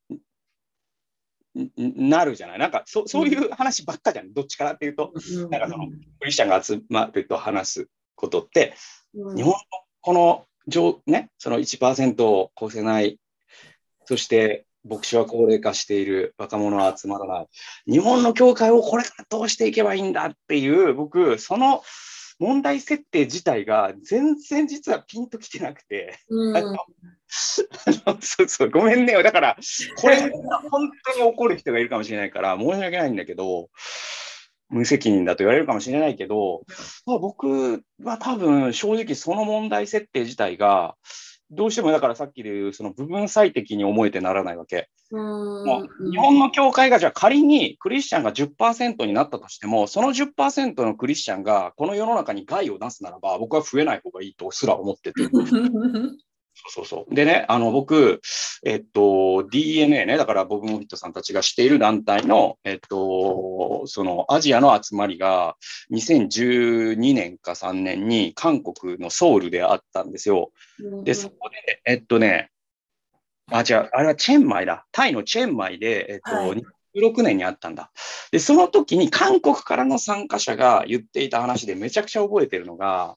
[1.77, 2.59] なるじゃない。
[2.59, 5.13] なんかそそういう話ばっかじゃん、どっちからっていうと、
[5.51, 5.87] なんかその
[6.21, 8.75] クリスチャンが集まると話すことって、
[9.15, 9.55] 日本の
[10.01, 13.19] この上、ね、その1%を超せない、
[14.07, 17.47] そして牧師は高齢化している、若者は集まらない、
[17.87, 21.83] 日本の教会をこれからどうしていけばいいんだっていう、僕、その
[22.39, 26.77] 問題設定自体が全然実はピンときてなくて、うん、
[27.29, 29.21] そうそう、ごめんね。
[29.23, 29.57] だから、
[29.97, 30.21] これ、
[30.71, 33.71] 本当に怒る人がいるかもしれないから、申し訳ないんだけど、
[34.69, 36.63] 無責任だと言われるかもしれないけど、
[37.07, 40.97] まあ、僕は多分、正直その問題設定自体が、
[41.55, 44.89] どうしてもだからさっきで言うその部分最適に思えてならないわけ。
[45.11, 55.23] もう日本の教会がじゃあ仮にクリスチャンが10%になったとしても、その10%のクリスチャンがこの世の中に害を出すならば、僕は増えない方がいいとすら思ってて。
[56.69, 57.15] そうそう。
[57.15, 58.21] でね、あの、僕、
[58.65, 65.57] えっと、DNA ね、だからボブ・モフィットさんたちがしている団体の、えっと、そのアジアの集まりが
[65.93, 70.53] 2012年か3年に韓国のソウルであったんですよ。
[71.03, 72.51] で、そこで、えっとね、
[73.51, 74.87] あ、違う、あれはチェンマイだ。
[74.91, 76.63] タイのチェンマイで、えっと、はい
[76.97, 77.91] 16年にあったんだ。
[78.31, 83.17] で、その時に韓国からの参加者が言っていた話でめちゃくちゃ覚えてるのが、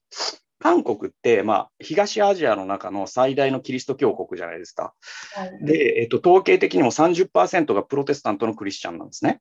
[0.60, 4.94] 韓国って、まあ、東アジアの中の最大のキリスト教国じゃないですか。
[5.36, 9.40] はい、で、えっと、統計的にも30%がプロテスタントのクリスチャンなんですね。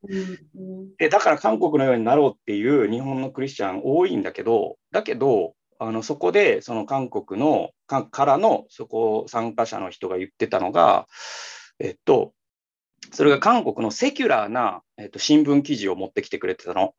[0.98, 11.06] でだから韓国のようになろうっていう日本のクリスチャン多いんだけど、だけど、あのそこでその韓国のかからのそこ参加者の人が言ってたのが、
[11.78, 12.32] えっと、
[13.12, 16.94] それが韓国のセキュラーな、えっと、新聞記事を持ってきてくれてたの。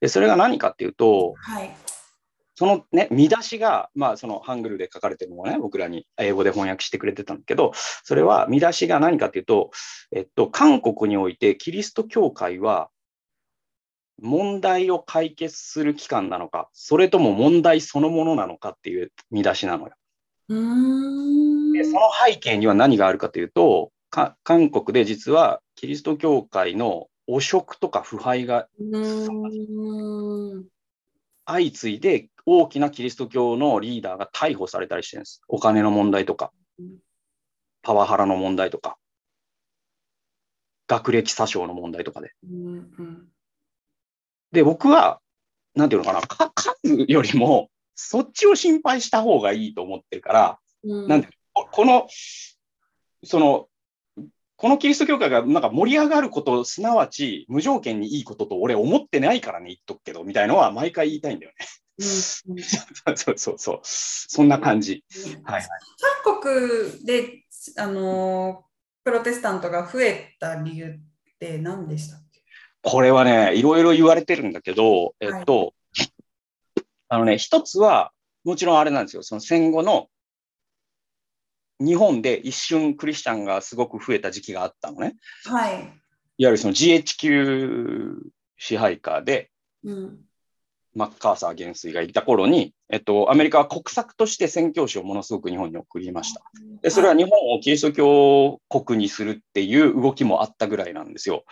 [0.00, 1.70] でそれが何かっていうと、はい
[2.58, 9.70] そのね、見出しが、まあ、そのハングルで書かれてるのをね、僕らに英語で翻訳してくれてたんだけど、それは見出しが何かっていうと、
[10.10, 12.88] えっと、韓国においてキリスト教会は
[14.22, 19.92] 問題を解決する機関なのか、それとも問題そのものなのかっていう見出しなのよ。
[20.48, 28.66] でその背景には何があるかというと、韓国で実はキリスト教会の汚職とか腐敗が
[31.46, 35.40] 相次いで大きなキリスト教のリーダーが逮捕されたりしてるんです。
[35.48, 36.52] お金の問題とか、
[37.82, 38.98] パワハラの問題とか、
[40.88, 42.32] 学歴詐称の問題とかで。
[44.52, 45.20] で、僕は、
[45.74, 46.74] なんていうのかな、か数
[47.08, 52.06] よりも、そっちを心配した方がいいと思ってるから、なんでこの、
[53.24, 53.68] その、
[54.56, 61.66] このキリスト教会がなんか盛り上がること、すなわち無条件にいいことと俺思ってないからね、言っとくけど、みたいのは毎回言いたいんだよね。
[61.98, 63.80] うん、そうそうそう。
[63.82, 65.04] そんな感じ。
[65.44, 65.62] はい、
[66.22, 67.44] 韓国で、
[67.78, 68.64] あの
[69.04, 70.98] プロテスタントが増えた理由っ
[71.38, 72.42] て何でしたっけ？
[72.82, 76.08] これはね、いろいろ言われてるんだけど、えっと、はい、
[77.08, 78.12] あのね、一つは、
[78.44, 79.22] もちろんあれなんですよ。
[79.22, 80.08] その戦後の
[81.80, 85.16] 日本で一瞬クリスチャンがすごく増えた時期があったのね。
[85.44, 85.74] はい。
[86.38, 88.18] いわゆるその GHQ
[88.56, 89.50] 支配下で、
[89.84, 90.18] うん、
[90.94, 96.42] マッカーサー元帥がいた頃に、えっと、アメリカは国策として宣教師をものすごく日本に送りました。
[96.80, 101.44] で、それは日本をキリスト教国にするっていう動きもあったぐらいなんですよ。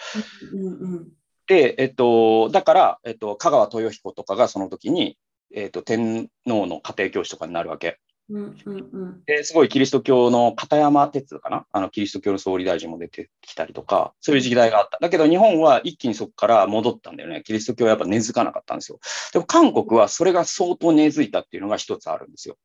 [0.53, 1.09] うんうん、
[1.47, 5.19] で、えっと、だから、えっと、香川豊彦とかがその時に、
[5.55, 7.99] えっと、天皇の家庭教師とかになるわけ。
[8.31, 11.67] うんうんうん、ですごいキリスト教の片山哲かな？
[11.73, 14.99] あのキリスト教の総理大臣も出てきたりとか、そういう時代があった。
[14.99, 17.43] だけど日本は一気にそこから戻ったんだよね。
[17.45, 18.99] キリスト教はやっぱ根付かなかったんですよ。
[19.33, 22.57] でも韓国はそれが相当根付いたっていうのが一つあるんですよ。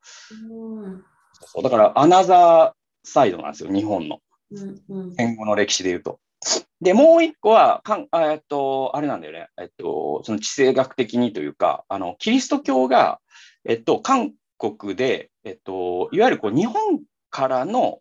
[0.49, 1.03] うん、
[1.34, 4.20] そうだからアナザーサイドなんですよ、日本の。
[5.18, 6.20] 戦後の歴史で言うと。
[6.82, 9.49] で、もう一個は、かんえっと、あれなんだよね。
[9.60, 13.20] えっと、その地政学的にというか、あの、キリスト教が、
[13.66, 18.00] えっと、韓国で、えっと、いわゆるこう日本からの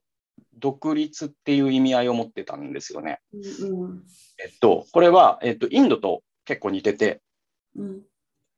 [0.59, 3.20] 独立っていう意味合いを持ってたんですよね。
[3.32, 4.03] うんうん、
[4.39, 7.20] えっと、これは、えっと、インドと結構似てて、
[7.76, 8.03] うん、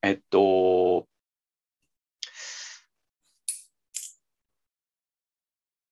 [0.03, 1.07] えっと、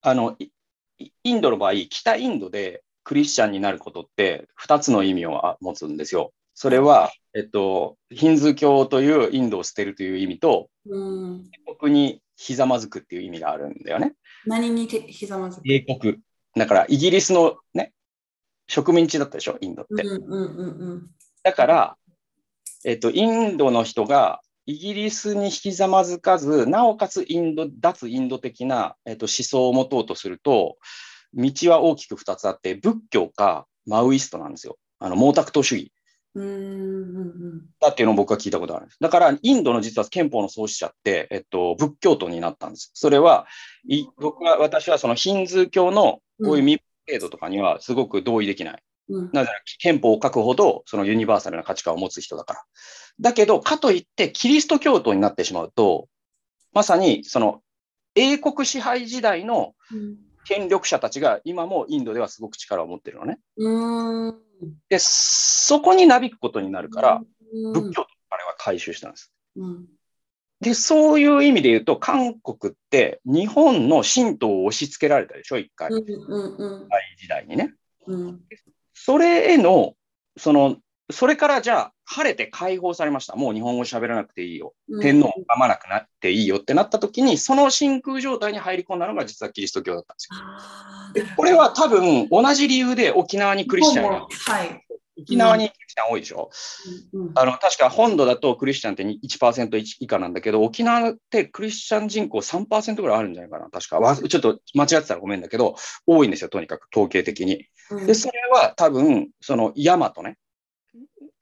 [0.00, 0.36] あの、
[0.98, 6.32] インドの場合、北インドでクリスチャンになることって2つの意味を持つんですよ。
[6.54, 14.14] それは、えっと、ヒンズー教というインドを捨てるという意味と、うん、国にひざまずくっていう意味があるんだよね。
[14.46, 15.62] 何にひざまずく？
[15.66, 16.18] 英国。
[16.56, 17.92] だから、イギリスのね、
[18.68, 20.02] 植民地だったでしょ、インドって。
[20.04, 21.10] うんうんうんうん、
[21.42, 21.96] だから、
[22.84, 30.78] えっと、インドの人がイギリスにひざまずかず、なおかつインド、脱インド的な、えっと、思想を持とうとすると、
[31.34, 34.78] 道は大きく2つあって、仏教かマウイストなんですよ。
[35.00, 35.92] あの毛沢東主義。
[36.34, 38.98] だっていうのを僕は聞いたことあるんです。
[39.00, 42.90] だから、インドの実は憲法の創始者って、えっと、仏教徒になったんです。
[42.94, 43.46] それは、
[43.86, 48.82] い僕は、私はそのヒンズー教のこういう密程度とかにはすごく同意できない。
[49.10, 52.64] うん、なぜなら、憲法を書くほど、そのユニバーサルな価値観を持つ人だから。
[53.20, 56.08] だけど、かといって、キリスト教徒になってしまうと、
[56.72, 57.62] まさに、その、
[58.14, 59.74] 英国支配時代の
[60.44, 63.38] 権力者たちが今もインドではすごく力を持ってるのね。
[63.56, 64.47] うん
[64.88, 67.22] で、そこになびくことになるから、
[67.72, 69.32] 仏教とあれは回収したんです。
[69.56, 69.86] うん
[70.60, 75.88] で、そういう意味で言うと、韓国って日本の神道を押し付けられたでしょ、一回。
[75.90, 77.74] うんうんうん、時代にね。
[78.06, 78.40] うん、
[78.92, 79.94] それへの、
[80.36, 80.78] その、
[81.10, 83.36] それからじゃあ、晴れて解放されました。
[83.36, 84.74] もう日本語喋らなくていいよ。
[85.00, 91.28] 天皇を拝まなくなっていいよってなった時に、その真空状態に入り込んだのが実はキリスト教だったんですよ。
[91.28, 94.84] でこれは多分同じ理由で沖縄にクリスチャンが、はい、
[95.20, 96.50] 沖縄にクリスチャン多いでしょ、
[97.12, 104.16] うん、あの確か本土だとクリスチャンって1%以下なんだけど、沖縄ってクリスチャン人口3%ぐらいあるんじゃないかな、確か。
[104.16, 107.66] ちょっと間違ってたらごめんだけど、多いんですよ、とにかく統計的に。
[108.06, 110.36] で、それは多分、その大和ね、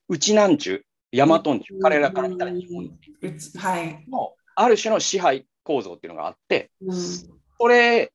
[0.09, 0.83] 内南中、
[1.13, 2.85] 大和中、彼らから見たら日本
[4.09, 4.35] の。
[4.55, 6.71] ある種の支配構造っていうのがあって、
[7.59, 8.13] それ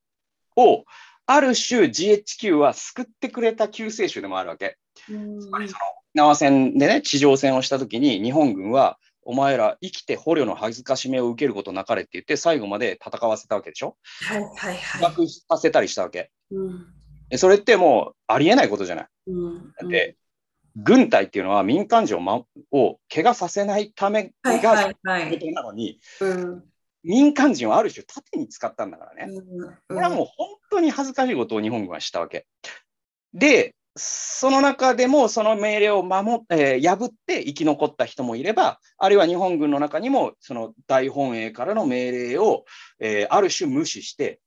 [0.56, 0.84] を
[1.26, 4.78] ある種 GHQ は救ってくれた救世主でもあるわけ。
[4.96, 5.12] つ
[5.50, 5.80] まりその
[6.14, 13.96] 沖縄戦でね、地上戦をしたときに日本軍はお前ら生きて捕虜の恥ずかしめを受けることなかれって言って最後まで戦わせたわけでしょ？
[14.24, 15.30] はいはいはい。
[15.30, 16.32] させたりしたわけ。
[16.52, 16.70] う
[17.36, 19.08] ん、それってもうありえないことじゃない？
[19.28, 20.18] うん、だって
[20.76, 22.42] 軍隊っていうのは民間人を,、ま、
[22.72, 24.94] を怪我させないためが
[25.30, 26.00] ことなのに、
[27.04, 29.34] 民間人をある種盾に使ったんだからね。
[29.88, 32.46] これはもう本当に恥ずかしいことを日本軍はしたわけ。
[33.34, 42.64] で、その中でもその命令を守、えー、破って生き残った人もいれば、あるいは日本軍の中にもその大本営からの命令を、
[43.00, 44.40] えー、ある種無視して、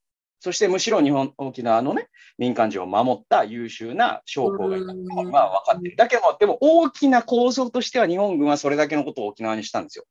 [0.44, 5.96] そしてむしろ日本、沖縄のね、民間人を守った優秀な将校がいたのは分かってる。
[5.96, 10.04] だけど、でも大きな構造としては日本軍はそれだけのことを沖縄にしたんですよ。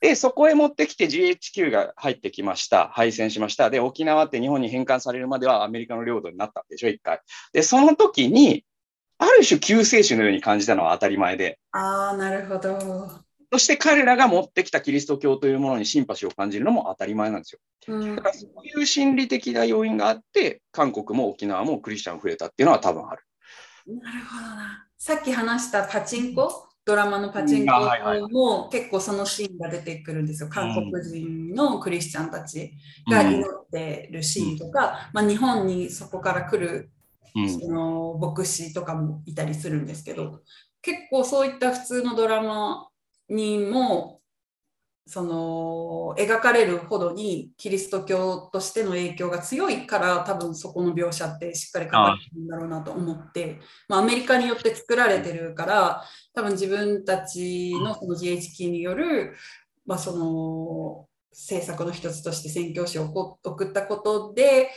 [0.00, 2.88] で、そこへ持ってきて GHQ が入ってきました。
[2.88, 3.70] 敗戦しました。
[3.70, 7.20] で、沖縄って日本に返還されるまではアメリカの領土になったんでしょ、一回。
[7.52, 8.64] で、その時に、
[9.18, 11.60] ある種救世主のように感じたのは当たり前で。
[11.70, 13.22] ああ、なるほど。
[13.52, 17.58] そして彼らが持ってきたキリスト教というものにシンパシーを感じるのも当たり前なんですよ。
[18.16, 23.22] だからそういう心理的な要因があって、韓国も沖縄もクリスチャン増えたっていうのは多分ある。
[23.86, 24.86] なるほどな。
[24.96, 27.72] さっき話したパチンコ、ドラマのパチンコ
[28.30, 30.48] も結構そのシーンが出てくるんですよ。
[30.48, 32.72] 韓国人のクリスチャンたち
[33.10, 36.90] が祈ってるシーンとか、まあ、日本にそこから来る
[37.60, 40.40] その牧師とかもいたりするんですけど、
[40.80, 42.88] 結構そういった普通のドラマ
[43.32, 44.20] にも
[45.06, 53.58] その描かれるほどにキリスト教としての影響が強いから多分そこの描写ってしっかり書かれてるんだろうなと思って
[53.88, 56.04] まあ、アメリカによって作られてるから
[56.34, 59.34] 多分自分たちのその GHQ による、
[59.86, 64.70] まあ、その政策の一つとして宣教師を送ったことで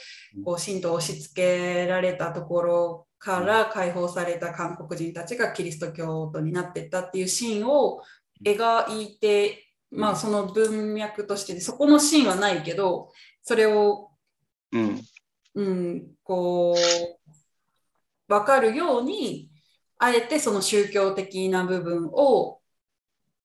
[0.44, 8.02] こう神道を押し付けられたところから解放された韓国人たちがキリスト教徒になってったっていうシーンを
[8.44, 13.12] 描いてまあその文脈としてそこのシーンはないけど
[13.44, 14.10] それを、
[14.72, 15.02] うん、
[15.56, 17.32] うん、こう
[18.28, 19.52] 分かるように
[19.98, 22.60] あえてその宗教的な部分を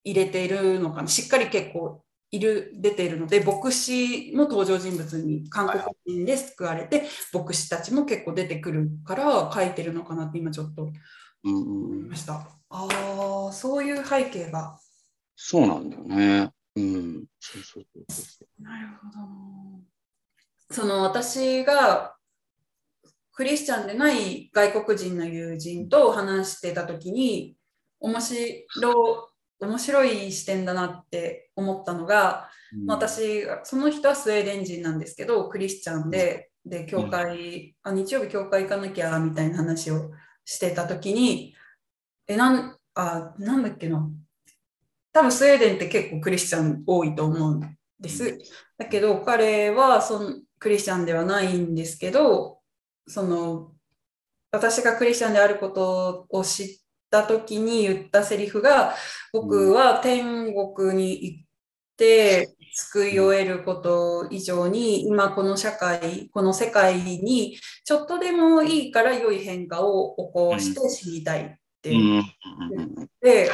[0.02, 1.08] 入れているのかな。
[1.08, 10.92] しっかり結構いる出ているので牧師も登場人物に韓国人で救われて、牧師たちも結構出てくるから書いてるのかなって今ちょっと
[11.44, 12.46] 思いました。
[12.72, 14.78] ああそういう背景が
[15.36, 16.50] そうなんだよね。
[16.76, 17.24] うん。
[17.40, 19.80] そうそうそうなるほど。
[20.70, 22.14] その私が
[23.32, 27.56] クリスチャンでない外国人の友人と話してた時に
[27.98, 29.30] 面白
[29.60, 40.10] 面白い視点だなって思ったのが、うん、私その人はスウェーデン人なんですけどクリスチャンで、で教会、あ日曜日教会行かなきゃみたいな話を
[40.50, 41.54] してた時に
[42.26, 44.10] えなんあなんだっけな
[45.12, 48.36] 多分スウェーデンって結構クリスチャン多いと思うんです。
[48.76, 52.58] だけど彼はそのクリスチャンではないんですけど、
[53.06, 53.72] その
[54.50, 56.66] 私がクリスチャンであることを知っ
[57.10, 58.94] た時に言ったセリフが、
[59.32, 61.44] 僕は天国に行っ
[61.96, 71.48] て救いを得ること以上に、今この社会、この世界にちょっとでもいいから良い変化を起こして死にたいっ
[71.82, 72.24] て言っ
[73.20, 73.50] て、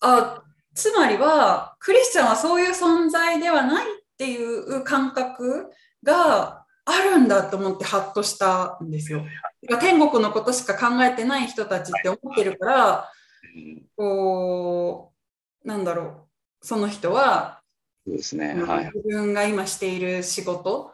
[0.00, 0.42] あ
[0.74, 5.70] つまりはクリスチャンはそういう存在ではないっていう感覚
[6.04, 9.24] があるんだと思ってハッとしたんですよ。
[9.80, 13.12] 天国のことしか考えてない人たちって思ってるから、
[13.96, 15.12] こ
[15.64, 17.57] うなんだろうその人は
[18.08, 20.92] そうですね、はい、自分が今している仕事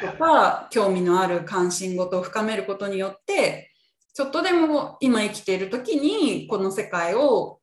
[0.00, 3.72] とか興味のある関心事を深めることによって
[4.14, 7.58] ちょっとでも今生きている時にこの世界を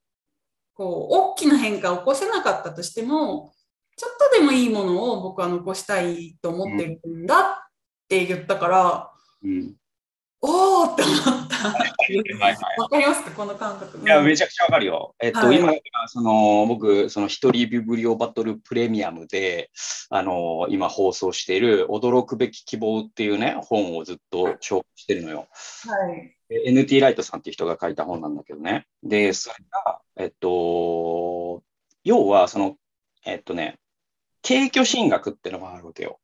[0.74, 3.54] こう大きな変化を起こせなかったとしても
[3.96, 7.44] ちょっとでもいいものを僕は残したいと思ってるんだっ
[8.10, 9.12] て言ったから、
[9.42, 9.76] うん、
[10.42, 11.45] おおって思った。
[11.68, 13.32] わかりますか？
[13.32, 14.00] この感覚。
[14.00, 15.16] いや、めちゃくちゃわかるよ。
[15.20, 15.74] えっと、はい、今、
[16.08, 19.72] その、僕、その一人ビブリオバトルプレミアムで、
[20.10, 25.48] あの、今放送している驚くべき希望っていうね、本をずっと紹介してるのよ。
[25.88, 26.72] はい。
[26.72, 28.86] NT ライトさんっていう人が書いた本なんだけどね。
[29.04, 29.56] で、それ
[29.86, 31.64] が、えっと、
[32.04, 32.76] 要は、その、
[33.26, 33.80] えっとね、
[34.48, 36.20] 軽挙神学っていうのがあるわけよ。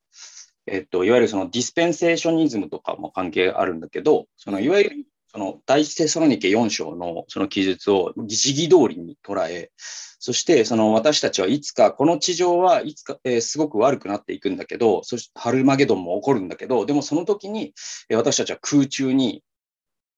[0.68, 9.72] えっと、いわゆるそのディスペンセーショニズムとかも関係あるんだけど、そのいわゆるその第一テソロニケ4章のその記述を自義通りに捉え、
[10.20, 17.74] そしてその私たちはいつか、この地上はいつか、えー、すごく悪くなっていくんだけど、そしてハルマゲドンも起こるんだけど、でもその時に、
[18.14, 19.42] 私たちは空中に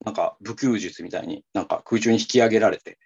[0.03, 2.97] なんか武空術みたいになんか空中に引き上げられて、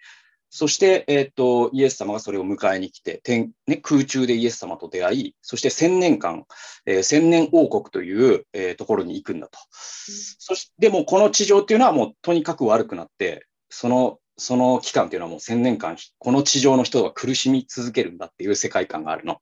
[0.50, 6.44] そして、えっ、ー、と、イエス様がそれを迎えに来て、天ね、空中でイエス様と出会い、そして千年間、
[6.86, 9.58] えー、千年王国という、えー、ところに行くんだと。
[9.58, 19.38] うん、そして、でもこの地上っていうのはもうとにかく悪くなって、その、その期間っていうのはもう千年間、この地上の人が苦しみ続けるんだっていう世界観があるの。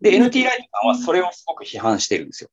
[0.00, 2.50] で、NT ライトさんはそれをすごく批判してるんですよ。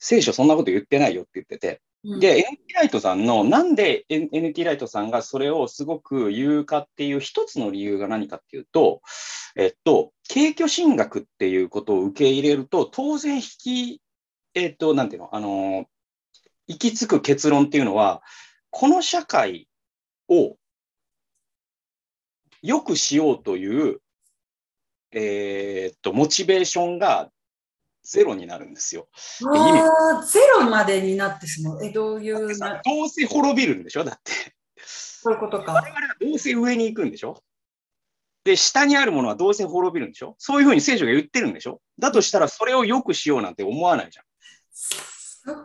[0.00, 9.02] 聖書そんなこと言ってないよって言ってて、で、NT ライトさんの、なんで NT ライトさんがそれをすごく言うかっていう一つの理由が何かっていうと、
[9.56, 14.02] えっと、軽挙進学っていうことを受け入れると、当然引き、
[14.54, 15.86] えっと、なんていうの、あの、
[16.68, 18.22] 行き着く結論っていうのは、
[18.70, 19.68] この社会
[20.28, 20.56] を
[22.62, 24.00] 良くしようという、
[25.10, 27.30] えー、っと、モチベーションが
[28.08, 29.08] ゼロになるんですよ。
[29.46, 31.84] ああ、ゼロまでになってしまう。
[31.84, 32.80] え、どういうな？
[32.82, 34.04] どうせ滅びるんでしょ？
[34.04, 34.32] だって。
[34.82, 35.72] そういうことか。
[35.72, 37.42] 我々はどうせ上に行くんでしょ？
[38.44, 40.36] で、下にあるものはどうせ滅びるんでしょ？
[40.38, 41.82] そういうふうに聖書が言ってるんでしょ？
[41.98, 44.24] だとしたらそれを良くしようなんて思わないじゃん。
[44.72, 45.64] そこ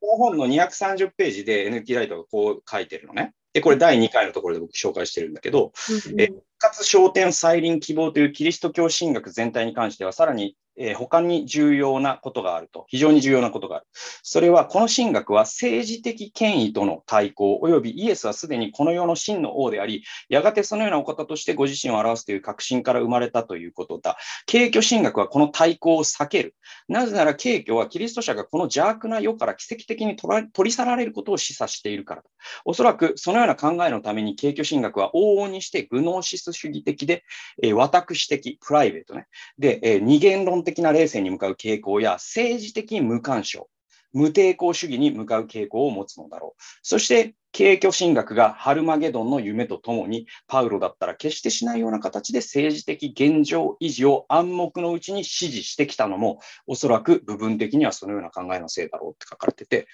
[0.00, 3.32] この本の230ページで NT ライトがこう書いてるのね。
[3.52, 5.72] で、これ第2回のところで僕紹介してるんだけど、
[6.06, 13.86] うんうん、え復活昇天再臨希望というキリスト教神学全体に関しては、さらにえー、他に重要なことがあると、非常に重要なことがある。
[14.22, 24.16] それは、この神学は政治的権威との対抗、及びイエスはすでにこの世の真の王であり、やがてそのようなお方としてご自身を表すという確信から生まれたということだ。
[24.50, 26.54] 軽挙神学はこの対抗を避ける。
[26.88, 32.28] なぜなら、軽挙はキリスト者がこの邪悪な世から奇跡的に取り去られることを示唆しているからだ。
[32.64, 37.24] おそらく、そのような考えのために軽挙神学は往々にしてグノーシス主義的で、
[37.62, 39.26] えー、私的、プライベートね。
[39.58, 43.68] で、えー、二元論的的な冷静に向かう傾向や政治的無干渉、
[44.12, 46.62] 無抵抗主義に向かう傾向を持つのだろう。
[46.82, 59.86] そして、軽挙神学がハルマゲドンの夢とともに、パウロだったら決してしないような形で政治的現状維持を暗黙のうちに支持してきたのも、おそらく部分的にはそのような考えのせいだろうって書かれてて、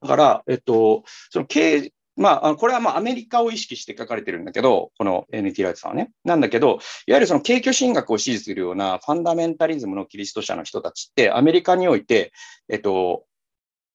[0.00, 6.10] だから、えっと、その軽まあ、これはまあアメリカを意識して書かれてるんだけど、この NT ライトさんはね。
[6.24, 12.32] なんだけど、いわゆるその軽挙神学を支持するようなファンダメンタリズムのキリスト者の人たちって、アメリカにおいて、
[12.68, 13.24] えっと、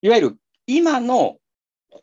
[0.02, 0.38] いわゆる
[0.68, 1.38] 今の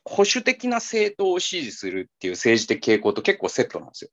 [0.05, 4.11] 保守的な政党を支持するっていう政治的傾向と結構セットなんですよ。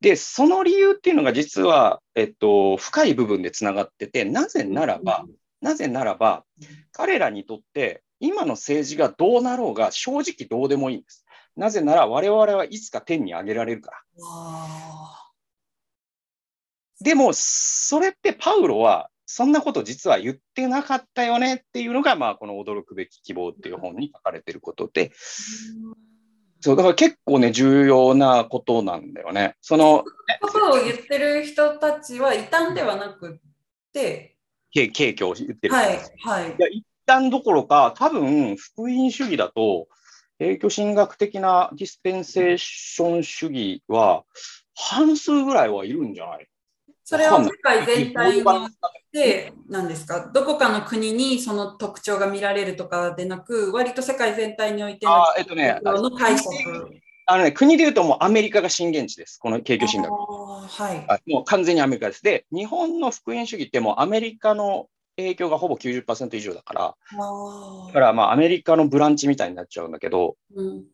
[0.00, 5.26] で、その理由っていうのが実は、えっと、深い部分でつながってて、なぜならば、
[5.60, 6.44] なぜならば、
[6.92, 11.24] 彼らにとって今の政治がどうなろうが正直どうでもいいんです。
[11.56, 14.02] なぜなら我々はいつか天に上げられるから。
[17.00, 25.12] でも、それってパウロはそんなこと実は言ってなかったよねっていうのが、まあ、この驚くべき希望っていう本に書かれてることで、
[26.60, 29.56] そう、だから結構ね、重要なことなんだよね。
[29.60, 30.04] その、
[30.40, 33.40] ことを言ってる人たちは異端ではなく
[33.92, 34.36] て、
[35.26, 35.74] を言ってる。
[35.74, 36.48] はい、はい。
[36.48, 36.68] いや
[37.08, 39.88] 旦どころか、多分、福音主義だと、
[40.38, 44.22] 影響神学的なディスペンセーション主義は、
[44.76, 46.46] 半数ぐらいはいるんじゃない？
[47.02, 48.70] それは世界全体によっ
[49.12, 50.30] て何ですか？
[50.32, 56.50] どこかの国にその特徴が見られるとかでなく、割と世界全体においての,、えっとね、の解釈。
[57.30, 60.12] あのね、国でいうともうアメリカが震源地です、この景況神学。
[60.12, 62.22] はい、もう完全にアメリカです。
[62.22, 66.94] で、日本の福音主義ってもうアメリカの影響がほぼ90%以上だから、
[67.88, 70.84] だからまあアメリカのブランチみたいになっちゃうんだけど、うん、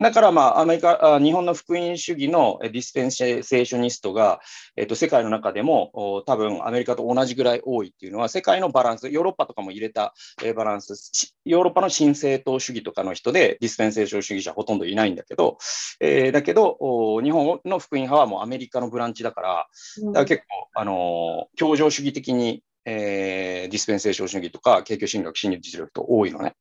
[0.00, 4.40] だからまあアメリカ、日本の福音主義のディスペンセーショニストが、
[4.76, 10.14] えっと、世界の中でも多分アメリカと同じぐらい多いっていうのは世界のバランス、ヨーロッパとかも入れた
[10.56, 15.58] バランス、ヨーロッパの新政党主義とかの人でディスペンセーション主義者ほとんどいないんだけど、
[16.00, 16.78] えー、だけど
[17.22, 19.66] 日本の福音派はもうアメリカのブランチだから、
[20.06, 26.54] だから結構、あのー、協情主義的にえー、ディスペンセーション主義とか、景況神学、心理実力と多いのね。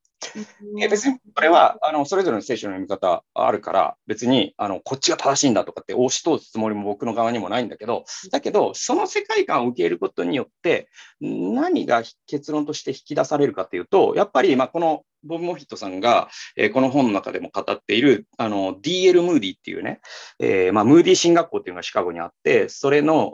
[0.80, 10.88] え別にこれはあのそれぞれの聖書の読み方あるから、別にあのこっちが正しいんだとかって押し通すつもりも僕の側にもないんだけど、だけど、その世界観を受け入れることによって、
[11.20, 20.02] 何が結論として引き出されるかっていうと、やっぱりまあこのボブ・モフィットさんが、えー、この本の中でも語っている、あの、DL ムーディっていうね、
[20.40, 23.32] えー、まあ、ムーディ進学校っていうのがシカゴにあって、それの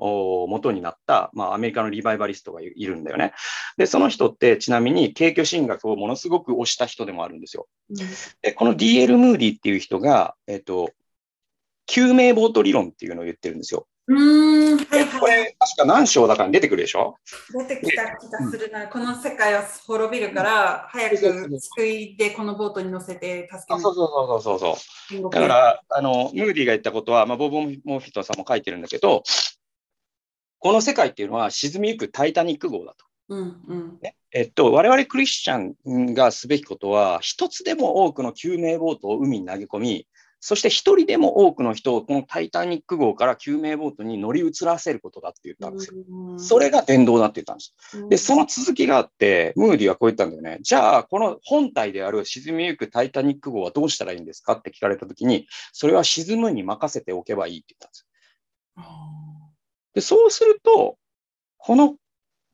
[0.48, 3.34] 元になった、まあ、アメリカのリバイバリストがいるんだよね。
[3.78, 7.68] で、その人って、ちなみに、景挙進学をものすごく推した人でもあるんですよ。
[8.42, 10.92] で、この DL ムーディっていう人が、えっ、ー、と、
[11.86, 13.88] 救命ボート理論っていうのを言ってるんですよ。
[14.10, 14.78] うん。
[14.78, 17.16] はいはい、これ、確か何章だから出てくるでしょ？
[17.68, 21.16] 出てきた気がするな、この世界は滅びるから、早く
[21.60, 23.82] 救いでこのボートに乗せて助ける。
[23.82, 24.78] そうそうそうそう
[25.12, 25.30] そう。
[25.30, 29.22] だから、あの、ムーディが言ったことは、まあ、ボブ・モフィットさんも書いてるんだけど、
[30.58, 33.06] この世界っていうのは沈みゆくタイタニック号だと。
[33.30, 34.00] うんうん。
[34.02, 34.16] ね。
[34.32, 40.08] えっと、我々クリスチャンがすべきことは、一つでも多くの救命ボートを海に投げ込み、
[40.42, 46.40] そして一人でも多くの人をこのタイタニック号から救命ボートに乗り移らせることだって言ったんですよ。
[46.40, 48.10] それが伝道だって言ったんです。
[48.10, 50.60] で、その続きがあって、ムーディはこう言ったんだよね。
[50.62, 58.06] じゃあ、この本体である沈みゆくタイタニック号はどうしたらいいんですかって聞かれたときに、それは沈むに任せておけばいいって言ったんです
[59.96, 60.98] で、そうすると、
[61.58, 61.96] この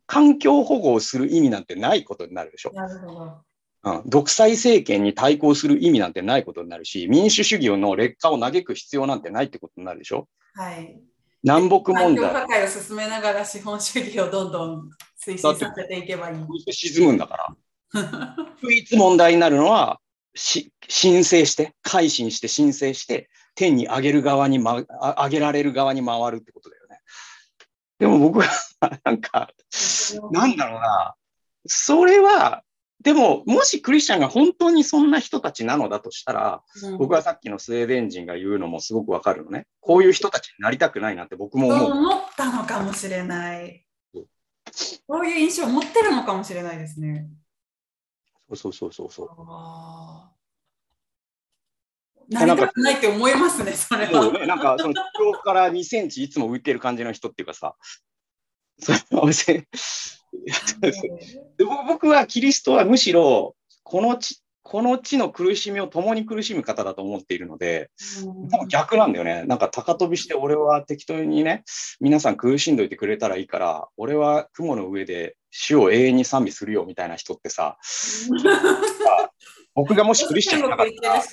[0.07, 2.71] 環境保護をする意味なんてないことになるでしょ。
[2.73, 3.44] なるほど。
[3.85, 10.27] うん、独裁政権に対抗する意味なんてないことになるし、民主主義の劣化を嘆く必要なんてないってことになるでしょ？
[10.55, 10.99] はい。
[11.43, 12.33] 南北問題。
[12.33, 14.89] 破壊を進めながら資本主義をどんどん
[15.23, 16.73] 推進させていけばいい。
[16.73, 17.55] 沈むんだから。
[18.63, 20.01] 唯一問題になるのは、
[20.33, 26.99] し申請して、改心して申請して、天に上げる側に、ま、上げられる側に回るってことだよね。
[27.99, 28.47] でも僕は、
[29.03, 29.51] なんか、
[30.31, 31.13] なんだろうな、
[31.67, 32.63] それは
[33.05, 39.67] でも、もしクリスチャンが本当にそんな人たちなのだとしたら、うん、僕はさっきのスウェーデン人が言うのもすごくわかるのね。
[39.79, 41.91] こういう人たちになりたくないなって僕も思う。
[41.91, 43.85] 思ったのかもしれない。
[44.73, 47.27] そういう印象を持ってるのかもしれないですね。
[48.55, 49.29] そうそうそうそう。
[52.33, 54.31] なりたくないって思いますね、それは。
[54.31, 57.75] ね、なんか、その、地表から2センチいつも浮いてる感じの人っていうかさ、
[61.87, 67.91] 僕はキリストはむしろ、この地、この地の苦しみを共に苦しむ方だと思っているので、
[68.51, 69.43] 多分逆なんだよね。
[69.43, 71.63] なんか高飛びして、俺は適当にね、
[71.99, 77.77] 皆さん苦しんどいてくれたらいいから、俺は雲の上で主を永遠に賛美するよみたいな人ってさ、
[79.75, 81.23] 僕がもしクリスチャンじゃなかったら、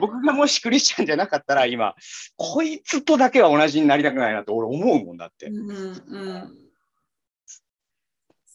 [0.00, 1.94] 僕がもしクリスチャンじゃなかったら、今、
[2.36, 5.46] こいつとだけは同じになりたくないなって俺思うもんだって。
[5.46, 6.66] うんうん。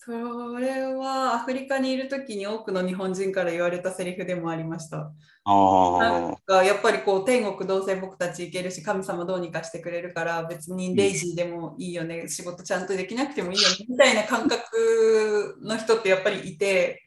[0.04, 5.12] それはアフリカにいる時に多くの日本人から言われたセリフでもありました。
[5.46, 13.76] なんかやっぱりこう天国どうせ僕たち行けるし神様どうにかしてくれるから別にレイジーでもいいよね、うん、仕事ちゃんとできなくてもいいよね。
[13.88, 17.04] みたいな感覚の人ってやっぱりいて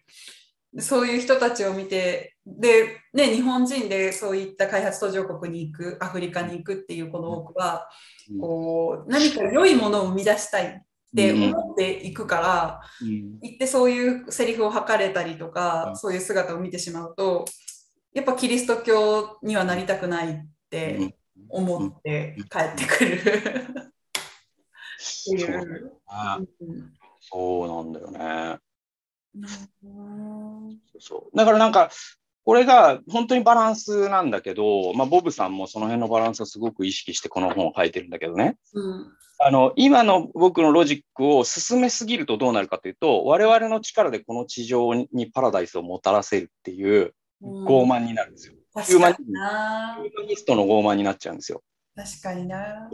[0.78, 7.88] そういう人たちを見てで、ね、日本人でそういった開発途上国に行くアフリカに行くっていうこの多くは、
[8.40, 10.82] こう何か良いものを生み出したいっ
[11.16, 17.44] て思っていくから、うん、行ってそういうセリフを吐かれたりとか、うん、そういう姿を見てしまうと
[18.12, 21.14] やっぱキリスト教にはなりたくないって
[21.48, 23.16] 思って帰ってくる。
[25.04, 26.00] っていう。
[27.20, 28.58] そうなんだよね。
[30.98, 31.90] そうだからなんか、
[32.44, 48.54] これが本当にバランスなんだけど、まあ、ボブさんもその辺のバランスをすごく意識してこの本を書いてるんだけどね、うん、あの今の僕のロジックを進めすぎるとどうなるかというと、我々の力でこの地上にパラダイスをもたらせるっていう傲慢になるんですよ。
[48.74, 49.10] うん、ヒューマ
[50.26, 51.62] ニストの傲慢になっちゃうんですよ。
[51.96, 52.90] 確かにな。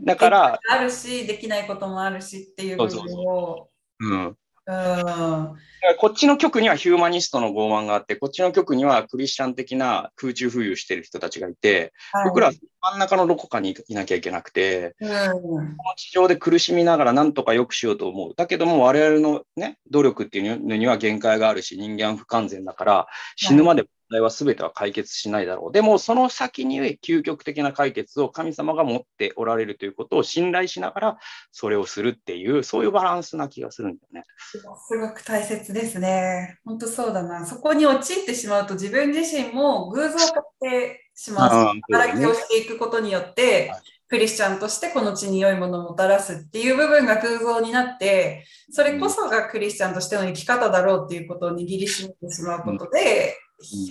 [0.00, 0.60] だから。
[0.68, 3.68] あるし、できないこともあるしっていう部分を。
[4.00, 4.36] うん、
[4.66, 18.34] こっちの局にはヒューマニストの傲慢があって、こっちの局にはクリスチャン的な空中浮遊してる人たちがいて、はい、僕らは真ん中のどこかにいなきゃいけなくて、うん、この地上で苦しみながらなんとか良くしようと思う。
[18.36, 23.06] だけども我々のね、努力っていうのには限界があるし、人間不完全だから
[23.36, 25.72] 死ぬまで題は全ては解決しないだろう。
[25.72, 31.18] でも、その先に究極的な解決を神様が持っておられるということを信頼しながら、
[31.50, 34.24] それをするっていう、そういうバランスな気がするんだよね。
[34.38, 34.62] す
[34.98, 36.58] ごく大切ですね。
[36.64, 37.44] 本当そうだな。
[37.44, 41.74] そこに陥ってしまうと、自分自身も偶像化してしまう。
[41.90, 43.82] 働きをしていくことによって、はい
[44.12, 53.38] クリスチャンとしてこの地に良いものをもたらすっていう部分が空像になって、それこそがクリスチャンとしての生き方だろうっていうことを握りしめてしまうことで、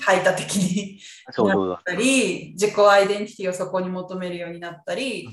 [0.01, 0.99] 排他的に
[1.37, 5.29] なったり、自己アイデンティティをそこに求めるようになったり、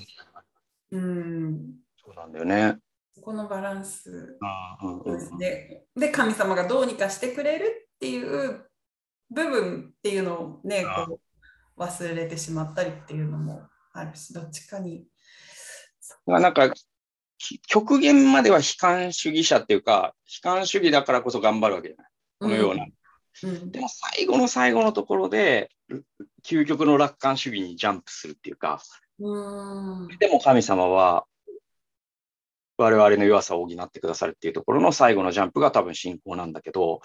[0.91, 2.79] うん、そうなんだよね。
[3.15, 4.39] そこのバランス
[5.05, 5.83] ですね。
[5.97, 8.65] で、神様がどうにかしてくれるっていう
[9.31, 11.21] 部分っていうのをね、こ
[11.77, 13.63] う忘れてしまったりっていうのも
[13.93, 15.07] あるし、どっちかに。
[16.27, 16.73] なんか
[17.67, 22.11] 極限までは悲観主義者っていうか、悲観主義だからこそ頑張るわけじゃない。
[22.41, 22.87] このような
[23.43, 25.71] でも最後の最後のところで、
[26.45, 28.81] 究極の楽観主義にジャンプするっていうか、
[29.21, 31.25] うでも神様は
[32.77, 37.01] 我々の弱さを補ってくださるっていうところの最後のジャンプが多分信仰なんだけど、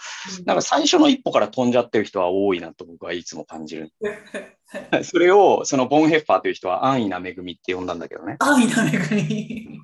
[0.46, 3.92] なんか最初の一歩から飛んじゃってる人は多いなと僕はいつも感じる。
[5.04, 8.38] それをそのボン・ヘッファーという人は安易な恵みって呼んだんだけどね。
[8.40, 9.80] 安易な恵み。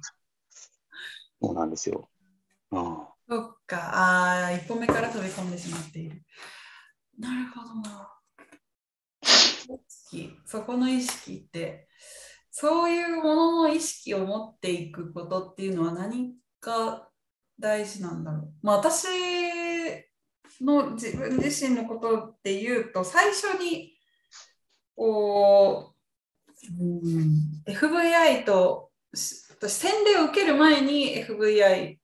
[1.42, 2.08] そうなんですよ。
[2.72, 6.24] うんそっか、ああ、一歩目から飛び込んでしまっている。
[7.20, 8.10] なるほどな。
[10.48, 11.88] そこの意識って、
[12.50, 17.08] そういうものの意識を持っていくことっていうのは何が
[17.60, 18.54] 大事なんだろう。
[18.64, 19.06] まあ、私
[20.60, 23.94] の自分自身のことっていうと、最初に
[24.96, 25.94] こ
[26.80, 31.99] う、うん、FVI と、洗礼を受ける前に FVI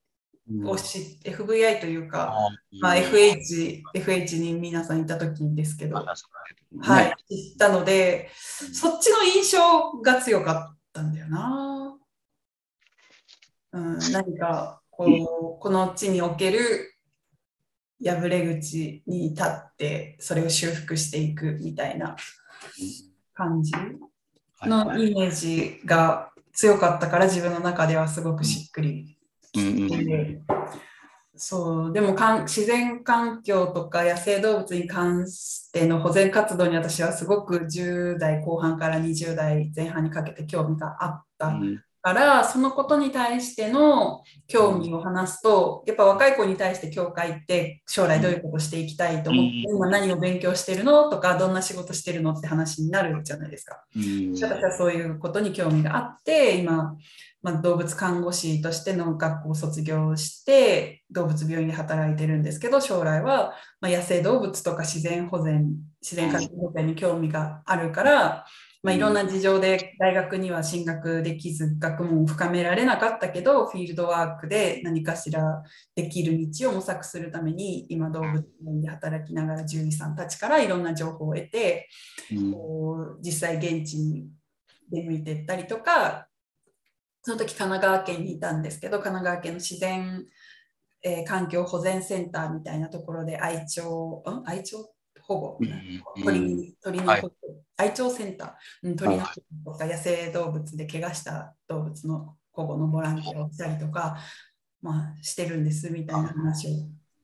[0.64, 2.36] を知 FVI というか、
[2.80, 11.98] まあ、FH, FH に皆さんいた時ですけど、はい、知ったので、そっちの印象が強かったんだよな。
[13.72, 16.94] うん、何かこうこの地における
[18.04, 22.16] 破れ口に立ってそれを修復していくみたいな
[23.34, 23.74] 感じ
[24.64, 29.15] のイメージが強かったから自分の中ではすごくしっくり
[31.38, 41.60] そうでもかん自然環境とか野生動物に関しての保全活動に私はすごく10代後半から20代前半にかけて興味があったか
[42.06, 53.84] からそのことに対しての興味を話すとやっぱ若い子に対して教会って将来どういうことしていきたいと思って、今何を勉強してるのとかどんな仕事してるのって話になるじゃないですか。
[53.96, 56.96] 私はそういうことに興味があって今、
[57.46, 68.46] まあ、動物看護師としての学校を卒業して動物病院で働いてるんですけど将来は、ま野生動物とか自然保全自然環境保全に興味があるから。
[68.82, 75.64] まあ、いろんな事情で大学には進学できず学問を深められなかったけどフィールドワークで何かしら
[75.96, 81.90] できる道を模索するために今動物園で働きながら獣医さんたちからいろんな情報を得て、
[82.32, 84.28] うん、こう実際現地に
[84.92, 86.28] 出向いていったりとか
[87.26, 90.24] その時神奈川県にいたんですけど神奈川県の自然、
[91.02, 94.86] えー、環境保全センターみたいなところで愛鳥、うん、愛鳥？
[95.28, 95.60] 保護、
[96.24, 97.24] 鳥鳥の保護、はい、
[97.78, 99.32] 愛鳥センター、鳥の保
[99.64, 104.18] 護とか野生動物で怪我した動物の保護のボランティアをしたりとか、
[104.84, 106.72] まあ、してるんですみたいな話を、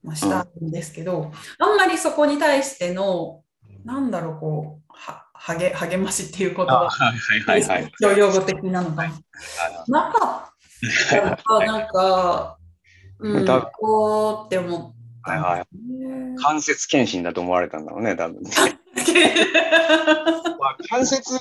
[0.02, 3.44] まあ、したんですけど、あんまりそこに対しての、
[3.86, 6.92] なんだろう、こう、は励励ましっていうことは、
[8.00, 9.12] 教養語的なのか
[9.88, 10.12] な。
[10.12, 10.54] か
[11.34, 11.66] った。
[11.66, 12.58] なんか、
[13.20, 15.02] うん、こうって思って。
[15.24, 15.66] はいはい。
[16.42, 18.52] 関節検診だと思われたんだろうね、多分ね。
[20.60, 21.40] まあ、関節、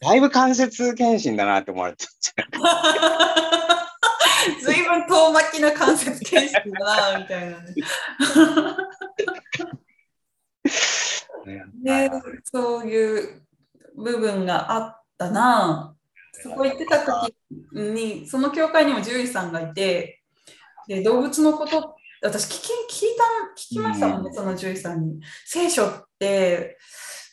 [0.00, 2.68] だいぶ関節検診だなって思われたんじゃな
[4.54, 7.74] いずいぶん遠巻きな関節検診だな、みたいなね。
[11.82, 12.10] ね、
[12.44, 13.42] そういう
[13.96, 15.94] 部分があったな。
[16.32, 17.34] そこ行ってた時
[17.72, 20.22] に、その教会にも獣医さんがいて、
[20.86, 25.20] で動物のこと私聞き聞いた聞きましたもんね、うん、その獣医さんに。
[25.44, 26.78] 聖書って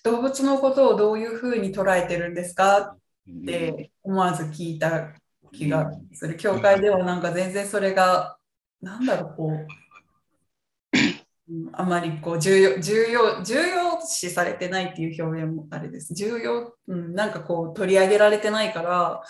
[0.03, 2.79] 動物のことをどういうふうに捉えてるんですか？
[2.79, 2.97] っ
[3.45, 5.13] て思わず聞いた
[5.51, 6.37] 気がする。
[6.37, 8.37] 教会ではなんか全然それが、
[8.81, 9.67] なんだろう、こう。
[11.73, 16.13] あまりこう重要重要重要視されてないっていう表現もあれです。
[16.13, 19.21] 重要、うん、なんかこう取り上げられてないから、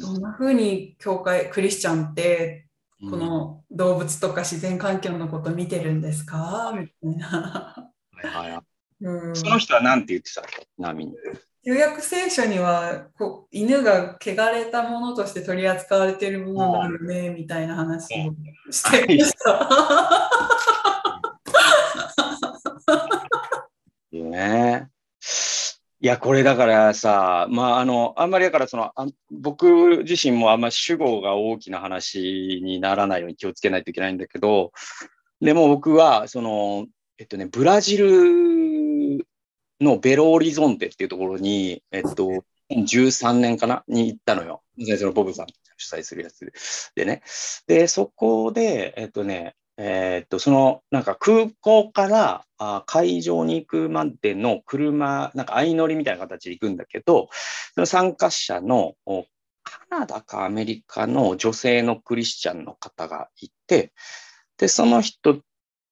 [0.00, 2.66] どんなふうに教会クリスチャンって
[3.00, 6.72] この動物とか自然環境のこと見てるんですか？
[6.74, 7.90] みたいな。
[8.12, 8.62] はいはい
[9.00, 10.62] うん、その人は何て言ってたっけ？
[10.62, 11.14] ちなみに。
[11.64, 19.68] 旧約聖書にはこう犬が汚れたものとして取り扱われているものがあるねみたいな話をしてました。
[24.24, 24.88] ね
[26.00, 34.70] いや、これだからさ、まあ、あの、あんまりだからその、あ僕自身もあんま主語が大きな話にならないように気をつけないといけないんだけど、
[35.40, 36.86] でも僕は、その、
[37.18, 39.26] えっとね、ブラジル
[39.80, 44.62] のベロオリゾンテっていうところに、えっと、13年かなに行ったのよ。
[44.78, 45.46] 先生のボブさん
[45.76, 46.52] 主催するやつ
[46.94, 47.22] でね。
[47.66, 57.28] で、そこで、えっとね、えー、っと、その、なんか空港からあ会場に行くまでの車、なんか相乗りみたいな形で行くんだけど、
[57.74, 58.96] その参加者の
[59.62, 63.92] カナダかアメリカの女性のクリスチャンの方がいて、
[64.56, 65.38] で、その人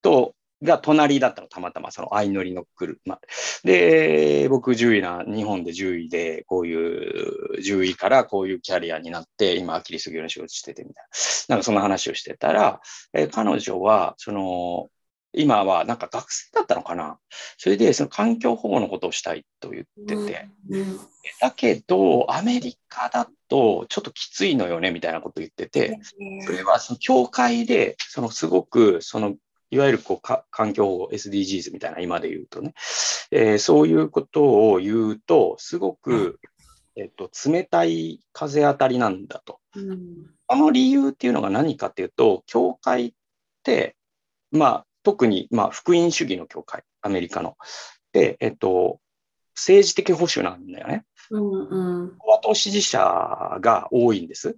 [0.02, 3.18] とが隣だったの、たまたまその相乗りの車。
[3.64, 11.04] で、僕10位な、日本で10位で、こういう10位からこういうキャリアになって、今、キリスト教の仕事しててみたい
[11.48, 11.54] な。
[11.54, 12.80] なんかそんな話をしてたら、
[13.12, 14.88] え彼女は、その、
[15.36, 17.18] 今はなんか学生だったのかな。
[17.58, 21.00] それでその環境保護のことをしたいと言ってて、うんうん、
[21.40, 25.98] だけどアメリカだとちょっときついのよねみたいなことを言ってて、
[26.46, 29.34] それはその教会でそのすごくその
[29.70, 32.74] いわゆるこう環境保護 SDGs みたいな今で言うとね、
[33.30, 36.38] えー、そういうことを言うと、すごく、
[36.94, 39.60] えっと、冷たい風当たりなんだと。
[39.74, 43.12] うん、あの理由っていうのが何かっていうと、教会っ
[43.62, 43.96] て、
[44.50, 47.56] まあ、特に、まあ、福音主義の教会、アメリカの。
[48.12, 49.00] で、えっと、
[49.54, 51.04] 政治的保守なんだよね。
[51.30, 54.56] うんうん、共和党支持者が多いんです。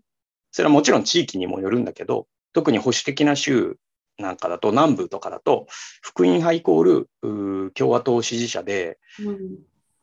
[0.51, 3.79] それはもちろん地域にもよるんだけど、特に保守的な州
[4.19, 5.67] なんかだと、南部とかだと、
[6.03, 9.59] 福音派イコール共和党支持者で、うん、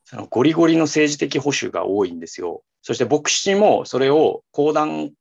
[0.06, 2.64] そのゴリゴリの政治的保守が多いんですよ。
[2.82, 5.12] そして牧師もそれを講談、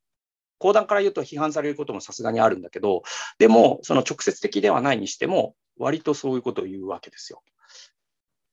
[0.59, 3.03] 講談から言うと批判されることもさすがにあるんだけど、
[3.39, 7.43] でも、その直接的ではないにしても、割とそういうことを言うわけですよ。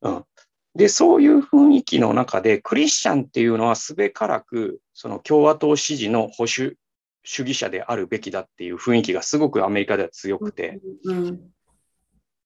[0.01, 0.25] うん。
[0.73, 6.77] で、そういう雰囲気の中で、クリスチャンっていうのはすべからく、その共和党支持の保守
[7.23, 10.79] 主義者であるべきだっていう雰囲気がすごくアメリカでは強くて、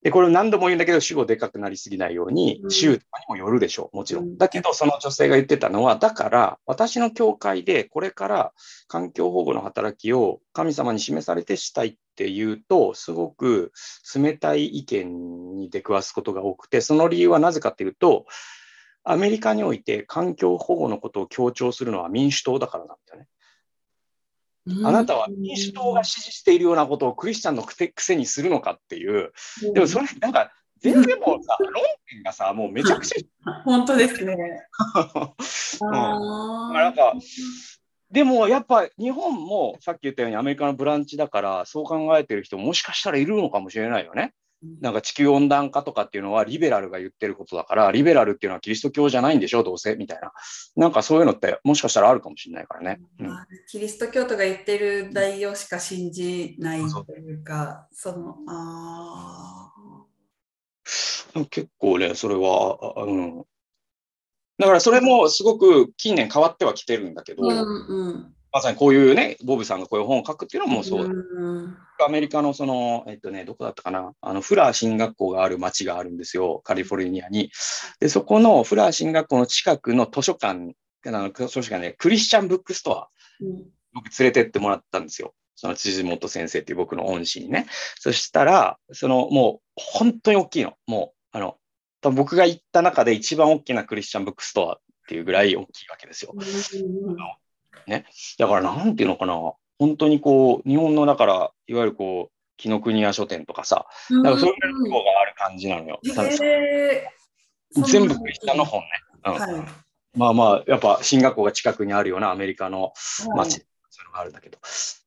[0.06, 4.38] で、これ何度も言うんだけど、主語でかくなりすぎないように、州とかにもよるでしょう、もちろん。
[4.38, 8.54] だけど、その女性が言ってたのは、だから、私の教会でこれから
[8.88, 13.72] 環境保護の働きを神様に示されてしたいっていうと、すごく
[14.14, 18.28] 冷たい意見に出くわすことが多くて、その理由はなぜかっていうと、
[19.04, 23.28] アメリカにおいて環境保護のことを強調するのは民主党だからなんだよね。
[24.84, 29.32] あなたは民主党が支持しているようなことをクリスチャンのくせにするのかっていう、
[29.74, 30.52] でもそれ、なんか、
[30.82, 33.52] 全然もうさ、論点がさ、もうめちゃくちゃ。
[33.64, 34.36] 本当ですね。
[35.82, 37.14] うん、なんか、
[38.12, 44.34] でもやっぱ日本もさっき言ったようにアメリカのブランチだから、そう考えてる人もしかしたらいるのかもしれないよね。
[44.82, 50.32] なんか地球温暖化とかっていうのはリベラルが言ってることだから、リベラルっていうのはキリスト教じゃないんでしょ、どうせみたいな。
[50.76, 53.02] なんかそういうのってもしかしたらあるかもしれないからね。
[53.20, 53.38] うん、
[53.68, 59.72] キリスト教徒が言ってる内容しか信じないというか、その、あ
[61.50, 63.46] 結構ね、それは、うん。
[64.58, 71.10] だからそれもすごく近年変わってはきてるんだけど、うんうん、まさにこういうね、ボブさんがこういう本を書くっていうのもそうだ。
[71.10, 77.52] うんアメリカのその、えっとね、どこだったかな、あの、フラー進学校がある町があるんですよ、カリフォルニアに。
[78.00, 80.74] で、そこのフラー進学校の近くの図書館、
[81.06, 83.10] あの図書館ね、クリスチャンブックストア、
[83.42, 85.34] うん、僕連れてってもらったんですよ。
[85.56, 87.68] その辻本先生っていう僕の恩師にね。
[88.00, 90.76] そしたら、そのもう本当に大きいの。
[90.88, 91.58] もう、あの、
[92.00, 94.80] 多分僕が行った中で一番大きなクリスチャンブックストアっ
[95.10, 96.34] ていうぐらい大きいわけですよ。
[96.34, 97.18] うん
[97.88, 98.06] ね。
[98.38, 99.34] だからなんていうのかな、
[99.80, 106.00] 本当にこう、日本のだから、いわゆるこう、紀ノ国屋書店とかさ、なんかそういうとこがある感じなのよ。
[106.04, 108.88] えー、全部クリスチャンの本ね。
[109.26, 109.66] うん、はい、
[110.16, 112.94] まあまあ、やっぱ進学校が近くにあるようなアメリカの
[113.36, 114.58] 街、はい、そういうのがあるんだけど。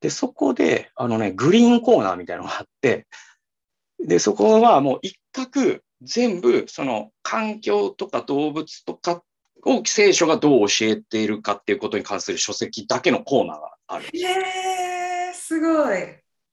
[0.01, 3.07] で、そこで、あのね、グリーンコーナーみたいなのがあって、
[3.99, 9.23] で、そこはもう一角、全部、その環境とか動物とか
[9.65, 14.05] を聖書がどう教えているかっていうことに関する書籍だけのコーナーがある。
[14.05, 15.99] へえー、すごい。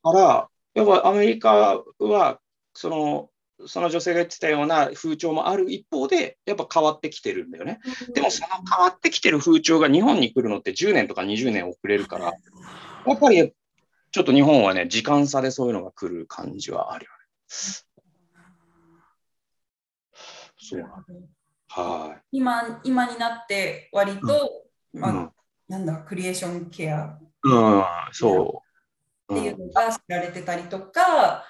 [0.03, 2.39] から、やっぱアメリカは、
[2.73, 3.29] その、
[3.67, 7.79] その女性が言ってたような風潮もある一方で、やっぱ変わってきてるんだよね。
[8.13, 13.53] でもその変わってきてる風潮が日本に来るのって10年とか20年遅れるから、やっぱり
[14.11, 17.17] ちょっと日本はね、時間差でそういうのが来る感じはあるよね。
[20.57, 21.05] そうなん
[21.81, 25.31] はい、今今になって割と、うん、まあ、
[25.67, 28.63] なんだクリエーションケア、うん、そ
[29.29, 31.43] うっていうのが知られてたりとか、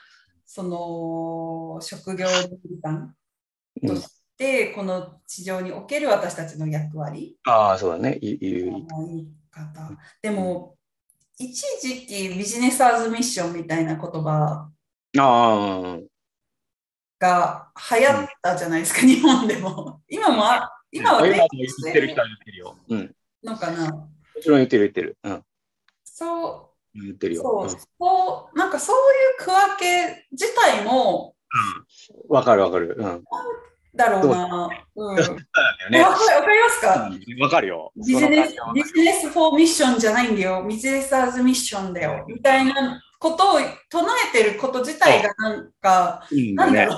[0.46, 3.16] その職業分担
[3.86, 7.38] として、この地上における私たちの役割。
[7.46, 8.18] ああそうだね。
[8.22, 9.92] 言い方。
[10.22, 10.76] でも
[11.38, 14.70] 一時期ビジネスアズミッションみたいな言葉
[15.18, 16.00] ああ
[17.20, 20.02] が流行ったじゃないですか、日本でも。
[20.10, 21.48] 今も、今は、ね、今も言っ
[21.94, 22.78] てる人は言ってるよ。
[22.90, 23.16] うん。
[23.44, 23.92] のかな。
[23.92, 24.10] も
[24.42, 25.18] ちろん言ってる言ってる。
[25.24, 25.44] うん。
[26.04, 27.02] そう。
[27.02, 27.42] 言ってるよ。
[27.42, 29.00] そう、そう、なんかそうい
[29.42, 31.36] う区分け自体も、
[32.28, 32.96] わ、うん、かるわかる。
[32.98, 33.24] うん。
[33.96, 34.70] だろうな。
[34.96, 35.16] うん。
[35.16, 35.24] わ、か
[35.92, 36.16] りま
[36.70, 37.10] すか？
[37.42, 37.94] わかるよ。
[37.96, 40.66] ビジネス、ビジネスフォーミッションじゃないんだよ。
[40.68, 42.26] ビジネスアズミッションだよ。
[42.28, 46.98] みたいなことを唱えてること自体がなんか、なんだろう。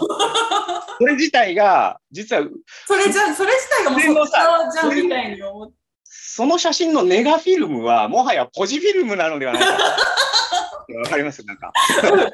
[1.00, 2.44] それ自体が、実は、
[2.86, 4.32] それじゃ、それ自体がもうそっち
[4.74, 5.74] じゃんみたいに思って。
[6.04, 9.74] その写真のネガフィルムは、もはやポジフィルムなのではないか。
[11.00, 11.46] わかります？
[11.46, 11.72] なんか。
[12.04, 12.32] うんうんうんうん。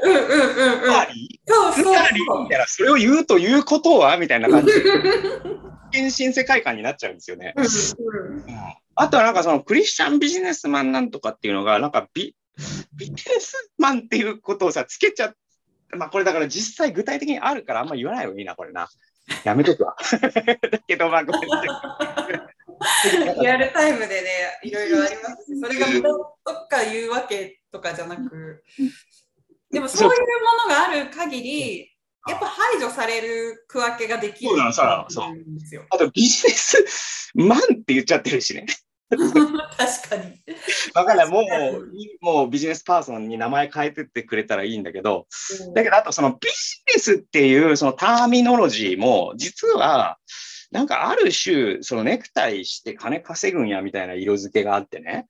[1.45, 2.43] そうそうそう。
[2.43, 4.81] みたいな、それを言うということはみたいな感じで。
[5.91, 7.53] 献身世界観になっちゃうんですよね。
[7.55, 8.43] うんうん、
[8.95, 12.35] あとはなんかそのクリスチャンビジネスマンなんとかっていうのが、なんかビ
[12.95, 15.33] ビジネスマンっていうことをさ、つけちゃ
[15.95, 18.87] まあこれだから実際具体的にあるからあんま言わない方がいいな、これな。
[19.43, 19.95] やめとくわ。
[19.99, 23.39] だけど、まあごめんなさい。
[23.39, 26.27] リアルタイムでね、いろいろありますし、それが無駄と
[26.67, 28.63] か言うわけとかじゃなく、
[29.71, 30.25] でもそういうも
[30.69, 31.89] のがある限り、
[32.27, 35.85] やっぱ排除される区分けができるそうなのう。
[35.89, 38.65] あとビジネスマンって言っちゃってるしね。
[39.77, 40.41] 確かに。
[40.93, 41.43] だからもう、
[42.21, 45.27] もうビジネスパーソンに名前変えてってくれたらいいんだけど、
[45.67, 46.55] うん、だけどあとそのビジ
[46.95, 50.17] ネスっていうそのターミノロジーも、実は、
[50.71, 55.27] なんかある種、そのネクタイして金稼ぐんやみたいな色付けがあってね。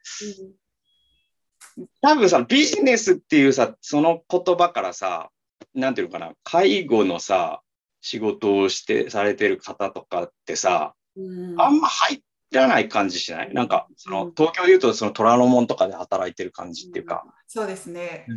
[1.77, 5.29] うん、多分さ、ビジネスっていうさ、その言葉からさ、
[5.73, 7.61] なんていうのかな、介護のさ、
[7.99, 12.21] 仕事をして、されてる方とかってさ、うん、あんま入っ
[12.59, 13.53] らない感じしない？
[13.53, 18.27] なんか、その、東京で言うと、その虎ノ門とかで働いてる感じっていうか、そうですね。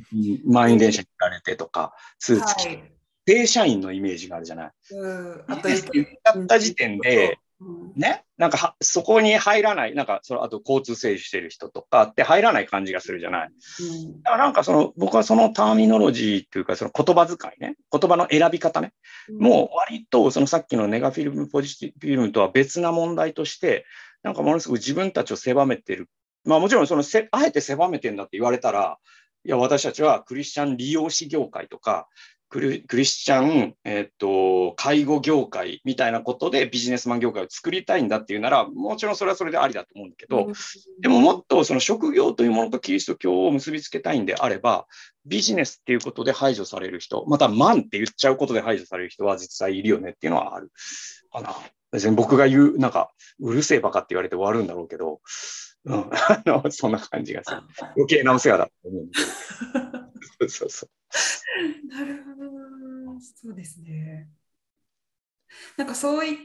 [0.46, 2.92] 満員電車に行かれてとか、スーツ着て、はい、
[3.26, 4.70] 正社員のイメージがあるじゃない？
[4.92, 7.38] うん、あと言った時点で、
[7.94, 13.48] ね、なんかはそこに入らない、なんかそのあと交通整理してる人とかって入らない感じがするじゃない？
[13.48, 18.92] うん、だからなんかその僕はそのターミノロジーっていうかその言葉遣いね、言葉の選び方ね、
[19.30, 23.86] うん、もう割とそのさっきのネガフィルム、ポジティブフィルムとは別な問題として、
[24.26, 26.10] なんかものすごく自分たちを狭めてる。
[26.44, 28.98] まあもちろんそのせあえて狭めてんだって言われたら、
[29.44, 32.08] いや私たちはクリスチャン利用師業界とか
[32.48, 40.50] クリクリスチャン、えっと、介護業界みたいなことでビジネスマン業界を作りたいんだっていうなら、もちろんそれはそれでありだと思うんだけど、
[41.00, 44.86] でももっとその職業というものとキリスト教を結びつけたいんであれば、
[45.24, 50.72] ビジネスっていうことで排除される人、またマンって言っちゃうことで排除される人は実際いるよねっていうのはある
[51.32, 51.54] かな。
[51.92, 55.20] 別に僕が言う、なんか、うるせえバカって言われて終わるんだろうけど、
[55.84, 57.62] うん、 あのそんな感じがする。
[57.96, 59.18] 余計なお世話だと思うんで。
[59.18, 61.88] そうそうそう。
[61.88, 63.20] なるほど。
[63.20, 64.28] そうですね。
[65.76, 66.36] なんかそういっ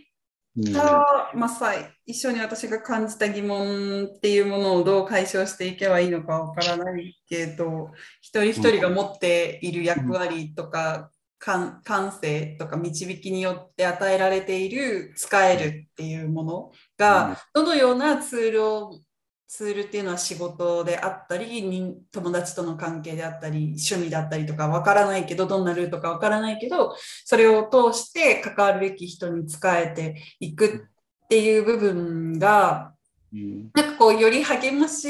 [0.74, 1.74] た、うん、まあ、さ
[2.06, 7.92] 一緒に私が感じた疑問っていうものをどう解消していけばいいのかわからないけど、
[8.22, 11.12] 一人一人が持っている役割とか、
[11.42, 19.00] 感感性とか導きによって与えられている使えるっていうものがどのようなツールを
[19.48, 26.96] ツールっていうのは仕事であったり友達との関係であったり趣味だったりとかわからないけどどんなルートかわからないけど
[27.26, 30.88] それを通して関わるべき人に仕えていく
[31.26, 32.94] っていう部分が、
[33.34, 35.10] うん、なんかこうより励まし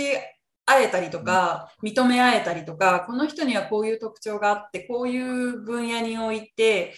[0.71, 6.93] 合えたりとか認め合えたりとかこの人にはこういう特徴があってこういう分野において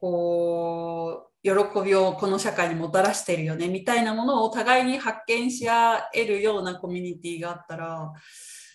[0.00, 1.52] こう喜
[1.84, 8.12] びをこの社会にもたらしてるよねみたいなものをお互いに発見し合えるようなコミュニティがあったら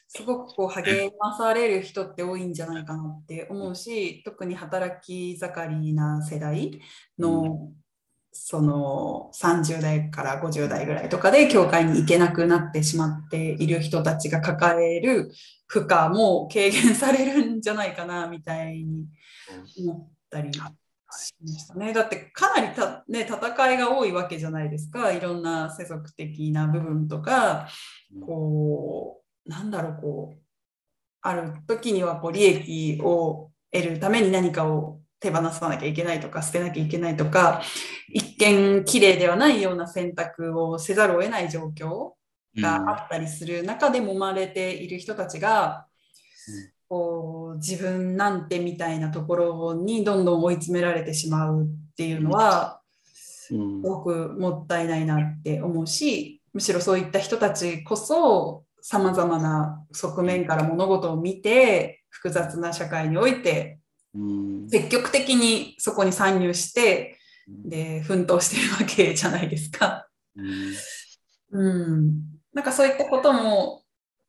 [0.07, 6.79] すごくこう励まされる人って多いんじゃないかなって思うし特に働き盛りな世代
[7.17, 7.71] の
[8.33, 15.31] その30代から50代ぐらいとかで教会に行けなくなってしまっている人たちが抱える
[15.67, 19.05] 負荷も軽減されるんじゃないかなみたいに
[19.77, 21.93] 思ったりしましたね。
[21.93, 27.67] だってかなりた、ね、戦いが多いわけじゃないですかいろんな世俗的な部分とか
[28.19, 30.39] こうなんだろうこう
[31.21, 37.61] ある時にはこう利益を得るために何かを手放さなきゃいけないとか捨てなきゃいけないとか
[38.09, 42.11] 一見綺麗ではないような選択をせざるを得ない状況
[42.61, 45.87] があったりする中でも生まれている人たちが、
[46.89, 63.79] こう自分なんてみたいなところにどんどん追い詰められてしまうっていうのは、すごくもったいないなって思うしむしろそういった人たちこそさまざまな側面から物事を見て複雑な社会において
[64.69, 67.17] 積極的にそこに参入して
[67.47, 70.07] で奮闘してるわけじゃないですか。
[71.51, 72.23] うん、
[72.53, 73.83] なんかそういったことも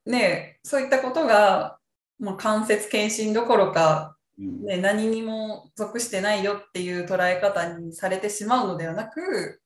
[0.04, 1.78] ねそういったことが
[2.18, 9.60] まあ、間接検診どころか、ね、何にも属してないよっていう捉え方にされてしまうのではなく、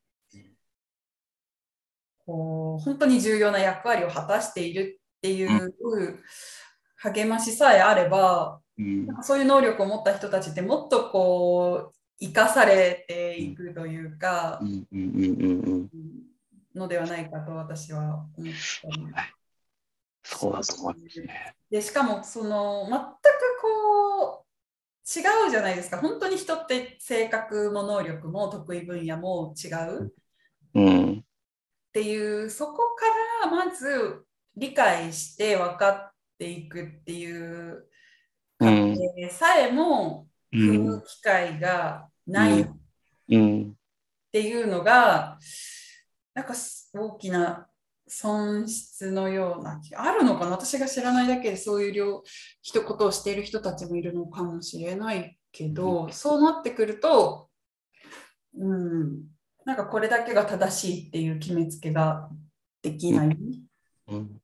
[2.27, 5.74] こう本当に重要な役割を果たしているっていう
[6.97, 14.60] 励ましさえあれば、なんかそういう能力を持った人たちってもっとこう生かされていくというか、
[16.74, 18.55] のではないかと私は思ったり
[20.22, 21.55] そうだと思いますね。
[21.70, 23.05] でしかもその全く
[23.62, 24.48] こう
[25.09, 25.98] 違うじゃないですか。
[25.98, 30.12] 本当に人って性格も能力も得意分野も違う、
[30.74, 31.22] うん、っ
[31.92, 34.24] ていうそこからまず
[34.56, 37.88] 理解して分かっていくっていう
[38.59, 38.97] 過程
[39.30, 42.66] さえも踏む機会がないっ
[44.32, 45.39] ていうのが
[46.35, 46.55] なんか
[46.94, 47.66] 大きな
[48.06, 50.52] 損失のようなあるのかな？
[50.52, 52.22] 私が知らないだけでそういう量
[52.62, 57.48] 一言をしている人たちもいるのかもしれないけど、うん、そうなってくると
[58.59, 59.24] うん。
[59.64, 62.30] なんかこれだけが正しいっていう決めつけが
[62.80, 63.36] できない。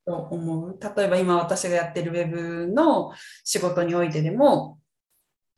[0.05, 0.79] と思う。
[0.97, 3.13] 例えば今私がやってるウェブの
[3.45, 4.79] 仕事においてでも、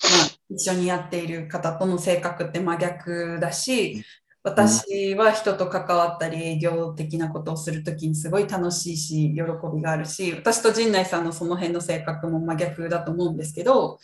[0.03, 4.05] まあ、一緒にやっている方との性格って真逆だし
[4.47, 9.43] 私は人と関わったり営業的なことをするときにすごい楽しいし喜
[9.75, 13.99] びがあるし私と陣内さんのその辺の性格も真逆だと思うんですけど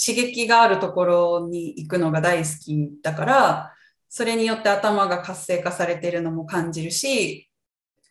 [0.00, 3.74] 刺激があるところに行くのが大好きだから
[4.08, 7.47] それによって頭が活性化されてるのも感じるし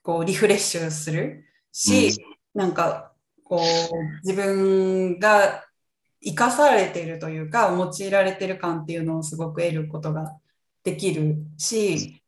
[0.08, 1.44] こうリフレッシュする。
[1.74, 2.08] し、
[2.56, 3.12] うん、なんか
[3.44, 5.66] こう自分が
[6.24, 10.38] 生かされてるというか用いられてる感っていうのをすごく得ることが
[10.86, 12.24] できるし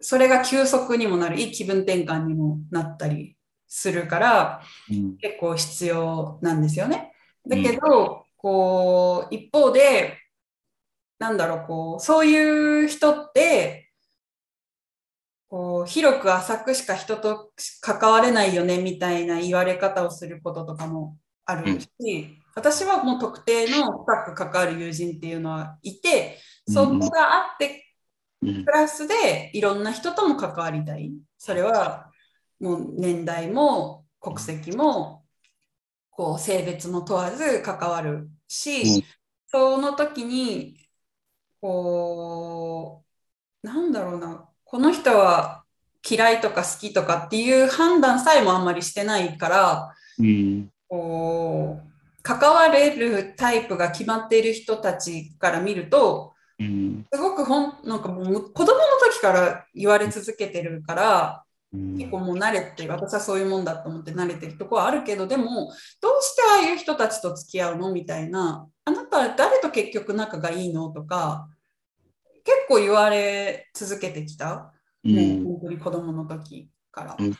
[0.00, 3.36] それが休息にもなるいい気分転換にもなったり
[3.68, 7.12] するから、うん、結構必要なんですよね。
[7.46, 10.16] だけど、うん、こう一方で
[11.18, 13.89] なんだろうこうそういう人って
[15.50, 17.50] こう広く浅くしか人と
[17.80, 27.84] 関われないよねみたいな言われ方をすることとかもあるし、うん、私はもう特定の深く関わる友人っていうのはいてそこがあって
[28.40, 31.12] プラスでいろんな人とも関わりたい。
[31.36, 32.10] それは
[32.60, 35.24] もう年代も国籍も
[36.10, 39.04] こう性別も問わず関わるし、
[39.48, 40.76] その時に
[41.60, 43.04] こ
[43.62, 45.64] うなんだろうなこの人は
[46.08, 58.82] 嫌いとか好きとかっていう判断さえもあんまりしてないから、うん、こう関われるタイプが決まっている人たちから見ると、うん、すごくほんなんかもう子供の
[59.12, 61.42] 時から言われ続けてるから、
[61.72, 67.92] うん、結構もう慣れて私はそういうもんだと思って慣れてるとこはあるけどでもどうしてああいう人たちと付き合うの？
[67.92, 68.68] みたいな。
[68.84, 70.90] あなたは誰と結局仲がいいの？
[70.90, 71.48] とか
[72.50, 74.72] 結構言われ続けてきた、
[75.04, 77.16] うん、もう本当に子供の時から。
[77.18, 77.34] うん、っ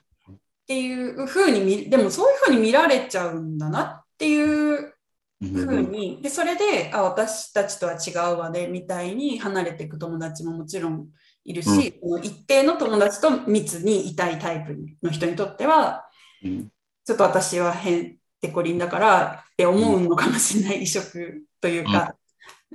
[0.66, 4.94] ていうふうに見でもそういうふうに見られちゃうんだなっていう
[5.42, 11.08] ふうにでそれであ私たちとは違うわねみたいに離れていく友達ももちろん
[11.44, 16.04] いるし、うん、一定の友達と密にいたいタイプの人にとっては、
[16.44, 16.68] うん、
[17.04, 22.14] ちょっと私は変てこりんだからって思うのかもしれない、異色というか、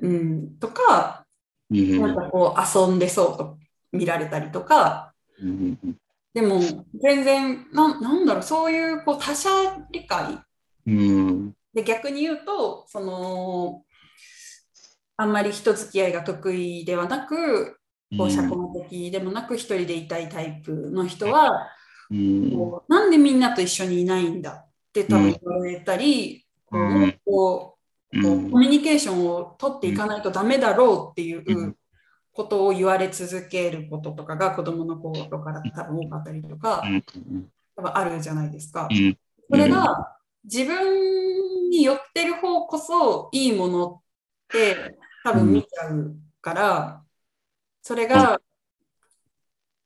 [0.01, 1.24] うん、とか
[1.69, 3.57] なんかこう遊んでそうと
[3.91, 5.13] 見られたりとか、
[6.33, 6.59] でも
[7.01, 9.49] 全然ななんだろうそういうこう他者
[9.91, 10.37] 理解、
[11.73, 13.83] で逆に言うとその
[15.17, 17.77] あんまり人付き合いが得意ではなく
[18.17, 21.69] こう社交的でもなく一人でいたいタイプの人は、
[22.09, 27.74] こうなんでみんなと一緒にいないんだって多分言われたり、こう
[28.21, 31.75] こうコミュニケーションを取っていかないとダメだろうっていう
[32.31, 36.83] ことを言われ続けることとかが子供の頃から多分多かったりとか、
[37.75, 38.87] 多分あるじゃないですか。
[39.49, 44.01] それが自分に寄ってる方こそいいものっ
[44.49, 47.03] て多分見ちゃうから、
[47.81, 48.39] それが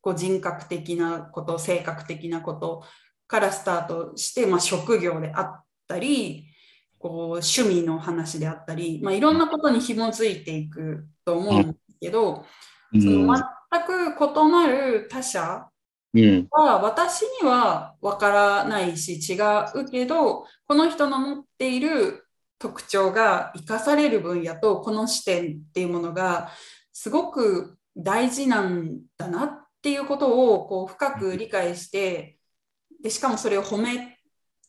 [0.01, 2.83] こう人格的なこと、性格的なこと
[3.27, 6.48] からスタートして、まあ、職業であったり、
[6.99, 12.45] こう趣味の話であったり、まあ、いろんなことに紐づいていくと思うんですけど、
[12.93, 13.35] うん、その
[13.71, 15.69] 全く異なる他者
[16.51, 19.37] は私には分からないし違
[19.75, 22.25] うけどこの人の持っている
[22.57, 26.51] 特徴が生かされる分野とこの視点っていうものが
[26.91, 32.37] すごく大事なんだなっていうことをこう深く理解して
[33.01, 34.17] でしかもそれを褒め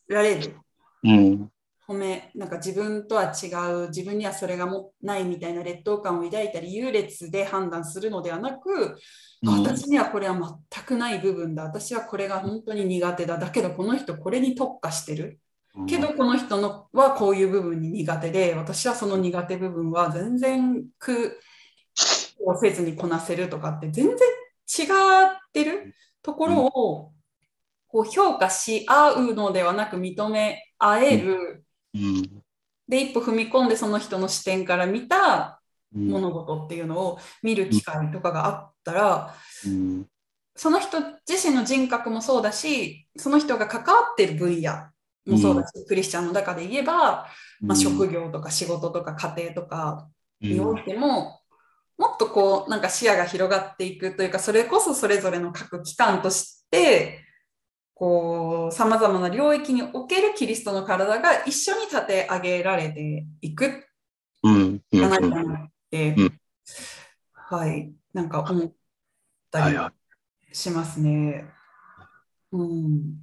[0.07, 0.55] られる、
[1.03, 1.51] うん、
[1.91, 3.47] 褒めなんか自分とは違
[3.85, 8.97] う自分にはそれがもないみたいな劣等感を抱いたり優劣で判断するのではなく、
[9.43, 11.63] うん、私にはこれは全くない部分だ。
[11.63, 13.37] 私はこれが本当に苦手だ。
[13.37, 15.39] だけどこの人これに特化してる、
[15.75, 21.37] うん、けどこの人のはこういう部分に苦手で私はその苦手部分は全然苦
[22.45, 27.11] をせずにこなせるとかって全然違ってるところを
[27.87, 32.43] こう評価し合うのではなく認め合えるうん、
[32.87, 35.61] で一歩踏み込んでその人の視点から見た
[35.93, 39.35] 物事っていうのを見る機会とかがあったら、
[39.65, 40.05] うん、
[40.55, 44.71] その人自身の人格もそうだしその人が関わってる分野
[45.25, 47.27] もそうだし、うん、クリスチャンの中で言えば、
[47.61, 50.07] まあ、職業とか仕事とか家庭とか
[50.39, 51.41] においても、
[51.97, 57.19] もっとこうなんか視野が広がっていくというかそれこそそれぞれの各機関として
[58.01, 63.85] こう、様々な領域におけるキリストの体が一緒に立て上げられていく
[64.91, 66.15] じゃないかなって、
[67.31, 68.71] はい、なんか思っ
[69.51, 69.77] たり
[70.51, 71.45] しますね。
[72.51, 73.17] うん。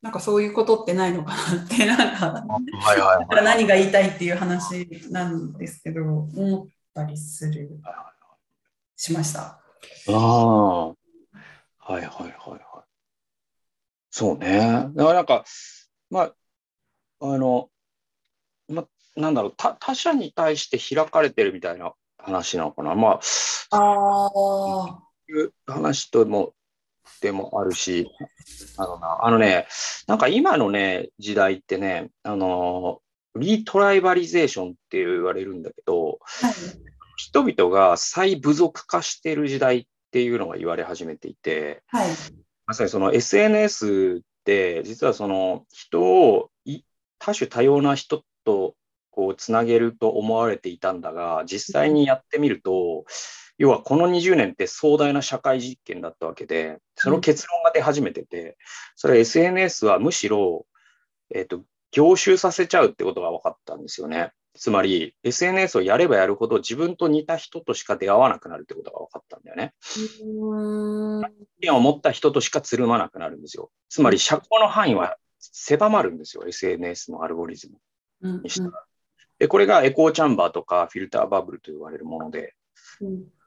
[0.00, 7.78] なんかそういうことってないのかなって、なんか、はいはい、何が言いたいっていう話なんですけど、思ったりする、
[8.96, 9.60] しました。
[10.08, 10.86] ああ。
[10.86, 10.94] は
[11.90, 12.67] いはいはいはい。
[14.10, 14.88] そうね。
[14.94, 15.44] だからなんか、
[16.10, 16.34] まあ、
[17.20, 17.70] あの、
[18.68, 18.86] ま、
[19.16, 22.94] なんだろう、他他者に対して開かれてるみたいな話なのかな。
[22.94, 23.20] ま
[23.70, 26.54] あ、あいう話とも、
[27.20, 28.08] でもあるし、
[28.76, 29.66] あのな、あのね、
[30.06, 33.00] なんか今のね、時代ってね、あの、
[33.36, 36.52] リトライバリゼーションって言われるんだけど、はい、
[37.16, 42.08] 人々が再部族化している時代っていうのが言われ始めていて、はい、
[42.68, 46.50] まさにその SNS って実はその人を
[47.18, 48.74] 多種多様な人と
[49.10, 53.06] こうつなげると思われていたんだが実際にやってみると
[53.56, 58.58] 要はこの20年って壮大な社会実験だったわけでその結論が出始めてて
[58.96, 60.66] それ SNS はむしろ、
[61.34, 64.32] えっ、ー、と凝集させちゃうってことが分かったんですよね。
[64.58, 69.72] つまり SNS をやればやるほど自分と似た人としか出会わなくなるってことが分かったんだよね。
[71.60, 73.70] 意見を持った人としかつるまなくなるんですよ。
[73.88, 77.70] つまり社交の範囲は狭まるんですよ、SNS のアルゴリズ
[78.20, 78.84] ムにしたら。
[79.38, 82.54] でこれがエコーチャンバーとかフィルターバブルと言われるもので、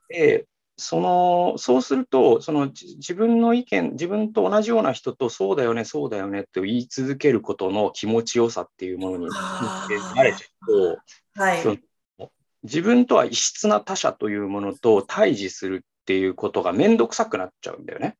[0.07, 0.47] で
[0.81, 10.97] そのそうするとその自分の意見自分と同じような人とそうだよねそうだよねって言い続けることの気持ちよさっていうものに慣れちゃう
[11.37, 11.81] と、はい、
[12.63, 18.17] 自分とは異質な他者というものと対峙するっていうことが面倒くさくなっちゃうんだよね。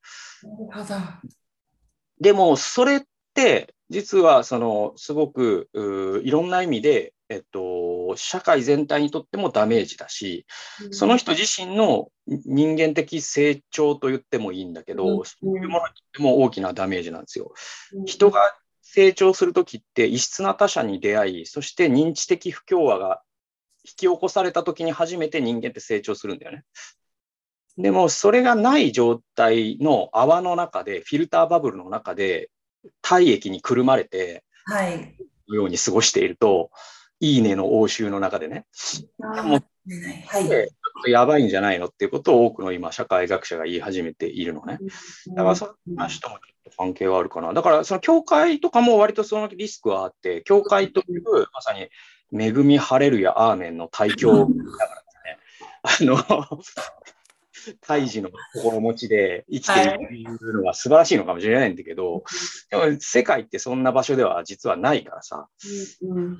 [2.20, 3.02] でもそれっ
[3.34, 5.70] て実はそのすごく
[6.24, 10.46] いろんな意味でえっと、社会全体にとってもダメージだし、
[10.92, 17.54] その人自身の人間的成長と言ってもいいんだけど、うん、そういうものにとっても大きなダメージなんですよ。
[17.94, 18.42] うん、人が
[18.82, 23.22] 成長するときって異質な他者に出会い、そして認知的不協和が
[23.86, 26.66] 引き起こされたときに初めて人間って成長するんだよね。
[27.78, 32.50] でもそれがない状態の泡の中で、フィルターバブルの中で
[33.02, 35.16] 体液にくるまれて、はい、
[35.50, 36.72] のように過ごしていると、
[37.20, 38.66] いいねの応酬の中でね。
[39.20, 44.80] でも、はい、ちょっとやばいんじゃないのっていうことを多くの今、社会学者が言い始めているのね。
[45.36, 47.54] だからその話ともちょっと関係はあるかな。
[47.54, 51.90] だからその教会とかも割とそのリスクはあって、教会というまさに
[52.34, 56.16] 恵み晴れるやアーメンの対境だからですね。
[56.18, 56.62] あの、
[57.82, 62.14] 胎児の心持ちで生きているのは素晴らしいのかもしれないんだけど、
[62.72, 65.48] はい、でも世界ってそんな場所では実はないからさ、
[66.02, 66.38] うん、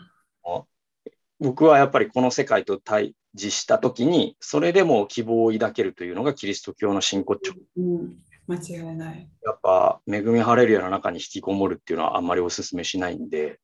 [1.42, 7.54] 僕はやっぱりこの世界と対峙したときに、それでも希望を抱けるというのがキリスト教の真骨頂。
[7.78, 8.18] うん、
[8.48, 9.30] 間違いない。
[9.44, 13.58] やっぱ、恵み晴れるような中に引きこもるっていうのはあんまりお勧めしないんで、うん、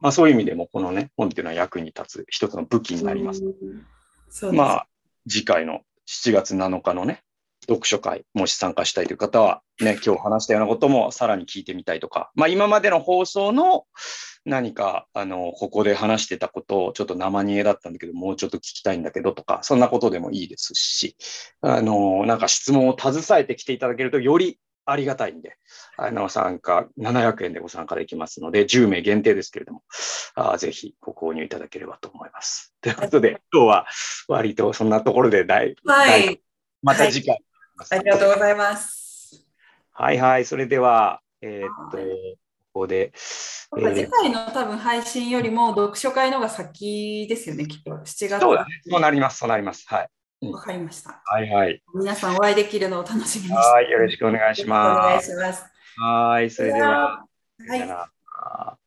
[0.00, 3.42] まあそういう意味でもこのね、本っていうのは役に立つ一つの武器になります。
[4.42, 4.86] うん、まあ、
[5.28, 7.22] 次回の7月7日のね、
[7.68, 13.86] 読書会、もし参加したいという方は、ね、 今日話したようなこともさらに聞いてみたいとか、まあ今までの放送の
[14.44, 21.16] 何か、あの、ここで話してたことをちょっと生煮えだったんだけど、もうちょっと聞きたいんだけどとか、そんなことでもいいですし、
[21.60, 25.56] あの、なんか質問を携えてきていただけるとよりありがたいんで、
[25.96, 29.82] あの、参加、700円でご参加できますので、10名限定ですけれども、
[30.34, 32.74] あぜひご購入いただければと思います。
[32.80, 33.86] ということで、今日は
[34.28, 36.40] 割とそんなところで大、はい、
[36.82, 37.42] また次回、
[37.76, 39.46] はい、ありがとうございます。
[39.92, 41.98] はいはい、それでは、えー、っと、
[42.76, 43.12] こで。
[43.16, 47.92] 次回の多分配信よりも読書会のが先ですよね、きっと。
[47.92, 48.40] 7月。
[48.40, 48.82] そうだね。
[48.88, 49.86] そうなります、そうなります。
[49.88, 50.08] はい。
[50.52, 51.20] わかりました。
[51.24, 51.82] はいはい。
[51.94, 55.32] 皆さんお会いできるのを楽しみにはい、よろしくお願いします。
[55.32, 55.64] お願いします。
[55.98, 57.24] はい、それでは。
[57.68, 58.85] はい。